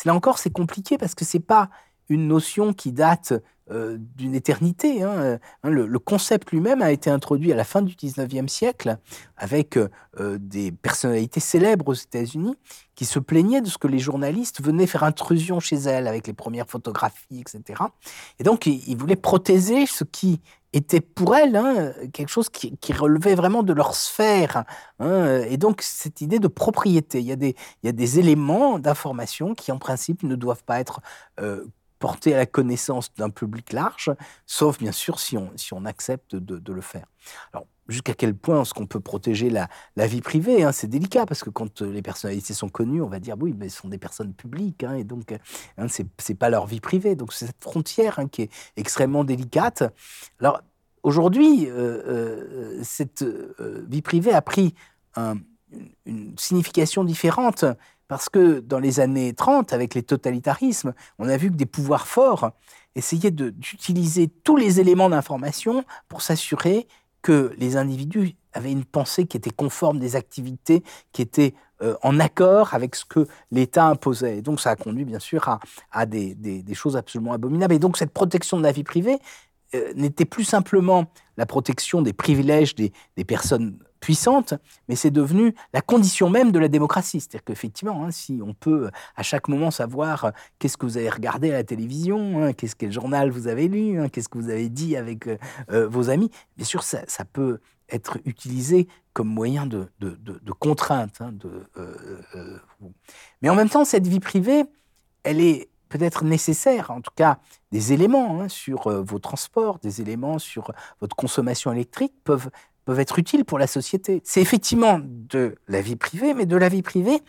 [0.06, 1.70] là encore, c'est compliqué parce que c'est pas
[2.14, 3.34] une notion qui date
[3.72, 5.04] euh, d'une éternité.
[5.04, 5.40] Hein.
[5.64, 8.98] Hein, le, concept lui-même a été introduit à la fin du 19e siècle
[9.38, 12.58] avec euh, des personnalités célèbres aux États-Unis
[12.96, 16.34] qui se plaignaient de ce que les journalistes venaient faire intrusion chez elles avec les
[16.34, 17.82] premières photographies, etc.
[18.38, 20.42] Et donc, ils, voulaient protéger ce qui
[20.74, 24.66] était pour elles hein, quelque chose qui, relevait vraiment de leur sphère.
[25.00, 30.24] Et donc, cette idée de propriété, il y a des, éléments d'information qui, en principe,
[30.24, 31.00] ne doivent pas être
[31.40, 31.66] euh,
[32.04, 34.12] porter à la connaissance d'un public large,
[34.46, 37.06] sauf bien sûr si on, si on accepte de, le faire.
[37.54, 41.26] Alors, jusqu'à quel point est-ce qu'on peut protéger la, la vie privée hein, C'est délicat
[41.26, 43.88] parce que quand euh, les personnalités sont connues, on va dire oui, mais ce sont
[43.88, 45.32] des personnes publiques hein, et donc
[45.78, 47.16] hein, ce c'est pas leur vie privée.
[47.16, 49.84] Donc c'est cette frontière hein, qui est extrêmement délicate.
[50.42, 50.60] Alors
[51.04, 54.76] aujourd'hui, euh, euh, cette vie privée a pris
[56.06, 57.64] une signification différente
[58.14, 62.06] parce que dans les années 30, avec les totalitarismes, on a vu que des pouvoirs
[62.06, 62.52] forts
[62.94, 66.88] essayaient d'utiliser tous les éléments d'information pour s'assurer
[67.24, 72.20] que les individus avaient une pensée qui était conforme des activités qui étaient euh, en
[72.20, 74.38] accord avec ce que l'État imposait.
[74.38, 75.58] Et donc ça a conduit bien sûr
[75.92, 77.74] à, des, choses absolument abominables.
[77.74, 79.18] Et donc cette protection de la vie privée
[79.74, 81.08] euh, n'était plus simplement
[81.38, 82.92] la protection des privilèges des,
[83.26, 84.54] personnes puissantes,
[84.90, 87.22] mais c'est devenu la condition même de la démocratie.
[87.22, 91.10] C'est-à-dire qu'effectivement, hein, si on peut à chaque moment savoir euh, qu'est-ce que vous avez
[91.10, 94.50] regardé à la télévision, hein, qu'est-ce quel journal vous avez lu, hein, qu'est-ce que vous
[94.50, 95.30] avez dit avec
[95.70, 97.60] vos amis, bien sûr, ça, peut
[97.90, 99.88] être utilisé comme moyen de,
[100.60, 101.22] contrainte.
[101.22, 101.64] Hein, euh,
[102.36, 102.58] euh,
[103.42, 104.66] mais en même temps, cette vie privée,
[105.24, 107.38] elle est peut-être nécessaire, en tout cas
[107.72, 110.72] des éléments sur euh, vos transports, des éléments sur
[111.02, 112.50] votre consommation électrique peuvent,
[112.86, 114.22] peuvent être utiles pour la société.
[114.24, 117.22] C'est effectivement de la vie privée, mais de la vie privée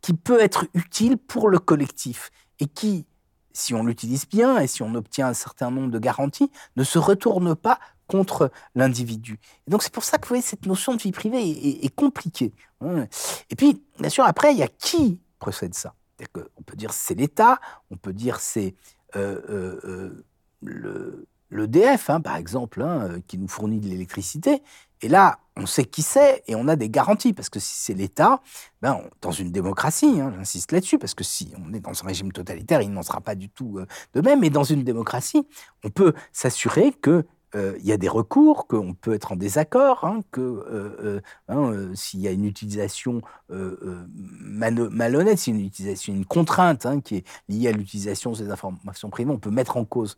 [0.00, 3.06] qui peut être utile pour le collectif et qui,
[3.52, 6.98] si on l'utilise bien et si on obtient un certain nombre de garanties, ne se
[6.98, 9.38] retourne pas contre l'individu.
[9.68, 12.52] Donc c'est pour ça que vous voyez, cette notion de vie privée est, compliquée.
[12.80, 13.06] Hein.
[13.50, 15.94] Et puis, bien sûr, après, il y a qui procède ça?
[16.36, 17.60] On peut dire c'est l'État,
[17.90, 18.74] on peut dire c'est
[19.16, 20.24] euh, euh, euh
[20.62, 24.62] le l'EDF, hein, par exemple, hein, qui nous fournit de l'électricité.
[25.02, 27.32] Et là, on sait qui c'est et on a des garanties.
[27.32, 28.40] Parce que si c'est l'État,
[28.82, 32.32] ben, dans une démocratie, hein, j'insiste là-dessus, parce que si on est dans un régime
[32.32, 34.40] totalitaire, il n'en sera pas du tout euh, de même.
[34.40, 35.46] Mais dans une démocratie,
[35.84, 40.20] on peut s'assurer que il y a des recours, qu'on peut être en désaccord, hein,
[40.30, 46.14] que euh, euh, hein, s'il y a une utilisation malhonnête, s'il y a une utilisation,
[46.14, 49.76] une contrainte hein, qui est liée à l'utilisation de ces informations privées, on peut mettre
[49.76, 50.16] en cause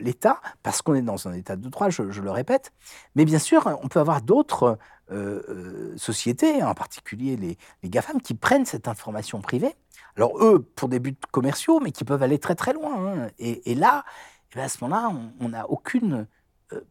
[0.00, 2.72] l'État parce qu'on est dans un état de droit, je, le répète.
[3.14, 4.78] Mais bien sûr, on peut avoir d'autres
[5.96, 7.56] sociétés, en particulier les,
[7.88, 9.74] GAFAM, qui prennent cette information privée.
[10.16, 13.28] Alors eux, pour des buts commerciaux, mais qui peuvent aller très très loin.
[13.38, 14.04] Et, là,
[14.52, 16.24] eh ben, à ce moment-là, on n'a aucune euh,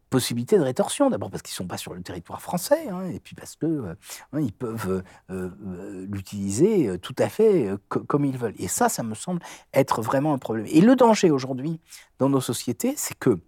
[0.09, 1.09] possibilité de rétorsion.
[1.09, 3.65] D'abord parce qu'ils ne sont pas sur le territoire français, hein, et puis parce que
[3.65, 3.95] euh,
[4.33, 8.55] hein, peuvent euh, l'utiliser tout à fait comme ils veulent.
[8.57, 9.41] Et ça, ça me semble
[9.73, 10.65] être vraiment un problème.
[10.69, 11.79] Et le danger aujourd'hui
[12.19, 13.39] dans nos sociétés, c'est que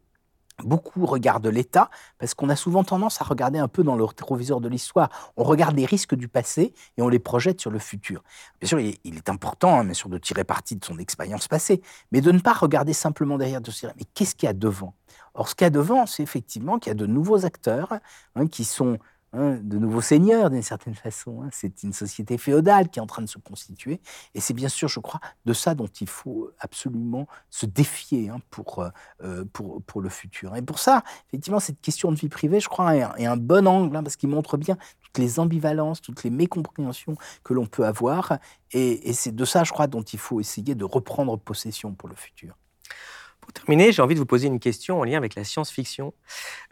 [0.64, 4.62] Beaucoup regardent l'État parce qu'on a souvent tendance à regarder un peu dans le rétroviseur
[4.62, 5.10] de l'histoire.
[5.38, 8.24] On regarde les risques du passé et on les projette sur le futur.
[8.60, 11.82] Bien sûr, il est important, hein, bien sûr, de tirer parti de son expérience passée,
[12.12, 14.54] mais de ne pas regarder simplement derrière, de se dire mais qu'est-ce qu'il y a
[14.54, 14.94] devant?
[15.34, 17.94] Or, ce qu'il y a devant, c'est effectivement qu'il y a de nouveaux acteurs
[18.36, 18.98] hein, qui sont
[19.34, 21.44] hein, de nouveaux seigneurs d'une certaine façon.
[21.44, 21.50] Hein.
[21.52, 24.02] C'est une société féodale qui est en train de se constituer.
[24.34, 28.80] Et c'est bien sûr, je crois, de ça dont il faut absolument se défier pour,
[28.80, 28.90] euh,
[29.24, 30.56] euh, pour, pour le futur.
[30.56, 34.04] Et pour ça, effectivement, cette question de vie privée, je crois, est un, bon angle,
[34.04, 38.40] parce qu'il montre bien toutes les ambivalences, toutes les mécompréhensions que l'on peut avoir.
[38.72, 42.16] et c'est de ça, je crois, dont il faut essayer de reprendre possession pour le
[42.16, 42.56] futur.
[43.50, 46.14] Pour terminer, j'ai envie de vous poser une question en lien avec la science-fiction.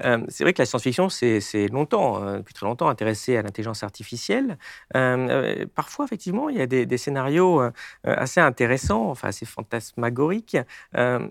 [0.06, 3.82] Euh, c'est vrai que la science-fiction, c'est longtemps, euh, depuis très longtemps, intéressé à l'intelligence
[3.82, 4.60] artificielle.
[4.96, 7.64] Euh, parfois, effectivement, il y a des, scénarios
[8.04, 10.58] assez intéressants, enfin assez fantasmagoriques,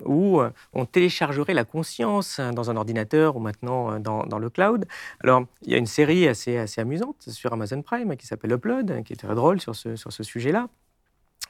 [0.04, 0.40] où
[0.72, 4.84] on téléchargerait la conscience dans un ordinateur ou maintenant dans, le cloud.
[5.22, 9.12] Alors, il y a une série assez, amusante sur Amazon Prime qui s'appelle Upload, qui
[9.12, 10.68] est très drôle sur ce sujet-là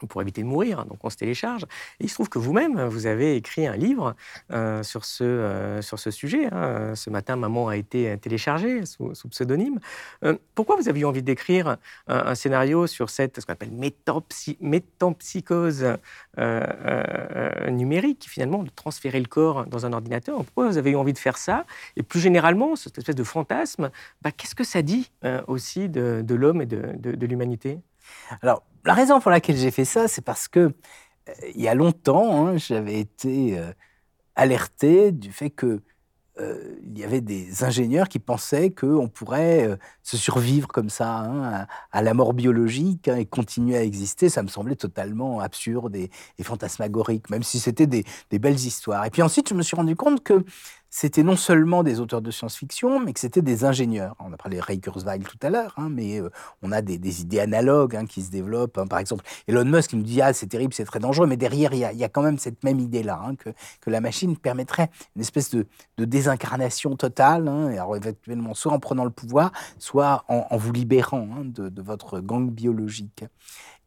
[0.05, 1.65] pour éviter de mourir, donc on se télécharge.
[2.01, 4.15] Et il se trouve que vous-même, vous avez écrit un livre
[4.53, 6.49] euh, sur, ce, euh, sur ce sujet.
[6.53, 6.95] Hein.
[6.95, 9.81] Ce matin, Maman a été téléchargée sous, pseudonyme.
[10.25, 13.71] Euh, pourquoi vous aviez envie d'écrire un, scénario sur cette, ce qu'on appelle
[14.61, 15.87] métampsychose
[17.71, 20.37] numérique, finalement, de transférer le corps dans un ordinateur?
[20.45, 21.65] Pourquoi vous avez eu envie de faire ça?
[21.97, 23.91] Et plus généralement, cette espèce de fantasme,
[24.23, 25.11] bah, qu'est-ce que ça dit
[25.47, 27.79] aussi de, de l'homme et de, de l'humanité?
[28.43, 30.61] Alors, la raison pour laquelle j'ai fait ça, c'est parce que
[31.29, 33.73] euh, il y a longtemps, hein, j'avais été euh,
[34.35, 35.83] alerté du fait que
[36.39, 41.67] euh, il y avait des ingénieurs qui pensaient qu'on pourrait se survivre comme ça hein,
[41.91, 44.29] à, la mort biologique hein, et continuer à exister.
[44.29, 46.11] Ça me semblait totalement absurde et,
[46.43, 49.07] fantasmagorique, même si c'était des, des, belles histoires.
[49.07, 50.45] Et puis ensuite, je me suis rendu compte que
[50.97, 54.17] c'était non seulement des auteurs de science-fiction, mais que c'était des ingénieurs.
[54.19, 56.31] On a parlé de Ray Kurzweil tout à l'heure, hein, mais euh,
[56.63, 58.79] on a des, idées analogues hein, qui se développent.
[58.79, 58.87] Hein.
[58.87, 61.75] Par exemple, Elon Musk qui nous dit ah c'est terrible, c'est très dangereux, mais derrière
[61.75, 63.51] il y a, quand même cette même idée-là que,
[63.83, 65.67] que, la machine permettrait une espèce de,
[65.99, 72.21] désincarnation totale, alors éventuellement soit en prenant le pouvoir, soit en, vous libérant de votre
[72.21, 73.23] gang biologique.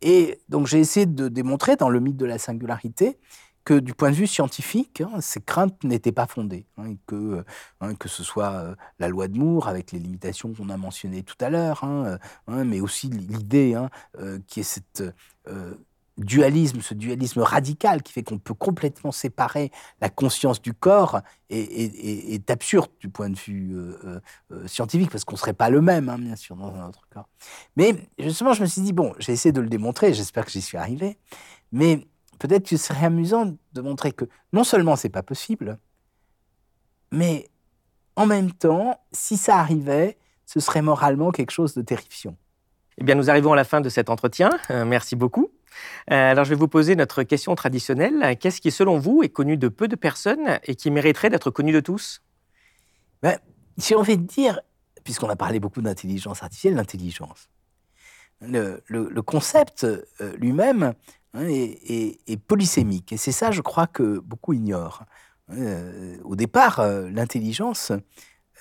[0.01, 3.17] Et donc j'ai essayé de démontrer dans le mythe de la singularité
[3.73, 7.43] du point de vue scientifique, hein, ces craintes n'étaient pas fondées, hein, que,
[7.81, 11.23] hein, que ce soit euh, la loi de Moore avec les limitations qu'on a mentionnées
[11.23, 12.17] tout à l'heure, euh,
[12.47, 13.75] mais aussi l'idée
[14.19, 15.03] euh, qui est cette
[16.17, 19.71] dualisme, ce dualisme radical qui fait qu'on peut complètement séparer
[20.01, 23.73] la conscience du corps est, absurde du point de vue
[24.65, 27.29] scientifique parce qu'on ne serait pas le même, bien sûr, dans un autre corps.
[27.77, 30.61] Mais justement, je me suis dit, bon, j'ai essayé de le démontrer, j'espère que j'y
[30.61, 31.17] suis arrivé,
[31.71, 32.05] mais
[32.39, 35.77] peut-être que ce serait amusant de montrer que non seulement c'est pas possible,
[37.11, 37.49] mais
[38.15, 42.35] en même temps, si ça arrivait, ce serait moralement quelque chose de terrifiant.
[42.97, 44.49] Eh bien, nous arrivons à la fin de cet entretien.
[44.71, 45.51] Euh, merci beaucoup.
[46.11, 48.37] Euh, alors, je vais vous poser notre question traditionnelle.
[48.37, 51.71] Qu'est-ce qui, selon vous, est connu de peu de personnes et qui mériterait d'être connu
[51.71, 52.21] de tous?
[53.21, 53.37] Ben,
[53.77, 54.59] J'ai envie de dire,
[55.03, 57.49] puisqu'on a parlé beaucoup d'intelligence artificielle, l'intelligence.
[58.41, 58.81] Le,
[59.21, 60.03] concept euh,
[60.37, 60.93] lui-même
[61.33, 63.13] Hein, et, polysémique.
[63.13, 65.03] Et c'est ça, je crois, que beaucoup ignorent.
[65.51, 67.91] Euh, au départ, euh, l'intelligence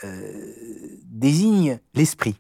[0.04, 2.36] euh, désigne l'esprit,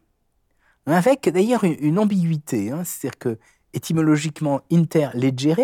[0.86, 2.70] avec d'ailleurs une, ambiguïté.
[2.70, 3.38] Hein, c'est-à-dire que
[3.72, 5.60] étymologiquement, interlegere,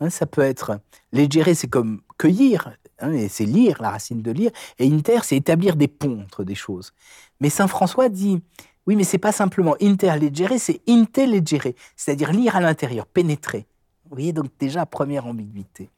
[0.00, 0.80] hein, ça peut être
[1.12, 5.76] legere, c'est comme cueillir, et c'est lire, la racine de lire, et inter, c'est établir
[5.76, 6.92] des ponts entre des choses.
[7.40, 8.40] Mais saint François dit
[8.86, 13.66] oui, mais c'est pas simplement interlegere, c'est intellegere, c'est-à-dire lire à l'intérieur, pénétrer.
[14.08, 15.90] Vous voyez, donc déjà, première ambiguïté.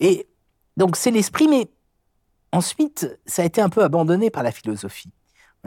[0.00, 0.26] Et
[0.76, 1.68] donc c'est l'esprit, mais
[2.52, 5.10] ensuite, ça a été un peu abandonné par la philosophie.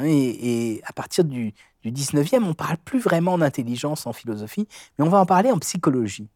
[0.04, 1.54] Et, à partir du,
[1.84, 4.68] du 19e, on ne parle plus vraiment d'intelligence en philosophie,
[4.98, 6.30] mais on va en parler en psychologie.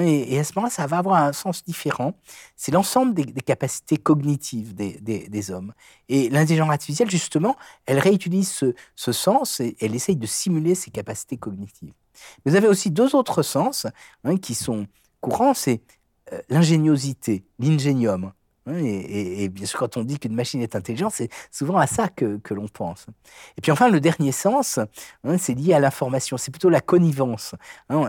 [0.00, 2.14] Et, à ce moment-là, ça va avoir un sens différent.
[2.56, 5.72] C'est l'ensemble des, capacités cognitives des, des, hommes.
[6.08, 7.56] Et l'intelligence artificielle, justement,
[7.86, 11.92] elle réutilise ce, ce, sens et elle essaye de simuler ces capacités cognitives.
[12.44, 13.86] Vous avez aussi deux autres sens
[14.24, 14.86] hein, qui sont
[15.20, 15.80] courants, c'est
[16.32, 18.32] euh, l'ingéniosité, l'ingénium.
[18.66, 22.08] Hein, et, bien sûr, quand on dit qu'une machine est intelligente, c'est souvent à ça
[22.08, 23.06] que, l'on pense.
[23.58, 24.78] Et puis enfin, le dernier sens,
[25.24, 26.36] hein, c'est lié à l'information.
[26.36, 27.54] C'est plutôt la connivence.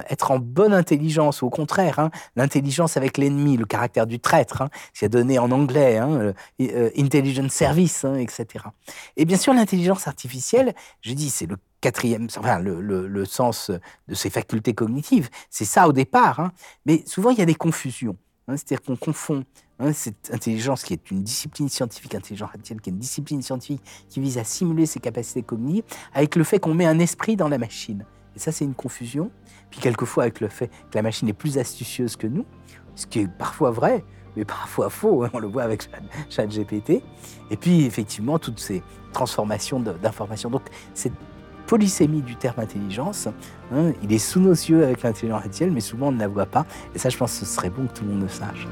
[0.10, 4.64] être en bonne intelligence, ou au contraire, l'intelligence avec l'ennemi, le caractère du traître,
[4.94, 8.66] c'est donné en anglais, euh, intelligence service, etc.
[9.18, 13.70] Et bien sûr, l'intelligence artificielle, je dis, c'est le quatrième, enfin, le, sens
[14.08, 15.30] de ses facultés cognitives.
[15.52, 16.40] C'est ça au départ.
[16.40, 16.52] Hein.
[16.88, 18.18] Mais souvent, il y a des confusions.
[18.48, 18.58] Hein.
[18.58, 19.44] C'est-à-dire qu'on confond
[19.78, 23.84] hein, cette intelligence qui est une discipline scientifique, intelligence artificielle qui est une discipline scientifique
[24.10, 25.84] qui vise à simuler ses capacités cognitives,
[26.16, 28.04] avec le fait qu'on met un esprit dans la machine.
[28.36, 29.30] Et ça, c'est une confusion.
[29.70, 32.46] Puis quelquefois avec le fait que la machine est plus astucieuse que nous,
[32.96, 34.04] ce qui est parfois vrai,
[34.36, 35.88] mais parfois faux, on le voit avec
[36.32, 37.04] ChatGPT.
[37.52, 38.82] Et puis effectivement, toutes ces
[39.14, 40.50] transformations d'informations.
[40.50, 40.64] Donc
[40.96, 41.12] c'est
[41.68, 43.28] polysémie du terme intelligence.
[43.74, 46.46] Hein, il est sous nos yeux avec l'intelligence artificielle, mais souvent on ne la voit
[46.46, 46.66] pas.
[46.94, 48.68] Et ça, je pense que ce serait bon que tout le monde le sache.